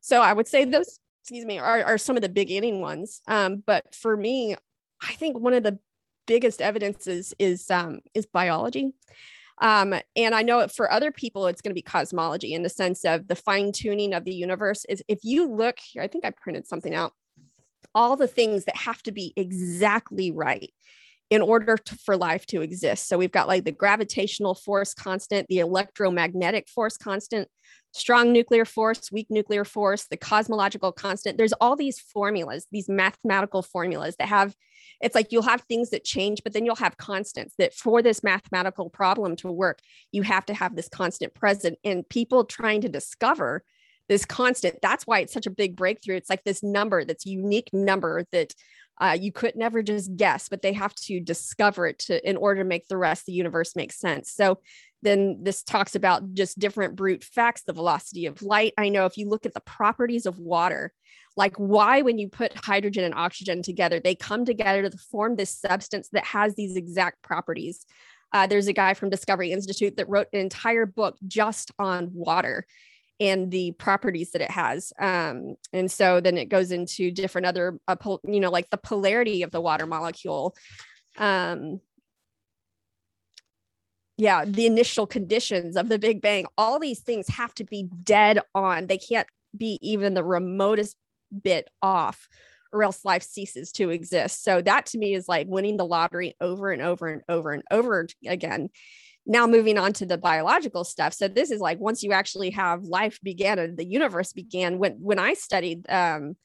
So 0.00 0.20
I 0.20 0.32
would 0.32 0.48
say 0.48 0.64
those, 0.64 0.98
excuse 1.22 1.44
me, 1.44 1.58
are, 1.58 1.82
are 1.84 1.98
some 1.98 2.16
of 2.16 2.22
the 2.22 2.28
beginning 2.28 2.80
ones. 2.80 3.20
Um, 3.26 3.62
but 3.66 3.94
for 3.94 4.16
me, 4.16 4.56
I 5.02 5.12
think 5.14 5.38
one 5.38 5.54
of 5.54 5.62
the 5.62 5.78
biggest 6.26 6.60
evidences 6.60 7.34
is 7.38 7.70
um, 7.70 8.00
is 8.14 8.26
biology. 8.26 8.92
Um, 9.60 9.94
and 10.16 10.34
I 10.34 10.42
know 10.42 10.66
for 10.68 10.90
other 10.90 11.10
people, 11.10 11.46
it's 11.46 11.60
going 11.60 11.70
to 11.70 11.74
be 11.74 11.82
cosmology 11.82 12.54
in 12.54 12.62
the 12.62 12.68
sense 12.68 13.04
of 13.04 13.28
the 13.28 13.34
fine 13.34 13.72
tuning 13.72 14.14
of 14.14 14.24
the 14.24 14.34
universe. 14.34 14.84
Is 14.88 15.02
if 15.08 15.20
you 15.22 15.48
look 15.48 15.78
here, 15.78 16.02
I 16.02 16.08
think 16.08 16.24
I 16.24 16.30
printed 16.30 16.66
something 16.66 16.94
out, 16.94 17.12
all 17.94 18.16
the 18.16 18.28
things 18.28 18.64
that 18.66 18.76
have 18.76 19.02
to 19.04 19.12
be 19.12 19.32
exactly 19.36 20.30
right 20.30 20.70
in 21.30 21.42
order 21.42 21.76
to, 21.76 21.96
for 21.96 22.16
life 22.16 22.46
to 22.46 22.62
exist. 22.62 23.06
So 23.06 23.18
we've 23.18 23.32
got 23.32 23.48
like 23.48 23.64
the 23.64 23.72
gravitational 23.72 24.54
force 24.54 24.94
constant, 24.94 25.46
the 25.48 25.58
electromagnetic 25.58 26.68
force 26.68 26.96
constant, 26.96 27.48
strong 27.92 28.32
nuclear 28.32 28.64
force, 28.64 29.10
weak 29.10 29.26
nuclear 29.30 29.64
force, 29.64 30.06
the 30.10 30.16
cosmological 30.16 30.92
constant. 30.92 31.38
There's 31.38 31.54
all 31.54 31.76
these 31.76 31.98
formulas, 31.98 32.66
these 32.70 32.88
mathematical 32.88 33.62
formulas 33.62 34.16
that 34.18 34.28
have 34.28 34.54
it's 35.00 35.14
like 35.14 35.30
you'll 35.30 35.42
have 35.42 35.62
things 35.62 35.90
that 35.90 36.04
change, 36.04 36.42
but 36.42 36.52
then 36.52 36.64
you'll 36.64 36.76
have 36.76 36.96
constants 36.96 37.54
that 37.58 37.74
for 37.74 38.02
this 38.02 38.24
mathematical 38.24 38.90
problem 38.90 39.36
to 39.36 39.50
work, 39.50 39.78
you 40.12 40.22
have 40.22 40.44
to 40.46 40.54
have 40.54 40.74
this 40.74 40.88
constant 40.88 41.34
present. 41.34 41.78
And 41.84 42.08
people 42.08 42.44
trying 42.44 42.80
to 42.80 42.88
discover 42.88 43.62
this 44.08 44.24
constant, 44.24 44.78
that's 44.82 45.06
why 45.06 45.20
it's 45.20 45.32
such 45.32 45.46
a 45.46 45.50
big 45.50 45.76
breakthrough. 45.76 46.16
It's 46.16 46.30
like 46.30 46.42
this 46.44 46.62
number 46.62 47.04
that's 47.04 47.26
unique 47.26 47.70
number 47.72 48.24
that 48.32 48.54
uh, 49.00 49.16
you 49.18 49.32
could 49.32 49.54
never 49.56 49.82
just 49.82 50.16
guess, 50.16 50.48
but 50.48 50.62
they 50.62 50.72
have 50.72 50.94
to 50.94 51.20
discover 51.20 51.86
it 51.86 51.98
to 52.00 52.28
in 52.28 52.36
order 52.36 52.62
to 52.62 52.68
make 52.68 52.88
the 52.88 52.96
rest 52.96 53.22
of 53.22 53.26
the 53.26 53.32
universe 53.32 53.76
make 53.76 53.92
sense. 53.92 54.32
So 54.32 54.60
then 55.02 55.38
this 55.42 55.62
talks 55.62 55.94
about 55.94 56.34
just 56.34 56.58
different 56.58 56.96
brute 56.96 57.22
facts, 57.22 57.62
the 57.62 57.72
velocity 57.72 58.26
of 58.26 58.42
light. 58.42 58.74
I 58.76 58.88
know 58.88 59.06
if 59.06 59.16
you 59.16 59.28
look 59.28 59.46
at 59.46 59.54
the 59.54 59.60
properties 59.60 60.26
of 60.26 60.38
water, 60.38 60.92
like 61.36 61.56
why 61.56 62.02
when 62.02 62.18
you 62.18 62.28
put 62.28 62.52
hydrogen 62.56 63.04
and 63.04 63.14
oxygen 63.14 63.62
together, 63.62 64.00
they 64.00 64.16
come 64.16 64.44
together 64.44 64.88
to 64.88 64.98
form 64.98 65.36
this 65.36 65.54
substance 65.54 66.08
that 66.12 66.24
has 66.24 66.56
these 66.56 66.76
exact 66.76 67.22
properties. 67.22 67.86
Uh, 68.32 68.46
there's 68.46 68.66
a 68.66 68.72
guy 68.72 68.94
from 68.94 69.08
Discovery 69.08 69.52
Institute 69.52 69.96
that 69.96 70.08
wrote 70.08 70.26
an 70.32 70.40
entire 70.40 70.84
book 70.84 71.16
just 71.26 71.70
on 71.78 72.10
water 72.12 72.66
and 73.20 73.50
the 73.50 73.72
properties 73.72 74.30
that 74.30 74.42
it 74.42 74.50
has. 74.50 74.92
Um, 74.98 75.56
and 75.72 75.90
so 75.90 76.20
then 76.20 76.38
it 76.38 76.48
goes 76.48 76.70
into 76.70 77.10
different 77.10 77.46
other, 77.46 77.78
uh, 77.88 77.96
pol- 77.96 78.20
you 78.24 78.40
know, 78.40 78.50
like 78.50 78.70
the 78.70 78.76
polarity 78.76 79.42
of 79.42 79.50
the 79.50 79.60
water 79.60 79.86
molecule. 79.86 80.54
Um, 81.16 81.80
yeah, 84.16 84.44
the 84.44 84.66
initial 84.66 85.06
conditions 85.06 85.76
of 85.76 85.88
the 85.88 85.98
Big 85.98 86.20
Bang, 86.20 86.46
all 86.56 86.78
these 86.78 87.00
things 87.00 87.28
have 87.28 87.54
to 87.54 87.64
be 87.64 87.88
dead 88.02 88.40
on. 88.54 88.86
They 88.86 88.98
can't 88.98 89.28
be 89.56 89.78
even 89.80 90.14
the 90.14 90.24
remotest 90.24 90.96
bit 91.42 91.68
off 91.82 92.28
or 92.72 92.82
else 92.82 93.04
life 93.04 93.22
ceases 93.22 93.72
to 93.72 93.90
exist. 93.90 94.44
So 94.44 94.60
that 94.62 94.86
to 94.86 94.98
me 94.98 95.14
is 95.14 95.28
like 95.28 95.46
winning 95.48 95.76
the 95.76 95.86
lottery 95.86 96.36
over 96.40 96.70
and 96.70 96.82
over 96.82 97.08
and 97.08 97.22
over 97.28 97.52
and 97.52 97.62
over 97.70 98.06
again. 98.26 98.70
Now 99.28 99.46
moving 99.46 99.78
on 99.78 99.92
to 99.94 100.06
the 100.06 100.18
biological 100.18 100.84
stuff. 100.84 101.12
So 101.12 101.28
this 101.28 101.50
is 101.50 101.60
like 101.60 101.78
once 101.78 102.02
you 102.02 102.12
actually 102.12 102.50
have 102.50 102.84
life 102.84 103.20
began 103.22 103.58
and 103.58 103.76
the 103.76 103.86
universe 103.86 104.32
began. 104.32 104.78
When 104.78 104.92
when 104.94 105.18
I 105.18 105.34
studied 105.34 105.88
um, 105.90 106.36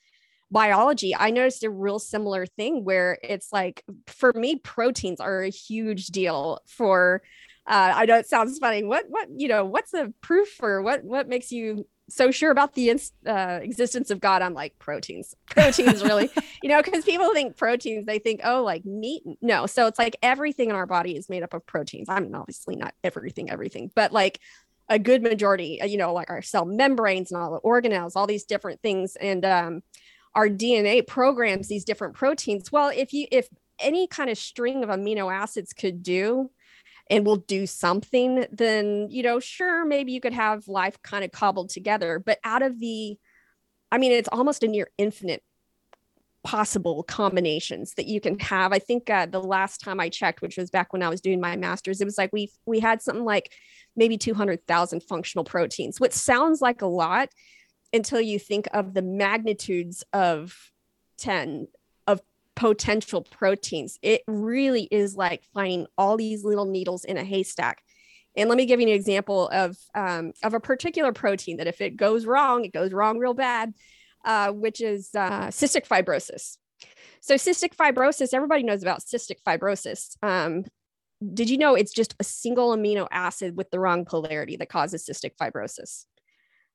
biology, 0.51 1.15
I 1.15 1.31
noticed 1.31 1.63
a 1.63 1.69
real 1.69 1.97
similar 1.97 2.45
thing 2.45 2.83
where 2.83 3.17
it's 3.23 3.53
like 3.53 3.83
for 4.07 4.33
me, 4.33 4.57
proteins 4.57 5.21
are 5.21 5.41
a 5.43 5.49
huge 5.49 6.07
deal 6.07 6.59
for 6.67 7.23
uh, 7.65 7.93
I 7.95 8.05
know 8.05 8.17
it 8.17 8.27
sounds 8.27 8.59
funny. 8.59 8.83
What 8.83 9.05
what 9.07 9.29
you 9.35 9.47
know? 9.47 9.63
What's 9.63 9.91
the 9.91 10.13
proof 10.21 10.49
for 10.49 10.81
what 10.81 11.03
what 11.03 11.29
makes 11.29 11.51
you 11.51 11.87
so 12.09 12.31
sure 12.31 12.51
about 12.51 12.73
the 12.73 12.91
uh, 13.25 13.59
existence 13.61 14.11
of 14.11 14.19
God. 14.19 14.41
I'm 14.41 14.53
like 14.53 14.77
proteins, 14.77 15.35
proteins, 15.47 16.03
really, 16.03 16.29
you 16.63 16.69
know, 16.69 16.81
because 16.81 17.05
people 17.05 17.31
think 17.33 17.55
proteins, 17.55 18.05
they 18.05 18.19
think, 18.19 18.41
oh, 18.43 18.63
like 18.63 18.85
meat. 18.85 19.23
No, 19.41 19.65
so 19.65 19.87
it's 19.87 19.99
like 19.99 20.17
everything 20.21 20.69
in 20.69 20.75
our 20.75 20.85
body 20.85 21.15
is 21.15 21.29
made 21.29 21.43
up 21.43 21.53
of 21.53 21.65
proteins. 21.65 22.09
I 22.09 22.19
mean, 22.19 22.35
obviously 22.35 22.75
not 22.75 22.93
everything, 23.03 23.49
everything, 23.49 23.91
but 23.95 24.11
like 24.11 24.39
a 24.89 24.99
good 24.99 25.23
majority, 25.23 25.81
uh, 25.81 25.85
you 25.85 25.97
know, 25.97 26.13
like 26.13 26.29
our 26.29 26.41
cell 26.41 26.65
membranes 26.65 27.31
and 27.31 27.41
all 27.41 27.51
the 27.51 27.61
organelles, 27.61 28.13
all 28.15 28.27
these 28.27 28.43
different 28.43 28.81
things, 28.81 29.15
and 29.15 29.45
um, 29.45 29.81
our 30.35 30.49
DNA 30.49 31.05
programs 31.05 31.67
these 31.67 31.85
different 31.85 32.15
proteins. 32.15 32.71
Well, 32.71 32.91
if 32.93 33.13
you 33.13 33.27
if 33.31 33.47
any 33.79 34.07
kind 34.07 34.29
of 34.29 34.37
string 34.37 34.83
of 34.83 34.89
amino 34.89 35.33
acids 35.33 35.73
could 35.73 36.03
do 36.03 36.51
and 37.13 37.27
will 37.27 37.37
do 37.37 37.67
something, 37.67 38.47
then, 38.51 39.07
you 39.11 39.21
know, 39.21 39.39
sure, 39.39 39.85
maybe 39.85 40.11
you 40.11 40.19
could 40.19 40.33
have 40.33 40.67
life 40.67 40.99
kind 41.03 41.23
of 41.23 41.31
cobbled 41.31 41.69
together. 41.69 42.17
But 42.17 42.39
out 42.43 42.63
of 42.63 42.79
the, 42.79 43.19
I 43.91 43.99
mean, 43.99 44.11
it's 44.11 44.29
almost 44.31 44.63
a 44.63 44.67
near 44.67 44.89
infinite 44.97 45.43
possible 46.43 47.03
combinations 47.03 47.93
that 47.93 48.07
you 48.07 48.19
can 48.19 48.39
have. 48.39 48.73
I 48.73 48.79
think 48.79 49.11
uh, 49.11 49.27
the 49.27 49.39
last 49.39 49.79
time 49.79 49.99
I 49.99 50.09
checked, 50.09 50.41
which 50.41 50.57
was 50.57 50.71
back 50.71 50.91
when 50.91 51.03
I 51.03 51.09
was 51.09 51.21
doing 51.21 51.39
my 51.39 51.55
master's, 51.55 52.01
it 52.01 52.05
was 52.05 52.17
like 52.17 52.33
we 52.33 52.51
we 52.65 52.79
had 52.79 52.99
something 52.99 53.23
like 53.23 53.51
maybe 53.95 54.17
200,000 54.17 55.03
functional 55.03 55.43
proteins, 55.43 55.99
which 55.99 56.13
sounds 56.13 56.61
like 56.61 56.81
a 56.81 56.87
lot 56.87 57.29
until 57.93 58.21
you 58.21 58.39
think 58.39 58.67
of 58.73 58.95
the 58.95 59.03
magnitudes 59.03 60.03
of 60.13 60.71
10 61.19 61.67
potential 62.55 63.21
proteins. 63.23 63.97
It 64.01 64.21
really 64.27 64.83
is 64.91 65.15
like 65.15 65.43
finding 65.53 65.87
all 65.97 66.17
these 66.17 66.43
little 66.43 66.65
needles 66.65 67.05
in 67.05 67.17
a 67.17 67.23
haystack. 67.23 67.81
And 68.35 68.49
let 68.49 68.57
me 68.57 68.65
give 68.65 68.79
you 68.79 68.87
an 68.87 68.93
example 68.93 69.47
of 69.49 69.77
um, 69.93 70.33
of 70.43 70.53
a 70.53 70.59
particular 70.59 71.13
protein 71.13 71.57
that 71.57 71.67
if 71.67 71.81
it 71.81 71.97
goes 71.97 72.25
wrong, 72.25 72.65
it 72.65 72.73
goes 72.73 72.91
wrong 72.91 73.19
real 73.19 73.33
bad, 73.33 73.73
uh, 74.25 74.51
which 74.51 74.81
is 74.81 75.09
uh, 75.15 75.47
cystic 75.47 75.87
fibrosis. 75.87 76.57
So 77.21 77.35
cystic 77.35 77.75
fibrosis, 77.75 78.33
everybody 78.33 78.63
knows 78.63 78.81
about 78.81 79.01
cystic 79.01 79.37
fibrosis. 79.45 80.17
Um, 80.23 80.65
did 81.33 81.49
you 81.49 81.57
know 81.57 81.75
it's 81.75 81.93
just 81.93 82.15
a 82.19 82.23
single 82.23 82.75
amino 82.75 83.07
acid 83.11 83.55
with 83.55 83.69
the 83.71 83.79
wrong 83.79 84.03
polarity 84.03 84.57
that 84.57 84.69
causes 84.69 85.07
cystic 85.07 85.35
fibrosis? 85.39 86.05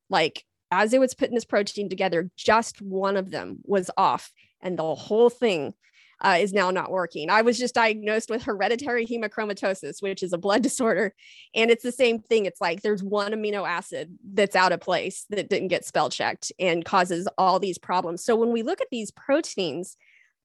Like 0.09 0.45
as 0.71 0.93
it 0.93 1.01
was 1.01 1.15
putting 1.15 1.35
this 1.35 1.45
protein 1.45 1.89
together, 1.89 2.31
just 2.37 2.81
one 2.81 3.17
of 3.17 3.31
them 3.31 3.59
was 3.65 3.91
off 3.97 4.33
and 4.63 4.79
the 4.79 4.95
whole 4.95 5.31
thing 5.31 5.75
uh, 6.21 6.37
is 6.41 6.53
now 6.53 6.71
not 6.71 6.91
working. 6.91 7.31
I 7.31 7.43
was 7.43 7.59
just 7.59 7.75
diagnosed 7.75 8.31
with 8.31 8.43
hereditary 8.43 9.07
hemochromatosis, 9.07 10.03
which 10.03 10.23
is 10.23 10.33
a 10.33 10.39
blood 10.39 10.63
disorder. 10.65 11.15
And 11.55 11.71
it's 11.71 11.83
the 11.83 11.93
same 11.93 12.19
thing. 12.19 12.47
It's 12.47 12.61
like 12.61 12.83
there's 12.83 13.03
one 13.03 13.33
amino 13.33 13.69
acid 13.69 14.19
that's 14.33 14.57
out 14.57 14.73
of 14.73 14.81
place 14.81 15.27
that 15.31 15.49
didn't 15.49 15.69
get 15.69 15.85
spell 15.85 16.11
checked 16.11 16.53
and 16.59 16.85
causes 16.85 17.29
all 17.39 17.59
these 17.59 17.79
problems. 17.79 18.25
So 18.25 18.37
when 18.37 18.53
we 18.53 18.63
look 18.63 18.81
at 18.81 18.89
these 18.91 19.11
proteins, 19.13 19.97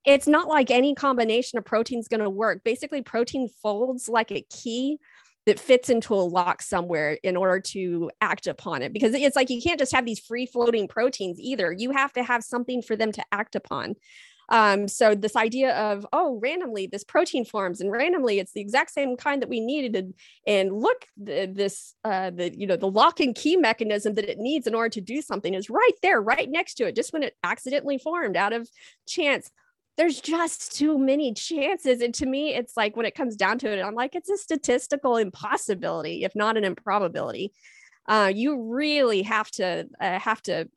it's 0.06 0.28
not 0.28 0.48
like 0.48 0.70
any 0.70 0.94
combination 0.94 1.58
of 1.58 1.66
proteins 1.66 2.08
going 2.08 2.22
to 2.22 2.30
work. 2.30 2.64
Basically, 2.64 3.02
protein 3.02 3.48
folds 3.62 4.10
like 4.10 4.32
a 4.32 4.46
key 4.50 5.00
that 5.46 5.60
fits 5.60 5.90
into 5.90 6.14
a 6.14 6.16
lock 6.16 6.62
somewhere 6.62 7.18
in 7.24 7.36
order 7.36 7.60
to 7.60 8.10
act 8.22 8.48
upon 8.48 8.82
it 8.82 8.94
because 8.94 9.14
it's 9.14 9.36
like 9.36 9.50
you 9.50 9.62
can't 9.62 9.80
just 9.80 9.94
have 9.94 10.06
these 10.06 10.20
free 10.20 10.46
floating 10.46 10.88
proteins 10.88 11.40
either. 11.40 11.72
You 11.72 11.92
have 11.92 12.14
to 12.14 12.24
have 12.24 12.44
something 12.44 12.82
for 12.82 12.96
them 12.96 13.12
to 13.12 13.24
act 13.32 13.56
upon. 13.56 13.96
Um, 14.50 14.88
so 14.88 15.16
this 15.16 15.36
idea 15.36 15.76
of 15.76 16.06
oh 16.12 16.38
randomly 16.42 16.88
this 16.88 17.04
protein 17.04 17.46
forms 17.46 17.80
and 17.80 17.92
randomly 17.92 18.40
it's 18.40 18.52
the 18.52 18.62
exact 18.62 18.92
same 18.92 19.16
kind 19.16 19.42
that 19.42 19.50
we 19.50 19.62
needed 19.62 19.96
and, 19.96 20.14
and 20.46 20.74
look 20.74 21.06
the, 21.18 21.50
this 21.52 21.96
uh, 22.04 22.30
the 22.30 22.54
you 22.54 22.68
know 22.68 22.76
the 22.76 22.90
lock 22.90 23.22
and 23.22 23.36
key 23.36 23.56
mechanism 23.56 24.16
that 24.16 24.30
it 24.30 24.40
needs 24.40 24.68
in 24.68 24.76
order 24.76 24.90
to 24.90 25.02
do 25.02 25.22
something 25.22 25.54
is 25.54 25.70
right 25.70 25.96
there 26.02 26.22
right 26.22 26.50
next 26.50 26.76
to 26.76 26.86
it 26.86 26.96
just 26.96 27.14
when 27.14 27.24
it 27.24 27.36
accidentally 27.44 27.98
formed 27.98 28.36
out 28.36 28.52
of 28.52 28.70
chance 29.08 29.50
there's 29.98 30.20
just 30.22 30.76
too 30.76 30.98
many 30.98 31.34
chances. 31.34 32.02
And 32.02 32.14
to 32.16 32.26
me, 32.26 32.56
it's 32.56 32.76
like 32.76 32.96
when 32.96 33.06
it 33.06 33.16
comes 33.16 33.36
down 33.36 33.60
to 33.60 33.72
it, 33.72 33.82
I'm 33.82 33.96
like, 33.96 34.16
it's 34.16 34.30
a 34.30 34.38
statistical 34.38 35.18
impossibility, 35.18 36.24
if 36.24 36.36
not 36.36 36.58
an 36.58 36.64
improbability. 36.64 37.54
Uh, 38.08 38.32
you 38.34 38.74
really 38.74 39.22
have 39.22 39.50
to 39.52 39.88
uh, 40.00 40.20
have 40.20 40.42
to, 40.44 40.68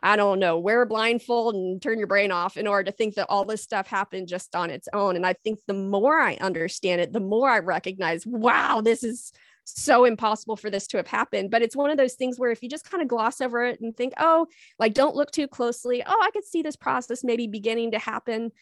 I 0.00 0.16
don't 0.16 0.38
know, 0.38 0.58
wear 0.58 0.82
a 0.82 0.86
blindfold 0.86 1.54
and 1.54 1.82
turn 1.82 1.98
your 1.98 2.06
brain 2.06 2.30
off 2.30 2.56
in 2.56 2.66
order 2.66 2.84
to 2.84 2.96
think 2.96 3.16
that 3.16 3.26
all 3.28 3.44
this 3.44 3.62
stuff 3.62 3.88
happened 3.88 4.28
just 4.28 4.54
on 4.54 4.70
its 4.70 4.88
own. 4.92 5.16
And 5.16 5.26
I 5.26 5.32
think 5.32 5.58
the 5.66 5.74
more 5.74 6.18
I 6.18 6.34
understand 6.36 7.00
it, 7.00 7.12
the 7.12 7.20
more 7.20 7.50
I 7.50 7.58
recognize, 7.58 8.26
wow, 8.26 8.80
this 8.80 9.02
is 9.02 9.32
so 9.64 10.04
impossible 10.04 10.56
for 10.56 10.70
this 10.70 10.86
to 10.88 10.96
have 10.98 11.06
happened. 11.06 11.50
But 11.50 11.62
it's 11.62 11.76
one 11.76 11.90
of 11.90 11.96
those 11.96 12.14
things 12.14 12.38
where 12.38 12.50
if 12.50 12.62
you 12.62 12.68
just 12.68 12.88
kind 12.88 13.02
of 13.02 13.08
gloss 13.08 13.40
over 13.40 13.64
it 13.64 13.80
and 13.80 13.96
think, 13.96 14.12
oh, 14.18 14.46
like 14.78 14.94
don't 14.94 15.16
look 15.16 15.30
too 15.30 15.48
closely, 15.48 16.02
oh, 16.04 16.20
I 16.22 16.30
could 16.30 16.44
see 16.44 16.62
this 16.62 16.76
process 16.76 17.24
maybe 17.24 17.46
beginning 17.46 17.92
to 17.92 17.98
happen. 17.98 18.52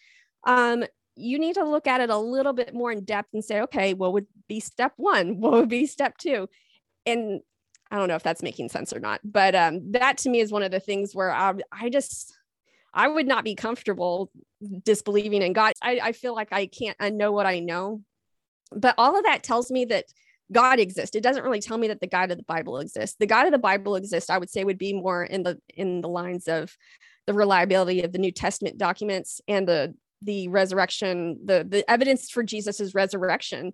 Um, 0.45 0.85
you 1.15 1.39
need 1.39 1.55
to 1.55 1.65
look 1.65 1.87
at 1.87 2.01
it 2.01 2.11
a 2.11 2.17
little 2.17 2.53
bit 2.53 2.73
more 2.73 2.91
in 2.91 3.05
depth 3.05 3.31
and 3.35 3.45
say, 3.45 3.61
okay, 3.63 3.95
what 3.95 4.13
would 4.13 4.27
be 4.49 4.61
step 4.61 4.93
one? 4.97 5.37
What 5.41 5.53
would 5.53 5.69
be 5.69 5.87
step 5.87 6.17
two? 6.17 6.49
And 7.05 7.41
I 7.91 7.97
don't 7.97 8.09
know 8.09 8.17
if 8.17 8.23
that's 8.23 8.43
making 8.43 8.71
sense 8.71 8.93
or 8.93 9.01
not, 9.01 9.21
but 9.23 9.55
um, 9.55 9.93
that 9.93 10.19
to 10.19 10.31
me 10.31 10.41
is 10.41 10.51
one 10.51 10.63
of 10.63 10.71
the 10.71 10.81
things 10.81 11.15
where 11.15 11.31
I, 11.31 11.53
I 11.71 11.91
just, 11.91 12.35
I 12.95 13.09
would 13.09 13.27
not 13.27 13.45
be 13.45 13.55
comfortable 13.55 14.31
disbelieving 14.85 15.43
in 15.43 15.53
God. 15.53 15.75
I, 15.83 16.01
I 16.03 16.13
feel 16.13 16.35
like 16.35 16.53
I 16.53 16.67
can't 16.67 16.97
I 17.01 17.11
know 17.11 17.33
what 17.33 17.47
I 17.47 17.59
know. 17.61 18.03
But 18.75 18.95
all 18.97 19.17
of 19.17 19.25
that 19.25 19.43
tells 19.43 19.71
me 19.71 19.85
that 19.87 20.07
God 20.53 20.79
exists. 20.79 21.17
It 21.17 21.23
doesn't 21.23 21.43
really 21.43 21.61
tell 21.61 21.79
me 21.79 21.89
that 21.89 22.01
the 22.01 22.07
God 22.07 22.31
of 22.31 22.37
the 22.37 22.45
Bible 22.45 22.79
exists. 22.79 23.17
The 23.19 23.27
God 23.27 23.47
of 23.47 23.53
the 23.53 23.59
Bible 23.59 23.97
exists, 23.97 24.31
I 24.31 24.39
would 24.39 24.51
say, 24.51 24.65
would 24.65 24.79
be 24.79 24.93
more 24.93 25.25
in 25.25 25.43
the 25.43 25.59
in 25.75 26.01
the 26.01 26.09
lines 26.09 26.49
of 26.49 26.77
the 27.27 27.35
reliability 27.35 28.03
of 28.03 28.13
the 28.13 28.19
New 28.19 28.33
Testament 28.33 28.79
documents 28.79 29.41
and 29.49 29.67
the 29.67 29.95
the 30.21 30.49
resurrection, 30.49 31.41
the 31.45 31.67
the 31.69 31.89
evidence 31.91 32.31
for 32.31 32.43
Jesus's 32.43 32.95
resurrection. 32.95 33.73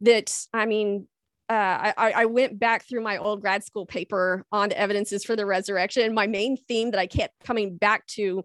That 0.00 0.34
I 0.54 0.66
mean, 0.66 1.08
uh, 1.48 1.92
I, 1.96 2.12
I 2.16 2.24
went 2.26 2.58
back 2.58 2.88
through 2.88 3.02
my 3.02 3.18
old 3.18 3.40
grad 3.40 3.64
school 3.64 3.84
paper 3.84 4.44
on 4.52 4.68
the 4.68 4.78
evidences 4.78 5.24
for 5.24 5.36
the 5.36 5.46
resurrection. 5.46 6.14
My 6.14 6.26
main 6.26 6.56
theme 6.56 6.92
that 6.92 7.00
I 7.00 7.06
kept 7.06 7.34
coming 7.44 7.76
back 7.76 8.06
to 8.08 8.44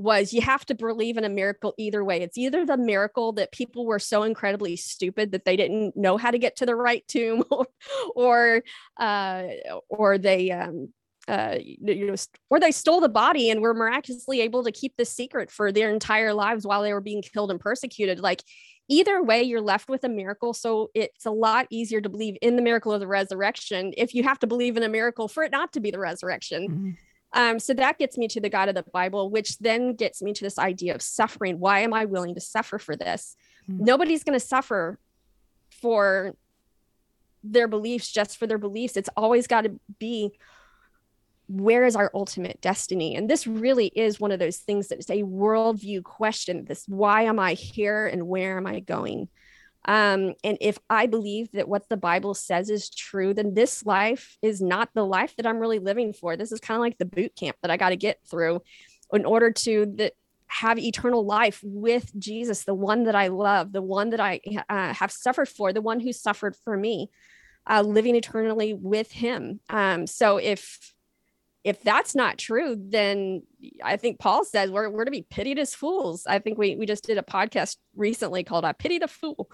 was 0.00 0.32
you 0.32 0.40
have 0.40 0.64
to 0.66 0.74
believe 0.74 1.16
in 1.16 1.24
a 1.24 1.28
miracle 1.28 1.74
either 1.78 2.04
way. 2.04 2.22
It's 2.22 2.38
either 2.38 2.64
the 2.64 2.76
miracle 2.76 3.32
that 3.32 3.52
people 3.52 3.86
were 3.86 3.98
so 3.98 4.22
incredibly 4.22 4.76
stupid 4.76 5.32
that 5.32 5.44
they 5.44 5.56
didn't 5.56 5.96
know 5.96 6.16
how 6.16 6.30
to 6.30 6.38
get 6.38 6.56
to 6.56 6.66
the 6.66 6.76
right 6.76 7.06
tomb, 7.06 7.44
or 7.50 7.66
or, 8.14 8.62
uh, 8.98 9.44
or 9.88 10.18
they 10.18 10.50
um, 10.50 10.88
uh, 11.28 11.56
you 11.60 12.06
know, 12.06 12.14
or 12.48 12.58
they 12.58 12.72
stole 12.72 13.00
the 13.00 13.08
body 13.08 13.50
and 13.50 13.60
were 13.60 13.74
miraculously 13.74 14.40
able 14.40 14.64
to 14.64 14.72
keep 14.72 14.96
the 14.96 15.04
secret 15.04 15.50
for 15.50 15.70
their 15.70 15.90
entire 15.90 16.34
lives 16.34 16.66
while 16.66 16.82
they 16.82 16.92
were 16.92 17.00
being 17.00 17.22
killed 17.22 17.50
and 17.50 17.60
persecuted. 17.60 18.18
Like 18.20 18.42
either 18.88 19.22
way, 19.22 19.42
you're 19.42 19.60
left 19.60 19.88
with 19.88 20.02
a 20.04 20.08
miracle. 20.08 20.52
So 20.52 20.90
it's 20.94 21.26
a 21.26 21.30
lot 21.30 21.66
easier 21.70 22.00
to 22.00 22.08
believe 22.08 22.36
in 22.42 22.56
the 22.56 22.62
miracle 22.62 22.92
of 22.92 23.00
the 23.00 23.06
resurrection 23.06 23.92
if 23.96 24.14
you 24.14 24.24
have 24.24 24.38
to 24.40 24.46
believe 24.46 24.76
in 24.76 24.82
a 24.82 24.88
miracle 24.88 25.28
for 25.28 25.44
it 25.44 25.52
not 25.52 25.72
to 25.74 25.80
be 25.80 25.90
the 25.90 26.00
resurrection. 26.00 26.68
Mm-hmm. 26.68 26.90
Um, 27.32 27.58
so 27.58 27.74
that 27.74 27.98
gets 27.98 28.18
me 28.18 28.26
to 28.28 28.40
the 28.40 28.48
God 28.48 28.68
of 28.68 28.74
the 28.74 28.82
Bible, 28.82 29.30
which 29.30 29.58
then 29.58 29.94
gets 29.94 30.20
me 30.20 30.32
to 30.32 30.44
this 30.44 30.58
idea 30.58 30.94
of 30.94 31.02
suffering. 31.02 31.60
Why 31.60 31.80
am 31.80 31.94
I 31.94 32.04
willing 32.04 32.34
to 32.34 32.40
suffer 32.40 32.78
for 32.78 32.96
this? 32.96 33.36
Mm-hmm. 33.70 33.84
Nobody's 33.84 34.24
going 34.24 34.38
to 34.38 34.44
suffer 34.44 34.98
for 35.80 36.34
their 37.44 37.68
beliefs 37.68 38.10
just 38.10 38.36
for 38.36 38.46
their 38.46 38.58
beliefs. 38.58 38.96
It's 38.96 39.10
always 39.16 39.46
got 39.46 39.62
to 39.62 39.78
be 39.98 40.32
where 41.50 41.84
is 41.84 41.96
our 41.96 42.12
ultimate 42.14 42.60
destiny? 42.60 43.16
And 43.16 43.28
this 43.28 43.44
really 43.46 43.88
is 43.88 44.20
one 44.20 44.30
of 44.30 44.38
those 44.38 44.58
things 44.58 44.88
that 44.88 45.00
is 45.00 45.10
a 45.10 45.22
worldview 45.22 46.04
question. 46.04 46.64
This 46.64 46.84
why 46.86 47.22
am 47.22 47.40
I 47.40 47.54
here 47.54 48.06
and 48.06 48.28
where 48.28 48.56
am 48.56 48.66
I 48.66 48.80
going? 48.80 49.28
Um, 49.86 50.34
and 50.44 50.58
if 50.60 50.78
I 50.88 51.06
believe 51.06 51.50
that 51.52 51.68
what 51.68 51.88
the 51.88 51.96
Bible 51.96 52.34
says 52.34 52.68
is 52.70 52.90
true, 52.90 53.32
then 53.32 53.54
this 53.54 53.84
life 53.86 54.36
is 54.42 54.60
not 54.60 54.90
the 54.94 55.04
life 55.04 55.34
that 55.36 55.46
I'm 55.46 55.58
really 55.58 55.78
living 55.78 56.12
for. 56.12 56.36
This 56.36 56.52
is 56.52 56.60
kind 56.60 56.76
of 56.76 56.82
like 56.82 56.98
the 56.98 57.04
boot 57.06 57.34
camp 57.34 57.56
that 57.62 57.70
I 57.70 57.76
got 57.76 57.90
to 57.90 57.96
get 57.96 58.18
through 58.30 58.62
in 59.12 59.24
order 59.24 59.50
to 59.50 59.86
that 59.96 60.12
have 60.48 60.78
eternal 60.78 61.24
life 61.24 61.60
with 61.62 62.10
Jesus, 62.18 62.64
the 62.64 62.74
one 62.74 63.04
that 63.04 63.14
I 63.14 63.28
love, 63.28 63.72
the 63.72 63.82
one 63.82 64.10
that 64.10 64.20
I 64.20 64.40
uh, 64.68 64.92
have 64.92 65.12
suffered 65.12 65.48
for, 65.48 65.72
the 65.72 65.80
one 65.80 66.00
who 66.00 66.12
suffered 66.12 66.56
for 66.64 66.76
me, 66.76 67.10
uh, 67.68 67.82
living 67.82 68.16
eternally 68.16 68.74
with 68.74 69.12
Him. 69.12 69.60
Um, 69.70 70.06
so 70.08 70.38
if 70.38 70.92
if 71.62 71.82
that's 71.82 72.14
not 72.14 72.38
true, 72.38 72.74
then 72.78 73.42
I 73.84 73.96
think 73.96 74.18
Paul 74.18 74.44
says 74.44 74.70
we're, 74.70 74.88
we're 74.88 75.04
to 75.04 75.10
be 75.10 75.26
pitied 75.28 75.58
as 75.58 75.74
fools. 75.74 76.26
I 76.26 76.38
think 76.38 76.56
we, 76.56 76.74
we 76.76 76.86
just 76.86 77.04
did 77.04 77.18
a 77.18 77.22
podcast 77.22 77.76
recently 77.94 78.44
called 78.44 78.64
I 78.64 78.72
Pity 78.72 78.98
the 78.98 79.08
Fool 79.08 79.50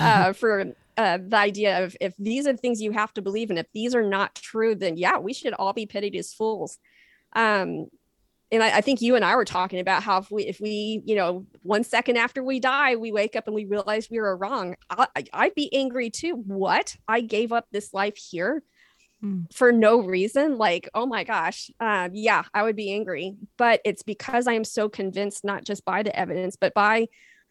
uh, 0.00 0.32
for 0.34 0.72
uh, 0.96 1.18
the 1.20 1.36
idea 1.36 1.84
of 1.84 1.96
if 2.00 2.14
these 2.16 2.46
are 2.46 2.56
things 2.56 2.80
you 2.80 2.92
have 2.92 3.12
to 3.14 3.22
believe 3.22 3.50
and 3.50 3.58
if 3.58 3.66
these 3.74 3.94
are 3.94 4.08
not 4.08 4.36
true, 4.36 4.76
then 4.76 4.96
yeah, 4.96 5.18
we 5.18 5.32
should 5.32 5.52
all 5.54 5.72
be 5.72 5.86
pitied 5.86 6.14
as 6.14 6.32
fools. 6.32 6.78
Um, 7.34 7.88
and 8.50 8.62
I, 8.62 8.78
I, 8.78 8.80
think 8.80 9.02
you 9.02 9.14
and 9.14 9.24
I 9.24 9.36
were 9.36 9.44
talking 9.44 9.80
about 9.80 10.02
how 10.02 10.18
if 10.18 10.30
we, 10.30 10.46
if 10.46 10.60
we, 10.60 11.02
you 11.04 11.16
know, 11.16 11.44
one 11.62 11.84
second 11.84 12.16
after 12.16 12.42
we 12.42 12.60
die, 12.60 12.96
we 12.96 13.12
wake 13.12 13.36
up 13.36 13.46
and 13.46 13.54
we 13.54 13.66
realize 13.66 14.08
we 14.10 14.20
were 14.20 14.36
wrong. 14.36 14.76
I, 14.88 15.08
I'd 15.34 15.54
be 15.54 15.74
angry 15.74 16.08
too. 16.08 16.34
What? 16.46 16.96
I 17.06 17.20
gave 17.20 17.52
up 17.52 17.66
this 17.70 17.92
life 17.92 18.16
here 18.16 18.62
mm. 19.22 19.52
for 19.52 19.72
no 19.72 20.00
reason. 20.02 20.58
Like, 20.58 20.88
oh 20.94 21.06
my 21.06 21.24
gosh, 21.24 21.70
uh, 21.80 22.08
yeah, 22.12 22.44
I 22.54 22.62
would 22.62 22.76
be 22.76 22.92
angry. 22.92 23.36
But 23.56 23.80
it's 23.84 24.02
because 24.02 24.46
I 24.46 24.52
am 24.54 24.64
so 24.64 24.88
convinced, 24.88 25.44
not 25.44 25.64
just 25.64 25.84
by 25.84 26.02
the 26.02 26.16
evidence, 26.18 26.56
but 26.56 26.74
by, 26.74 27.08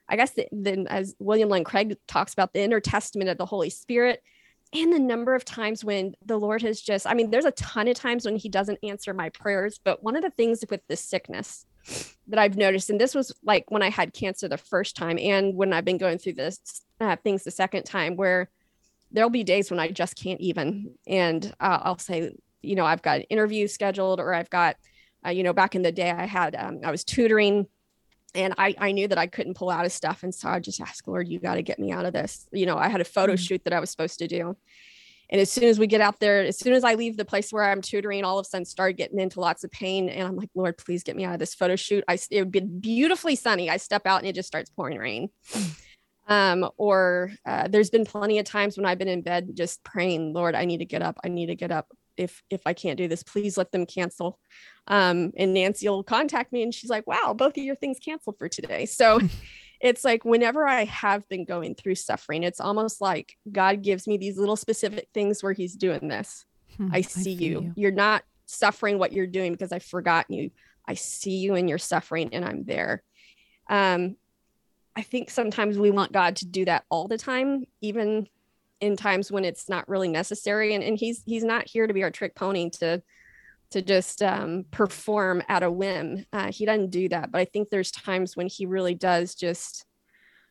I 0.09 0.15
guess, 0.15 0.33
then 0.51 0.87
as 0.87 1.15
William 1.19 1.49
Lane 1.49 1.63
Craig 1.63 1.97
talks 2.07 2.33
about 2.33 2.53
the 2.53 2.61
inner 2.61 2.79
testament 2.79 3.29
of 3.29 3.37
the 3.37 3.45
Holy 3.45 3.69
Spirit 3.69 4.21
and 4.73 4.91
the 4.91 4.99
number 4.99 5.33
of 5.33 5.45
times 5.45 5.83
when 5.85 6.13
the 6.25 6.37
Lord 6.37 6.61
has 6.61 6.81
just, 6.81 7.07
I 7.07 7.13
mean, 7.13 7.31
there's 7.31 7.45
a 7.45 7.51
ton 7.51 7.87
of 7.87 7.95
times 7.95 8.25
when 8.25 8.35
He 8.35 8.49
doesn't 8.49 8.79
answer 8.83 9.13
my 9.13 9.29
prayers. 9.29 9.79
But 9.83 10.03
one 10.03 10.15
of 10.15 10.23
the 10.23 10.31
things 10.31 10.63
with 10.69 10.81
this 10.87 11.03
sickness 11.03 11.65
that 12.27 12.39
I've 12.39 12.57
noticed, 12.57 12.89
and 12.89 12.99
this 12.99 13.15
was 13.15 13.33
like 13.43 13.65
when 13.69 13.81
I 13.81 13.89
had 13.89 14.13
cancer 14.13 14.47
the 14.47 14.57
first 14.57 14.95
time, 14.95 15.17
and 15.17 15.55
when 15.55 15.71
I've 15.71 15.85
been 15.85 15.97
going 15.97 16.17
through 16.17 16.33
this 16.33 16.83
uh, 16.99 17.15
things 17.23 17.43
the 17.43 17.51
second 17.51 17.83
time, 17.83 18.17
where 18.17 18.49
there'll 19.11 19.29
be 19.29 19.43
days 19.43 19.71
when 19.71 19.79
I 19.79 19.89
just 19.89 20.15
can't 20.15 20.41
even, 20.41 20.95
and 21.07 21.45
uh, 21.59 21.79
I'll 21.83 21.97
say, 21.97 22.31
you 22.61 22.75
know, 22.75 22.85
I've 22.85 23.01
got 23.01 23.17
an 23.17 23.23
interview 23.23 23.67
scheduled, 23.67 24.19
or 24.19 24.33
I've 24.33 24.49
got, 24.49 24.75
uh, 25.25 25.29
you 25.29 25.43
know, 25.43 25.53
back 25.53 25.75
in 25.75 25.81
the 25.81 25.91
day, 25.91 26.11
I 26.11 26.25
had, 26.25 26.55
um, 26.55 26.81
I 26.83 26.91
was 26.91 27.03
tutoring 27.03 27.67
and 28.35 28.53
I, 28.57 28.75
I 28.77 28.91
knew 28.91 29.07
that 29.07 29.17
I 29.17 29.27
couldn't 29.27 29.55
pull 29.55 29.69
out 29.69 29.85
of 29.85 29.91
stuff. 29.91 30.23
And 30.23 30.33
so 30.33 30.49
I 30.49 30.59
just 30.59 30.81
asked, 30.81 31.07
Lord, 31.07 31.27
you 31.27 31.39
got 31.39 31.55
to 31.55 31.61
get 31.61 31.79
me 31.79 31.91
out 31.91 32.05
of 32.05 32.13
this. 32.13 32.47
You 32.51 32.65
know, 32.65 32.77
I 32.77 32.89
had 32.89 33.01
a 33.01 33.05
photo 33.05 33.33
mm-hmm. 33.33 33.41
shoot 33.41 33.63
that 33.63 33.73
I 33.73 33.79
was 33.79 33.89
supposed 33.89 34.19
to 34.19 34.27
do. 34.27 34.55
And 35.29 35.41
as 35.41 35.51
soon 35.51 35.65
as 35.65 35.77
we 35.77 35.87
get 35.87 35.99
out 35.99 36.19
there, 36.19 36.45
as 36.45 36.57
soon 36.57 36.73
as 36.73 36.85
I 36.85 36.93
leave 36.93 37.17
the 37.17 37.25
place 37.25 37.51
where 37.51 37.63
I'm 37.63 37.81
tutoring, 37.81 38.23
all 38.23 38.39
of 38.39 38.45
a 38.45 38.49
sudden 38.49 38.65
started 38.65 38.95
getting 38.95 39.19
into 39.19 39.41
lots 39.41 39.63
of 39.63 39.71
pain. 39.71 40.07
And 40.07 40.25
I'm 40.25 40.35
like, 40.37 40.49
Lord, 40.55 40.77
please 40.77 41.03
get 41.03 41.17
me 41.17 41.25
out 41.25 41.33
of 41.33 41.39
this 41.39 41.53
photo 41.53 41.75
shoot. 41.75 42.03
I, 42.07 42.17
it 42.31 42.43
would 42.43 42.51
be 42.51 42.61
beautifully 42.61 43.35
sunny. 43.35 43.69
I 43.69 43.77
step 43.77 44.05
out 44.05 44.19
and 44.19 44.27
it 44.27 44.35
just 44.35 44.47
starts 44.47 44.69
pouring 44.69 44.97
rain. 44.97 45.29
Um, 46.27 46.69
or 46.77 47.31
uh, 47.45 47.67
there's 47.69 47.89
been 47.89 48.05
plenty 48.05 48.39
of 48.39 48.45
times 48.45 48.77
when 48.77 48.85
I've 48.85 48.97
been 48.97 49.07
in 49.07 49.21
bed 49.21 49.51
just 49.53 49.83
praying, 49.83 50.33
Lord, 50.33 50.55
I 50.55 50.65
need 50.65 50.79
to 50.79 50.85
get 50.85 51.01
up. 51.01 51.17
I 51.23 51.29
need 51.29 51.47
to 51.47 51.55
get 51.55 51.71
up. 51.71 51.87
If 52.17 52.41
if 52.49 52.61
I 52.65 52.73
can't 52.73 52.97
do 52.97 53.07
this, 53.07 53.23
please 53.23 53.57
let 53.57 53.71
them 53.71 53.85
cancel. 53.85 54.39
Um, 54.87 55.31
and 55.37 55.53
Nancy 55.53 55.87
will 55.87 56.03
contact 56.03 56.51
me 56.51 56.63
and 56.63 56.73
she's 56.73 56.89
like, 56.89 57.07
wow, 57.07 57.33
both 57.37 57.57
of 57.57 57.63
your 57.63 57.75
things 57.75 57.99
canceled 57.99 58.37
for 58.39 58.49
today. 58.49 58.85
So 58.85 59.19
it's 59.81 60.03
like 60.03 60.25
whenever 60.25 60.67
I 60.67 60.85
have 60.85 61.27
been 61.29 61.45
going 61.45 61.75
through 61.75 61.95
suffering, 61.95 62.43
it's 62.43 62.59
almost 62.59 63.01
like 63.01 63.35
God 63.51 63.81
gives 63.81 64.07
me 64.07 64.17
these 64.17 64.37
little 64.37 64.55
specific 64.55 65.09
things 65.13 65.43
where 65.43 65.53
He's 65.53 65.75
doing 65.75 66.07
this. 66.07 66.45
Hmm, 66.77 66.89
I, 66.91 67.01
see 67.01 67.33
I, 67.33 67.39
you. 67.39 67.61
you. 67.61 67.73
You're 67.75 67.91
not 67.91 68.23
suffering 68.45 68.97
what 68.97 69.13
you're 69.13 69.27
doing 69.27 69.51
because 69.51 69.71
I've 69.71 69.83
forgotten 69.83 70.35
you. 70.35 70.51
I 70.87 70.95
see 70.95 71.37
you 71.37 71.55
in 71.55 71.67
your 71.67 71.77
suffering 71.77 72.33
and 72.33 72.43
I'm 72.43 72.63
there. 72.63 73.03
Um, 73.69 74.15
I 74.97 75.03
think 75.03 75.29
sometimes 75.29 75.77
we 75.77 75.91
want 75.91 76.11
God 76.11 76.35
to 76.37 76.45
do 76.47 76.65
that 76.65 76.83
all 76.89 77.07
the 77.07 77.19
time, 77.19 77.65
even 77.81 78.27
in 78.81 78.97
times 78.97 79.31
when 79.31 79.45
it's 79.45 79.69
not 79.69 79.87
really 79.87 80.07
necessary. 80.07 80.73
And, 80.73 80.83
and 80.83 80.97
he's 80.97 81.21
he's 81.23 81.43
not 81.43 81.67
here 81.67 81.85
to 81.85 81.93
be 81.93 82.03
our 82.03 82.11
trick 82.11 82.35
pony 82.35 82.71
to 82.71 83.03
to 83.69 83.81
just 83.81 84.23
um, 84.23 84.65
perform 84.71 85.43
at 85.47 85.61
a 85.61 85.71
whim. 85.71 86.25
Uh, 86.33 86.51
he 86.51 86.65
doesn't 86.65 86.89
do 86.89 87.09
that. 87.09 87.31
But 87.31 87.41
I 87.41 87.45
think 87.45 87.69
there's 87.69 87.91
times 87.91 88.35
when 88.35 88.47
he 88.47 88.65
really 88.65 88.95
does 88.95 89.35
just 89.35 89.85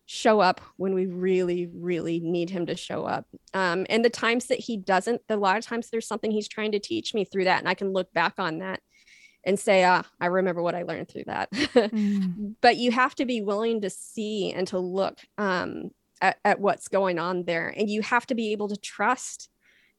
show 0.05 0.39
up 0.39 0.61
when 0.77 0.95
we 0.95 1.07
really, 1.07 1.69
really 1.75 2.21
need 2.21 2.51
him 2.51 2.67
to 2.67 2.77
show 2.77 3.05
up. 3.05 3.27
Um, 3.55 3.87
and 3.91 4.05
the 4.05 4.11
times 4.11 4.47
that 4.47 4.61
he 4.61 4.77
doesn't, 4.77 5.23
a 5.29 5.37
lot 5.37 5.57
of 5.57 5.65
times 5.65 5.89
there's 5.91 6.07
something 6.07 6.31
he's 6.31 6.47
trying 6.47 6.73
to 6.73 6.79
teach 6.79 7.15
me 7.15 7.25
through 7.25 7.45
that. 7.45 7.59
And 7.59 7.69
I 7.69 7.75
can 7.75 7.93
look 7.93 8.13
back 8.13 8.35
on 8.39 8.59
that 8.59 8.81
and 9.47 9.59
say, 9.59 9.85
ah, 9.85 10.03
I 10.21 10.27
remember 10.27 10.61
what 10.61 10.75
I 10.75 10.83
learned 10.83 11.09
through 11.09 11.25
that. 11.29 11.51
mm. 11.53 12.57
But 12.61 12.77
you 12.77 12.91
have 12.91 13.15
to 13.15 13.25
be 13.25 13.41
willing 13.41 13.81
to 13.83 13.89
see 13.89 14.53
and 14.53 14.67
to 14.69 14.79
look 14.79 15.21
um, 15.39 15.91
at, 16.21 16.39
at 16.45 16.61
what's 16.61 16.89
going 16.89 17.21
on 17.21 17.45
there. 17.45 17.73
And 17.75 17.89
you 17.89 18.03
have 18.03 18.27
to 18.27 18.35
be 18.35 18.51
able 18.51 18.69
to 18.69 18.77
trust 18.77 19.49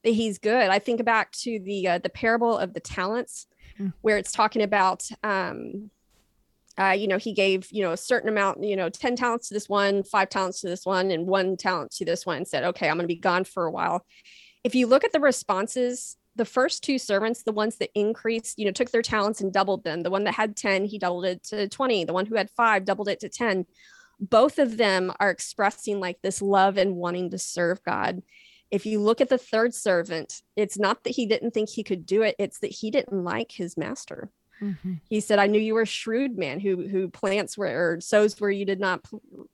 that 0.03 0.11
he's 0.11 0.37
good. 0.37 0.69
I 0.69 0.79
think 0.79 1.03
back 1.05 1.31
to 1.31 1.59
the 1.59 1.87
uh, 1.87 1.97
the 1.99 2.09
parable 2.09 2.57
of 2.57 2.73
the 2.73 2.81
talents, 2.81 3.47
mm. 3.79 3.93
where 4.01 4.17
it's 4.17 4.33
talking 4.33 4.61
about, 4.61 5.07
um, 5.23 5.91
uh, 6.77 6.91
you 6.91 7.07
know, 7.07 7.17
he 7.17 7.33
gave 7.33 7.67
you 7.71 7.81
know 7.81 7.93
a 7.93 7.97
certain 7.97 8.29
amount, 8.29 8.63
you 8.63 8.75
know, 8.75 8.89
ten 8.89 9.15
talents 9.15 9.47
to 9.47 9.53
this 9.53 9.69
one, 9.69 10.03
five 10.03 10.29
talents 10.29 10.59
to 10.61 10.67
this 10.67 10.85
one, 10.85 11.09
and 11.09 11.25
one 11.25 11.55
talent 11.55 11.91
to 11.91 12.05
this 12.05 12.25
one, 12.25 12.37
and 12.37 12.47
said, 12.47 12.65
okay, 12.65 12.89
I'm 12.89 12.97
going 12.97 13.05
to 13.05 13.07
be 13.07 13.15
gone 13.15 13.45
for 13.45 13.65
a 13.65 13.71
while. 13.71 14.05
If 14.63 14.75
you 14.75 14.87
look 14.87 15.05
at 15.05 15.13
the 15.13 15.21
responses, 15.21 16.17
the 16.37 16.45
first 16.45 16.83
two 16.83 16.97
servants, 16.97 17.43
the 17.43 17.51
ones 17.51 17.77
that 17.77 17.89
increased, 17.93 18.57
you 18.57 18.65
know, 18.65 18.71
took 18.71 18.91
their 18.91 19.01
talents 19.01 19.41
and 19.41 19.51
doubled 19.51 19.83
them. 19.83 20.03
The 20.03 20.11
one 20.11 20.23
that 20.25 20.35
had 20.35 20.55
ten, 20.55 20.85
he 20.85 20.99
doubled 20.99 21.25
it 21.25 21.43
to 21.45 21.67
twenty. 21.67 22.05
The 22.05 22.13
one 22.13 22.25
who 22.25 22.35
had 22.35 22.49
five 22.51 22.85
doubled 22.85 23.09
it 23.09 23.19
to 23.21 23.29
ten. 23.29 23.65
Both 24.19 24.57
of 24.57 24.77
them 24.77 25.11
are 25.19 25.29
expressing 25.29 25.99
like 25.99 26.21
this 26.21 26.41
love 26.41 26.77
and 26.77 26.95
wanting 26.95 27.31
to 27.31 27.37
serve 27.37 27.83
God 27.83 28.21
if 28.69 28.85
you 28.85 28.99
look 28.99 29.21
at 29.21 29.29
the 29.29 29.37
third 29.37 29.73
servant, 29.73 30.41
it's 30.55 30.77
not 30.77 31.03
that 31.03 31.11
he 31.11 31.25
didn't 31.25 31.51
think 31.51 31.69
he 31.69 31.83
could 31.83 32.05
do 32.05 32.21
it, 32.21 32.35
it's 32.37 32.59
that 32.59 32.71
he 32.71 32.91
didn't 32.91 33.23
like 33.23 33.51
his 33.51 33.77
master. 33.77 34.29
Mm-hmm. 34.61 34.93
He 35.09 35.19
said, 35.19 35.39
"I 35.39 35.47
knew 35.47 35.59
you 35.59 35.73
were 35.73 35.83
a 35.83 35.87
shrewd 35.87 36.37
man 36.37 36.59
who 36.59 36.87
who 36.87 37.09
plants 37.09 37.57
where 37.57 37.91
or 37.91 38.01
sows 38.01 38.39
where 38.39 38.49
you 38.49 38.65
did 38.65 38.79
not, 38.79 39.05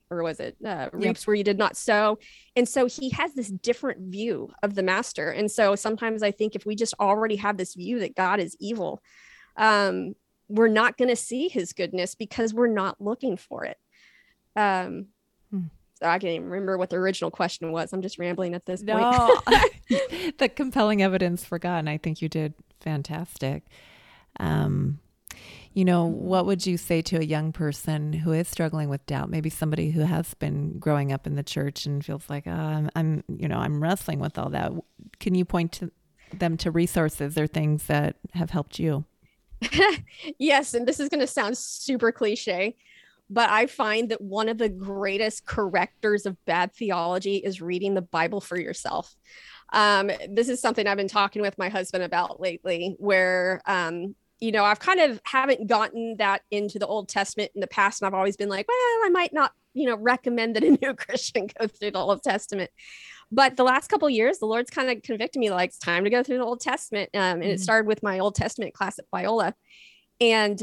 or 0.09 0.23
was 0.23 0.39
it 0.39 0.55
uh, 0.65 0.89
reaps 0.93 1.21
yep. 1.21 1.27
where 1.27 1.35
you 1.35 1.43
did 1.43 1.57
not 1.57 1.75
sow." 1.75 2.17
And 2.55 2.67
so 2.67 2.85
he 2.85 3.09
has 3.11 3.33
this 3.33 3.49
different 3.49 4.11
view 4.11 4.51
of 4.61 4.75
the 4.75 4.83
master. 4.83 5.29
And 5.29 5.51
so 5.51 5.75
sometimes 5.75 6.23
I 6.23 6.31
think 6.31 6.55
if 6.55 6.65
we 6.65 6.75
just 6.75 6.93
already 6.99 7.35
have 7.37 7.57
this 7.57 7.73
view 7.73 7.99
that 7.99 8.15
God 8.15 8.39
is 8.39 8.55
evil, 8.59 9.01
um, 9.57 10.15
we're 10.47 10.67
not 10.67 10.97
going 10.97 11.09
to 11.09 11.15
see 11.15 11.47
His 11.49 11.73
goodness 11.73 12.15
because 12.15 12.53
we're 12.53 12.67
not 12.67 13.01
looking 13.01 13.37
for 13.37 13.65
it. 13.65 13.77
Um, 14.55 15.07
I 16.03 16.19
can't 16.19 16.33
even 16.33 16.49
remember 16.49 16.77
what 16.77 16.89
the 16.89 16.97
original 16.97 17.31
question 17.31 17.71
was. 17.71 17.93
I'm 17.93 18.01
just 18.01 18.19
rambling 18.19 18.55
at 18.55 18.65
this 18.65 18.81
no, 18.81 19.41
point. 19.45 19.71
the 20.37 20.49
compelling 20.49 21.01
evidence 21.01 21.45
for 21.45 21.59
God, 21.59 21.79
and 21.79 21.89
I 21.89 21.97
think 21.97 22.21
you 22.21 22.29
did 22.29 22.53
fantastic. 22.79 23.63
Um, 24.39 24.99
you 25.73 25.85
know, 25.85 26.05
what 26.05 26.45
would 26.45 26.65
you 26.67 26.77
say 26.77 27.01
to 27.01 27.17
a 27.17 27.23
young 27.23 27.51
person 27.51 28.13
who 28.13 28.31
is 28.31 28.47
struggling 28.47 28.89
with 28.89 29.05
doubt? 29.07 29.29
Maybe 29.29 29.49
somebody 29.49 29.89
who 29.89 30.01
has 30.01 30.35
been 30.35 30.77
growing 30.77 31.11
up 31.11 31.25
in 31.25 31.35
the 31.35 31.43
church 31.43 31.87
and 31.87 32.05
feels 32.05 32.29
like, 32.29 32.45
oh, 32.45 32.51
I'm, 32.51 32.89
I'm, 32.95 33.23
you 33.27 33.47
know, 33.47 33.57
I'm 33.57 33.81
wrestling 33.81 34.19
with 34.19 34.37
all 34.37 34.49
that. 34.49 34.71
Can 35.19 35.33
you 35.33 35.45
point 35.45 35.71
to 35.73 35.91
them 36.31 36.57
to 36.57 36.71
resources 36.71 37.37
or 37.37 37.47
things 37.47 37.83
that 37.87 38.17
have 38.33 38.51
helped 38.51 38.77
you? 38.77 39.05
yes, 40.37 40.73
and 40.73 40.87
this 40.87 40.99
is 40.99 41.09
going 41.09 41.21
to 41.21 41.27
sound 41.27 41.57
super 41.57 42.11
cliche, 42.11 42.75
but 43.29 43.49
I 43.49 43.65
find 43.65 44.09
that 44.09 44.21
one 44.21 44.49
of 44.49 44.57
the 44.57 44.69
greatest 44.69 45.45
correctors 45.45 46.25
of 46.25 46.43
bad 46.45 46.73
theology 46.73 47.37
is 47.37 47.61
reading 47.61 47.93
the 47.93 48.01
Bible 48.01 48.41
for 48.41 48.59
yourself. 48.59 49.15
Um, 49.71 50.11
this 50.29 50.49
is 50.49 50.61
something 50.61 50.85
I've 50.85 50.97
been 50.97 51.07
talking 51.07 51.41
with 51.41 51.57
my 51.57 51.69
husband 51.69 52.03
about 52.03 52.39
lately, 52.39 52.95
where 52.99 53.61
um, 53.65 54.15
you 54.43 54.51
know 54.51 54.65
I've 54.65 54.79
kind 54.79 54.99
of 54.99 55.21
haven't 55.23 55.67
gotten 55.67 56.17
that 56.17 56.41
into 56.51 56.77
the 56.77 56.85
Old 56.85 57.07
Testament 57.07 57.51
in 57.55 57.61
the 57.61 57.67
past, 57.67 58.01
and 58.01 58.07
I've 58.07 58.13
always 58.13 58.35
been 58.35 58.49
like, 58.49 58.67
well, 58.67 58.75
I 58.77 59.09
might 59.09 59.31
not, 59.31 59.53
you 59.73 59.87
know, 59.87 59.95
recommend 59.95 60.57
that 60.57 60.65
a 60.65 60.71
new 60.71 60.93
Christian 60.97 61.47
go 61.57 61.67
through 61.67 61.91
the 61.91 61.99
Old 61.99 62.21
Testament. 62.23 62.69
But 63.31 63.55
the 63.55 63.63
last 63.63 63.87
couple 63.87 64.09
years, 64.09 64.39
the 64.39 64.45
Lord's 64.45 64.69
kind 64.69 64.89
of 64.89 65.01
convicted 65.01 65.39
me 65.39 65.49
like 65.49 65.69
it's 65.69 65.79
time 65.79 66.03
to 66.03 66.09
go 66.09 66.23
through 66.23 66.39
the 66.39 66.43
Old 66.43 66.59
Testament, 66.59 67.09
um, 67.13 67.21
and 67.21 67.43
mm-hmm. 67.43 67.51
it 67.51 67.61
started 67.61 67.87
with 67.87 68.03
my 68.03 68.19
Old 68.19 68.35
Testament 68.35 68.73
class 68.73 68.99
at 68.99 69.09
Biola, 69.13 69.53
and 70.19 70.61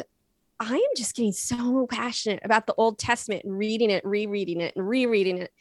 I 0.60 0.74
am 0.74 0.94
just 0.94 1.16
getting 1.16 1.32
so 1.32 1.86
passionate 1.90 2.40
about 2.44 2.66
the 2.66 2.74
Old 2.76 2.98
Testament 2.98 3.44
and 3.44 3.56
reading 3.56 3.88
it, 3.88 4.04
rereading 4.04 4.60
it, 4.60 4.76
and 4.76 4.86
rereading 4.86 5.38
it. 5.38 5.52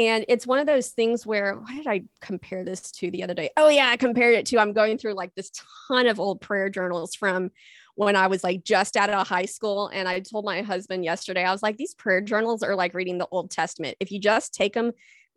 And 0.00 0.24
it's 0.28 0.46
one 0.46 0.58
of 0.58 0.66
those 0.66 0.88
things 0.88 1.26
where, 1.26 1.56
what 1.56 1.74
did 1.74 1.86
I 1.86 2.04
compare 2.22 2.64
this 2.64 2.90
to 2.92 3.10
the 3.10 3.22
other 3.22 3.34
day? 3.34 3.50
Oh, 3.58 3.68
yeah, 3.68 3.88
I 3.88 3.98
compared 3.98 4.34
it 4.34 4.46
to 4.46 4.58
I'm 4.58 4.72
going 4.72 4.96
through 4.96 5.12
like 5.12 5.34
this 5.34 5.52
ton 5.88 6.06
of 6.06 6.18
old 6.18 6.40
prayer 6.40 6.70
journals 6.70 7.14
from 7.14 7.50
when 7.96 8.16
I 8.16 8.28
was 8.28 8.42
like 8.42 8.64
just 8.64 8.96
out 8.96 9.10
of 9.10 9.28
high 9.28 9.44
school. 9.44 9.88
And 9.88 10.08
I 10.08 10.20
told 10.20 10.46
my 10.46 10.62
husband 10.62 11.04
yesterday, 11.04 11.44
I 11.44 11.52
was 11.52 11.62
like, 11.62 11.76
these 11.76 11.92
prayer 11.92 12.22
journals 12.22 12.62
are 12.62 12.74
like 12.74 12.94
reading 12.94 13.18
the 13.18 13.28
Old 13.30 13.50
Testament. 13.50 13.98
If 14.00 14.10
you 14.10 14.18
just 14.18 14.54
take 14.54 14.72
them 14.72 14.92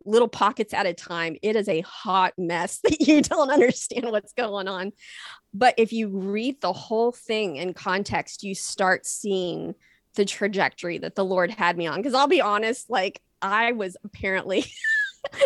little 0.05 0.27
pockets 0.27 0.73
at 0.73 0.85
a 0.85 0.93
time. 0.93 1.37
It 1.41 1.55
is 1.55 1.69
a 1.69 1.81
hot 1.81 2.33
mess 2.37 2.79
that 2.83 2.99
you 3.01 3.21
don't 3.21 3.49
understand 3.49 4.11
what's 4.11 4.33
going 4.33 4.67
on. 4.67 4.91
But 5.53 5.75
if 5.77 5.93
you 5.93 6.09
read 6.09 6.61
the 6.61 6.73
whole 6.73 7.11
thing 7.11 7.55
in 7.57 7.73
context, 7.73 8.43
you 8.43 8.55
start 8.55 9.05
seeing 9.05 9.75
the 10.15 10.25
trajectory 10.25 10.99
that 10.99 11.15
the 11.15 11.25
Lord 11.25 11.51
had 11.51 11.77
me 11.77 11.87
on. 11.87 11.97
Because 11.97 12.13
I'll 12.13 12.27
be 12.27 12.41
honest, 12.41 12.89
like 12.89 13.21
I 13.43 13.73
was 13.73 13.97
apparently. 14.03 14.65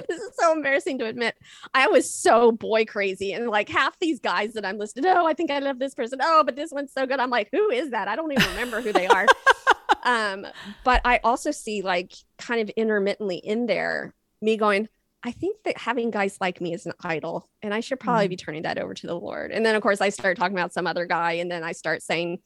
this 0.07 0.19
is 0.19 0.31
so 0.39 0.53
embarrassing 0.53 0.99
to 0.99 1.05
admit. 1.05 1.35
I 1.73 1.87
was 1.87 2.11
so 2.11 2.51
boy 2.51 2.85
crazy. 2.85 3.33
And 3.33 3.47
like 3.47 3.69
half 3.69 3.97
these 3.99 4.19
guys 4.19 4.53
that 4.53 4.65
I'm 4.65 4.77
listed, 4.77 5.05
oh, 5.05 5.25
I 5.25 5.33
think 5.33 5.51
I 5.51 5.59
love 5.59 5.79
this 5.79 5.93
person. 5.93 6.19
Oh, 6.21 6.43
but 6.43 6.55
this 6.55 6.71
one's 6.71 6.93
so 6.93 7.05
good. 7.05 7.19
I'm 7.19 7.29
like, 7.29 7.49
who 7.51 7.69
is 7.69 7.91
that? 7.91 8.07
I 8.07 8.15
don't 8.15 8.31
even 8.31 8.47
remember 8.49 8.81
who 8.81 8.93
they 8.93 9.07
are. 9.07 9.25
um, 10.03 10.47
but 10.83 11.01
I 11.05 11.19
also 11.23 11.51
see 11.51 11.81
like 11.81 12.13
kind 12.37 12.61
of 12.61 12.69
intermittently 12.71 13.37
in 13.37 13.65
there 13.65 14.13
me 14.41 14.57
going, 14.57 14.87
I 15.23 15.31
think 15.31 15.57
that 15.65 15.77
having 15.77 16.11
guys 16.11 16.37
like 16.39 16.61
me 16.61 16.73
is 16.73 16.85
an 16.85 16.93
idol 17.03 17.49
and 17.61 17.73
I 17.73 17.79
should 17.79 17.99
probably 17.99 18.25
mm-hmm. 18.25 18.29
be 18.29 18.37
turning 18.37 18.61
that 18.63 18.77
over 18.77 18.93
to 18.93 19.07
the 19.07 19.15
Lord. 19.15 19.51
And 19.51 19.65
then 19.65 19.75
of 19.75 19.81
course 19.81 20.01
I 20.01 20.09
start 20.09 20.37
talking 20.37 20.57
about 20.57 20.73
some 20.73 20.87
other 20.87 21.05
guy 21.05 21.33
and 21.33 21.51
then 21.51 21.63
I 21.63 21.71
start 21.71 22.01
saying, 22.01 22.39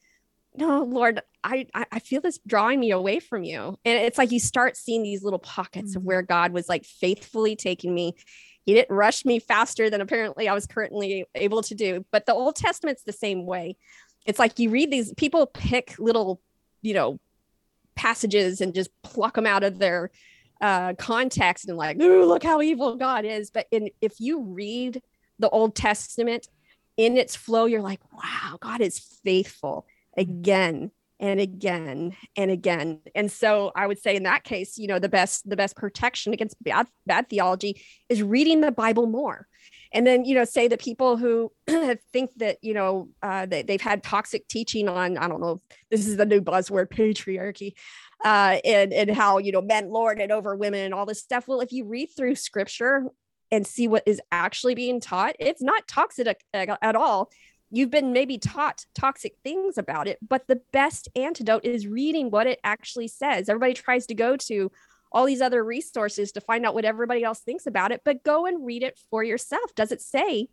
no, 0.55 0.83
Lord, 0.83 1.21
I, 1.43 1.67
I 1.73 1.99
feel 1.99 2.21
this 2.21 2.39
drawing 2.45 2.79
me 2.79 2.91
away 2.91 3.19
from 3.19 3.43
you. 3.43 3.79
And 3.85 3.97
it's 3.99 4.17
like 4.17 4.31
you 4.31 4.39
start 4.39 4.75
seeing 4.75 5.01
these 5.01 5.23
little 5.23 5.39
pockets 5.39 5.91
mm-hmm. 5.91 5.99
of 5.99 6.03
where 6.03 6.21
God 6.21 6.51
was 6.51 6.67
like 6.67 6.85
faithfully 6.85 7.55
taking 7.55 7.93
me. 7.93 8.15
He 8.65 8.73
didn't 8.73 8.95
rush 8.95 9.25
me 9.25 9.39
faster 9.39 9.89
than 9.89 10.01
apparently 10.01 10.47
I 10.47 10.53
was 10.53 10.67
currently 10.67 11.25
able 11.33 11.63
to 11.63 11.73
do. 11.73 12.05
But 12.11 12.25
the 12.25 12.33
Old 12.33 12.55
Testament's 12.55 13.03
the 13.03 13.13
same 13.13 13.45
way. 13.45 13.77
It's 14.25 14.39
like 14.39 14.59
you 14.59 14.69
read 14.69 14.91
these 14.91 15.13
people 15.15 15.47
pick 15.47 15.97
little, 15.97 16.41
you 16.81 16.93
know, 16.93 17.19
passages 17.95 18.61
and 18.61 18.75
just 18.75 18.89
pluck 19.01 19.35
them 19.35 19.47
out 19.47 19.63
of 19.63 19.79
their 19.79 20.11
uh, 20.61 20.93
context 20.93 21.69
and 21.69 21.77
like, 21.77 21.99
ooh, 21.99 22.25
look 22.25 22.43
how 22.43 22.61
evil 22.61 22.97
God 22.97 23.25
is. 23.25 23.49
But 23.49 23.67
in, 23.71 23.89
if 23.99 24.19
you 24.19 24.43
read 24.43 25.01
the 25.39 25.49
Old 25.49 25.75
Testament 25.75 26.47
in 26.97 27.17
its 27.17 27.35
flow, 27.35 27.65
you're 27.65 27.81
like, 27.81 28.01
wow, 28.13 28.57
God 28.59 28.81
is 28.81 28.99
faithful 29.23 29.87
again 30.17 30.91
and 31.19 31.39
again 31.39 32.15
and 32.35 32.49
again. 32.49 32.99
And 33.13 33.31
so 33.31 33.71
I 33.75 33.85
would 33.85 33.99
say 33.99 34.15
in 34.15 34.23
that 34.23 34.43
case, 34.43 34.77
you 34.77 34.87
know, 34.87 34.99
the 34.99 35.07
best 35.07 35.47
the 35.47 35.55
best 35.55 35.75
protection 35.75 36.33
against 36.33 36.61
bad 36.63 36.87
bad 37.05 37.29
theology 37.29 37.81
is 38.09 38.23
reading 38.23 38.61
the 38.61 38.71
Bible 38.71 39.05
more. 39.05 39.47
And 39.93 40.07
then, 40.07 40.25
you 40.25 40.35
know, 40.35 40.45
say 40.45 40.67
the 40.67 40.77
people 40.77 41.17
who 41.17 41.51
think 42.13 42.31
that, 42.37 42.57
you 42.61 42.73
know, 42.73 43.09
uh, 43.21 43.45
they, 43.45 43.61
they've 43.61 43.81
had 43.81 44.03
toxic 44.03 44.47
teaching 44.47 44.87
on, 44.87 45.17
I 45.17 45.27
don't 45.27 45.41
know, 45.41 45.59
this 45.89 46.07
is 46.07 46.17
the 46.17 46.25
new 46.25 46.41
buzzword, 46.41 46.89
patriarchy, 46.89 47.73
uh, 48.23 48.59
and, 48.63 48.93
and 48.93 49.11
how, 49.11 49.37
you 49.37 49.51
know, 49.51 49.61
men 49.61 49.89
lord 49.89 50.19
it 50.19 50.31
over 50.31 50.55
women 50.55 50.85
and 50.85 50.93
all 50.93 51.05
this 51.05 51.19
stuff. 51.19 51.47
Well, 51.47 51.59
if 51.59 51.73
you 51.73 51.85
read 51.85 52.07
through 52.15 52.35
scripture 52.35 53.03
and 53.51 53.67
see 53.67 53.89
what 53.89 54.03
is 54.05 54.21
actually 54.31 54.75
being 54.75 55.01
taught, 55.01 55.35
it's 55.39 55.61
not 55.61 55.87
toxic 55.89 56.41
at 56.53 56.95
all 56.95 57.29
you've 57.71 57.89
been 57.89 58.13
maybe 58.13 58.37
taught 58.37 58.85
toxic 58.93 59.35
things 59.43 59.77
about 59.77 60.07
it, 60.07 60.19
but 60.27 60.47
the 60.47 60.61
best 60.71 61.07
antidote 61.15 61.65
is 61.65 61.87
reading 61.87 62.29
what 62.29 62.47
it 62.47 62.59
actually 62.63 63.07
says. 63.07 63.49
Everybody 63.49 63.73
tries 63.73 64.05
to 64.07 64.13
go 64.13 64.35
to 64.37 64.71
all 65.11 65.25
these 65.25 65.41
other 65.41 65.63
resources 65.63 66.31
to 66.33 66.41
find 66.41 66.65
out 66.65 66.73
what 66.73 66.85
everybody 66.85 67.23
else 67.23 67.39
thinks 67.39 67.65
about 67.65 67.91
it, 67.91 68.01
but 68.05 68.23
go 68.23 68.45
and 68.45 68.65
read 68.65 68.83
it 68.83 68.99
for 69.09 69.23
yourself. 69.23 69.73
Does 69.75 69.91
it 69.91 70.01
say 70.01 70.47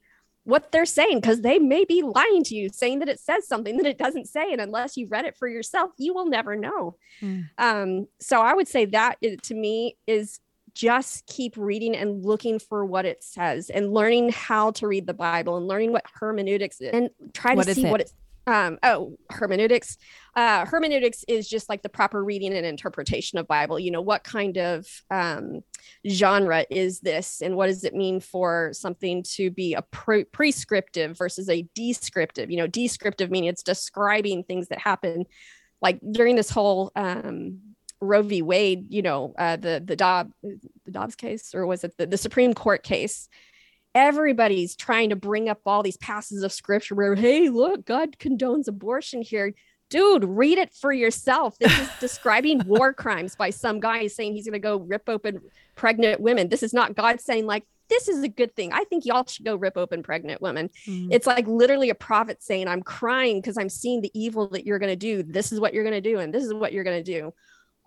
what 0.44 0.72
they're 0.72 0.86
saying? 0.86 1.20
Because 1.20 1.42
they 1.42 1.58
may 1.58 1.84
be 1.84 2.02
lying 2.02 2.42
to 2.44 2.54
you, 2.54 2.68
saying 2.72 3.00
that 3.00 3.08
it 3.08 3.20
says 3.20 3.46
something 3.46 3.76
that 3.76 3.86
it 3.86 3.98
doesn't 3.98 4.26
say. 4.26 4.50
And 4.50 4.60
unless 4.60 4.96
you've 4.96 5.12
read 5.12 5.26
it 5.26 5.36
for 5.36 5.46
yourself, 5.46 5.90
you 5.98 6.14
will 6.14 6.26
never 6.26 6.56
know. 6.56 6.96
Mm. 7.20 7.50
Um, 7.58 8.06
so 8.20 8.40
I 8.40 8.54
would 8.54 8.66
say 8.68 8.86
that 8.86 9.18
to 9.42 9.54
me 9.54 9.96
is 10.06 10.40
just 10.78 11.26
keep 11.26 11.54
reading 11.56 11.96
and 11.96 12.24
looking 12.24 12.60
for 12.60 12.84
what 12.84 13.04
it 13.04 13.24
says 13.24 13.68
and 13.68 13.92
learning 13.92 14.30
how 14.30 14.70
to 14.70 14.86
read 14.86 15.08
the 15.08 15.14
Bible 15.14 15.56
and 15.56 15.66
learning 15.66 15.90
what 15.90 16.04
hermeneutics 16.14 16.80
is 16.80 16.90
and 16.92 17.10
try 17.34 17.50
to 17.50 17.56
what 17.56 17.66
see 17.66 17.84
it? 17.84 17.90
what 17.90 18.00
it's 18.00 18.14
um, 18.46 18.78
oh 18.84 19.18
hermeneutics. 19.28 19.98
Uh, 20.36 20.64
hermeneutics 20.64 21.24
is 21.26 21.48
just 21.48 21.68
like 21.68 21.82
the 21.82 21.88
proper 21.88 22.24
reading 22.24 22.54
and 22.54 22.64
interpretation 22.64 23.38
of 23.38 23.48
bible. 23.48 23.78
You 23.78 23.90
know 23.90 24.00
what 24.00 24.22
kind 24.22 24.56
of 24.56 24.86
um, 25.10 25.62
genre 26.08 26.64
is 26.70 27.00
this 27.00 27.42
and 27.42 27.56
what 27.56 27.66
does 27.66 27.82
it 27.82 27.92
mean 27.92 28.20
for 28.20 28.70
something 28.72 29.24
to 29.34 29.50
be 29.50 29.74
a 29.74 29.82
pre- 29.82 30.24
prescriptive 30.24 31.18
versus 31.18 31.50
a 31.50 31.66
descriptive? 31.74 32.52
You 32.52 32.58
know 32.58 32.68
descriptive 32.68 33.32
meaning 33.32 33.50
it's 33.50 33.64
describing 33.64 34.44
things 34.44 34.68
that 34.68 34.78
happen 34.78 35.26
like 35.82 35.98
during 36.12 36.36
this 36.36 36.50
whole 36.50 36.92
um, 36.94 37.58
Roe 38.01 38.22
v. 38.22 38.42
Wade, 38.42 38.86
you 38.92 39.03
know, 39.03 39.34
uh, 39.38 39.57
the 39.57 39.82
the 39.84 39.96
Dobbs 39.96 40.32
the 40.42 40.90
Dobbs 40.90 41.16
case, 41.16 41.55
or 41.55 41.66
was 41.66 41.84
it 41.84 41.96
the, 41.96 42.07
the 42.07 42.16
Supreme 42.16 42.55
Court 42.55 42.82
case? 42.82 43.28
Everybody's 43.94 44.76
trying 44.76 45.11
to 45.11 45.16
bring 45.16 45.49
up 45.49 45.61
all 45.66 45.82
these 45.82 45.96
passages 45.96 46.42
of 46.42 46.53
scripture 46.53 46.94
where, 46.94 47.14
hey, 47.14 47.49
look, 47.49 47.84
God 47.84 48.18
condones 48.18 48.68
abortion 48.68 49.22
here. 49.22 49.55
Dude, 49.90 50.24
read 50.24 50.59
it 50.59 50.72
for 50.74 50.92
yourself. 50.92 51.59
This 51.59 51.76
is 51.78 51.88
describing 52.01 52.62
war 52.66 52.92
crimes 52.92 53.34
by 53.34 53.51
some 53.51 53.80
guy 53.80 54.07
saying 54.07 54.34
he's 54.34 54.44
going 54.44 54.53
to 54.53 54.59
go 54.59 54.76
rip 54.76 55.09
open 55.09 55.40
pregnant 55.74 56.20
women. 56.20 56.49
This 56.49 56.62
is 56.62 56.74
not 56.74 56.94
God 56.94 57.20
saying, 57.20 57.46
like, 57.46 57.64
this 57.88 58.07
is 58.07 58.22
a 58.22 58.28
good 58.28 58.55
thing. 58.55 58.72
I 58.72 58.84
think 58.84 59.07
y'all 59.07 59.24
should 59.26 59.46
go 59.46 59.57
rip 59.57 59.78
open 59.78 60.03
pregnant 60.03 60.42
women. 60.42 60.68
Mm. 60.86 61.09
It's 61.11 61.26
like 61.26 61.46
literally 61.49 61.88
a 61.88 61.94
prophet 61.94 62.42
saying, 62.42 62.68
I'm 62.68 62.82
crying 62.82 63.40
because 63.40 63.57
I'm 63.57 63.70
seeing 63.70 64.03
the 64.03 64.11
evil 64.12 64.49
that 64.49 64.66
you're 64.66 64.78
going 64.78 64.92
to 64.92 64.96
do. 64.96 65.22
This 65.22 65.53
is 65.53 65.59
what 65.59 65.72
you're 65.72 65.84
going 65.84 66.01
to 66.01 66.01
do. 66.03 66.18
And 66.18 66.32
this 66.32 66.44
is 66.44 66.53
what 66.53 66.74
you're 66.74 66.84
going 66.84 67.03
to 67.03 67.20
do 67.20 67.32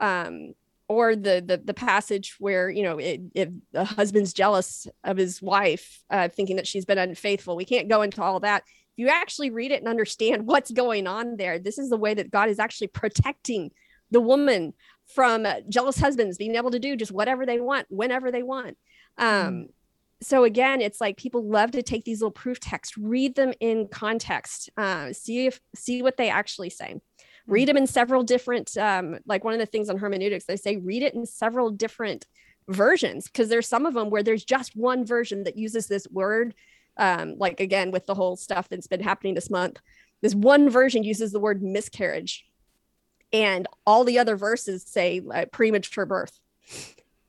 um, 0.02 0.54
or 0.90 1.16
the, 1.16 1.42
the 1.46 1.62
the 1.64 1.74
passage 1.74 2.36
where 2.38 2.70
you 2.70 2.84
know 2.84 2.98
it, 2.98 3.22
if 3.34 3.48
the 3.72 3.86
husband's 3.86 4.34
jealous 4.34 4.88
of 5.06 5.16
his 5.16 5.42
wife 5.42 6.04
uh, 6.10 6.28
thinking 6.28 6.58
that 6.58 6.68
she's 6.68 6.84
been 6.84 6.98
unfaithful 6.98 7.56
we 7.56 7.64
can't 7.64 7.88
go 7.88 8.02
into 8.02 8.22
all 8.22 8.42
that. 8.42 8.64
If 8.66 8.98
you 8.98 9.08
actually 9.08 9.52
read 9.52 9.72
it 9.72 9.80
and 9.80 9.88
understand 9.88 10.46
what's 10.46 10.72
going 10.72 11.08
on 11.08 11.38
there 11.38 11.60
this 11.60 11.78
is 11.78 11.90
the 11.90 11.98
way 11.98 12.14
that 12.14 12.30
god 12.30 12.50
is 12.50 12.60
actually 12.60 12.88
protecting 12.88 13.72
the 14.12 14.20
woman 14.20 14.74
from 15.06 15.48
jealous 15.70 15.98
husbands 15.98 16.38
being 16.38 16.56
able 16.56 16.72
to 16.72 16.80
do 16.80 16.98
just 16.98 17.12
whatever 17.12 17.46
they 17.46 17.60
want 17.60 17.88
whenever 17.90 18.32
they 18.32 18.44
want. 18.44 18.78
Um, 19.18 19.28
mm. 19.28 19.66
so 20.22 20.44
again 20.44 20.82
it's 20.82 21.00
like 21.00 21.16
people 21.16 21.44
love 21.44 21.72
to 21.72 21.84
take 21.84 22.04
these 22.04 22.22
little 22.22 22.32
proof 22.32 22.60
texts 22.60 22.98
read 22.98 23.36
them 23.36 23.54
in 23.60 23.88
context 23.88 24.70
uh, 24.78 25.14
see 25.14 25.48
if 25.48 25.60
see 25.76 26.02
what 26.02 26.18
they 26.18 26.30
actually 26.30 26.70
say 26.70 27.00
read 27.52 27.68
them 27.68 27.78
in 27.78 27.86
several 27.86 28.24
different 28.24 28.76
um, 28.78 29.20
like 29.26 29.44
one 29.44 29.54
of 29.54 29.60
the 29.60 29.66
things 29.66 29.90
on 29.90 29.98
hermeneutics 29.98 30.46
they 30.46 30.56
say 30.56 30.78
read 30.78 31.04
it 31.04 31.14
in 31.14 31.26
several 31.26 31.70
different 31.70 32.26
versions 32.68 33.26
because 33.28 33.50
there's 33.50 33.68
some 33.68 33.86
of 33.86 33.94
them 33.94 34.10
where 34.10 34.24
there's 34.24 34.46
just 34.46 34.76
one 34.76 35.06
version 35.06 35.44
that 35.44 35.58
uses 35.58 35.88
this 35.88 36.08
word 36.10 36.54
um, 36.98 37.36
like 37.38 37.60
again 37.60 37.92
with 37.92 38.06
the 38.06 38.16
whole 38.16 38.36
stuff 38.36 38.70
that's 38.70 38.88
been 38.88 39.02
happening 39.02 39.34
this 39.34 39.50
month. 39.50 39.80
This 40.22 40.36
one 40.36 40.70
version 40.70 41.04
uses 41.04 41.32
the 41.32 41.40
word 41.40 41.64
miscarriage 41.64 42.46
and 43.34 43.68
all 43.86 44.04
the 44.04 44.20
other 44.20 44.36
verses 44.36 44.84
say 44.84 45.22
premature 45.52 46.06
birth. 46.06 46.38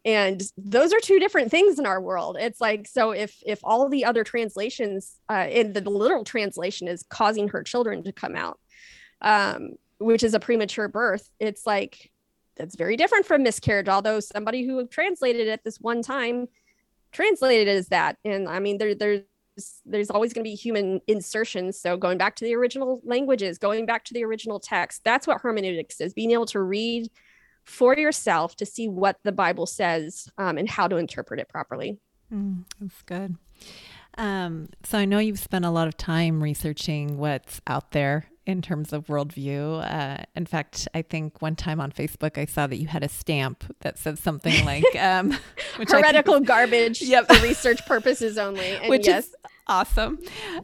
And 0.04 0.42
those 0.56 0.92
are 0.92 0.98
two 0.98 1.20
different 1.20 1.52
things 1.52 1.78
in 1.78 1.86
our 1.86 2.00
world. 2.00 2.36
It's 2.38 2.60
like 2.60 2.88
so 2.88 3.12
if 3.12 3.40
if 3.46 3.60
all 3.62 3.88
the 3.88 4.04
other 4.04 4.24
translations 4.24 5.16
uh, 5.28 5.46
in 5.48 5.72
the 5.72 5.88
literal 5.88 6.24
translation 6.24 6.88
is 6.88 7.04
causing 7.04 7.48
her 7.48 7.62
children 7.62 8.02
to 8.02 8.12
come 8.12 8.34
out 8.34 8.58
um, 9.20 9.76
which 10.02 10.22
is 10.22 10.34
a 10.34 10.40
premature 10.40 10.88
birth, 10.88 11.30
it's 11.38 11.66
like 11.66 12.10
that's 12.56 12.76
very 12.76 12.96
different 12.96 13.26
from 13.26 13.42
miscarriage. 13.42 13.88
Although 13.88 14.20
somebody 14.20 14.66
who 14.66 14.86
translated 14.86 15.48
it 15.48 15.62
this 15.64 15.80
one 15.80 16.02
time 16.02 16.48
translated 17.12 17.68
it 17.68 17.76
as 17.76 17.88
that, 17.88 18.18
and 18.24 18.48
I 18.48 18.58
mean 18.58 18.78
there 18.78 18.94
there's 18.94 19.22
there's 19.84 20.10
always 20.10 20.32
going 20.32 20.44
to 20.44 20.48
be 20.50 20.54
human 20.54 21.00
insertions. 21.06 21.78
So 21.78 21.96
going 21.96 22.18
back 22.18 22.36
to 22.36 22.44
the 22.44 22.54
original 22.54 23.00
languages, 23.04 23.58
going 23.58 23.86
back 23.86 24.04
to 24.06 24.14
the 24.14 24.24
original 24.24 24.60
text, 24.60 25.02
that's 25.04 25.26
what 25.26 25.40
hermeneutics 25.40 26.00
is: 26.00 26.12
being 26.14 26.32
able 26.32 26.46
to 26.46 26.60
read 26.60 27.10
for 27.64 27.96
yourself 27.96 28.56
to 28.56 28.66
see 28.66 28.88
what 28.88 29.18
the 29.22 29.32
Bible 29.32 29.66
says 29.66 30.28
um, 30.36 30.58
and 30.58 30.68
how 30.68 30.88
to 30.88 30.96
interpret 30.96 31.38
it 31.38 31.48
properly. 31.48 31.98
Mm, 32.32 32.64
that's 32.80 33.02
good. 33.02 33.36
Um, 34.18 34.68
so 34.82 34.98
I 34.98 35.04
know 35.04 35.18
you've 35.18 35.38
spent 35.38 35.64
a 35.64 35.70
lot 35.70 35.88
of 35.88 35.96
time 35.96 36.42
researching 36.42 37.18
what's 37.18 37.60
out 37.66 37.92
there 37.92 38.26
in 38.46 38.62
terms 38.62 38.92
of 38.92 39.06
worldview. 39.06 39.82
Uh, 39.88 40.24
in 40.34 40.46
fact, 40.46 40.88
I 40.94 41.02
think 41.02 41.40
one 41.40 41.56
time 41.56 41.80
on 41.80 41.92
Facebook 41.92 42.38
I 42.38 42.44
saw 42.44 42.66
that 42.66 42.76
you 42.76 42.86
had 42.88 43.02
a 43.02 43.08
stamp 43.08 43.64
that 43.80 43.98
said 43.98 44.18
something 44.18 44.64
like 44.64 44.84
um, 44.98 45.38
heretical 45.76 46.40
garbage 46.40 47.02
yep. 47.02 47.26
for 47.26 47.40
research 47.42 47.84
purposes 47.86 48.38
only. 48.38 48.76
And 48.76 48.90
which 48.90 49.06
yes. 49.06 49.26
is 49.26 49.34
awesome. 49.66 50.18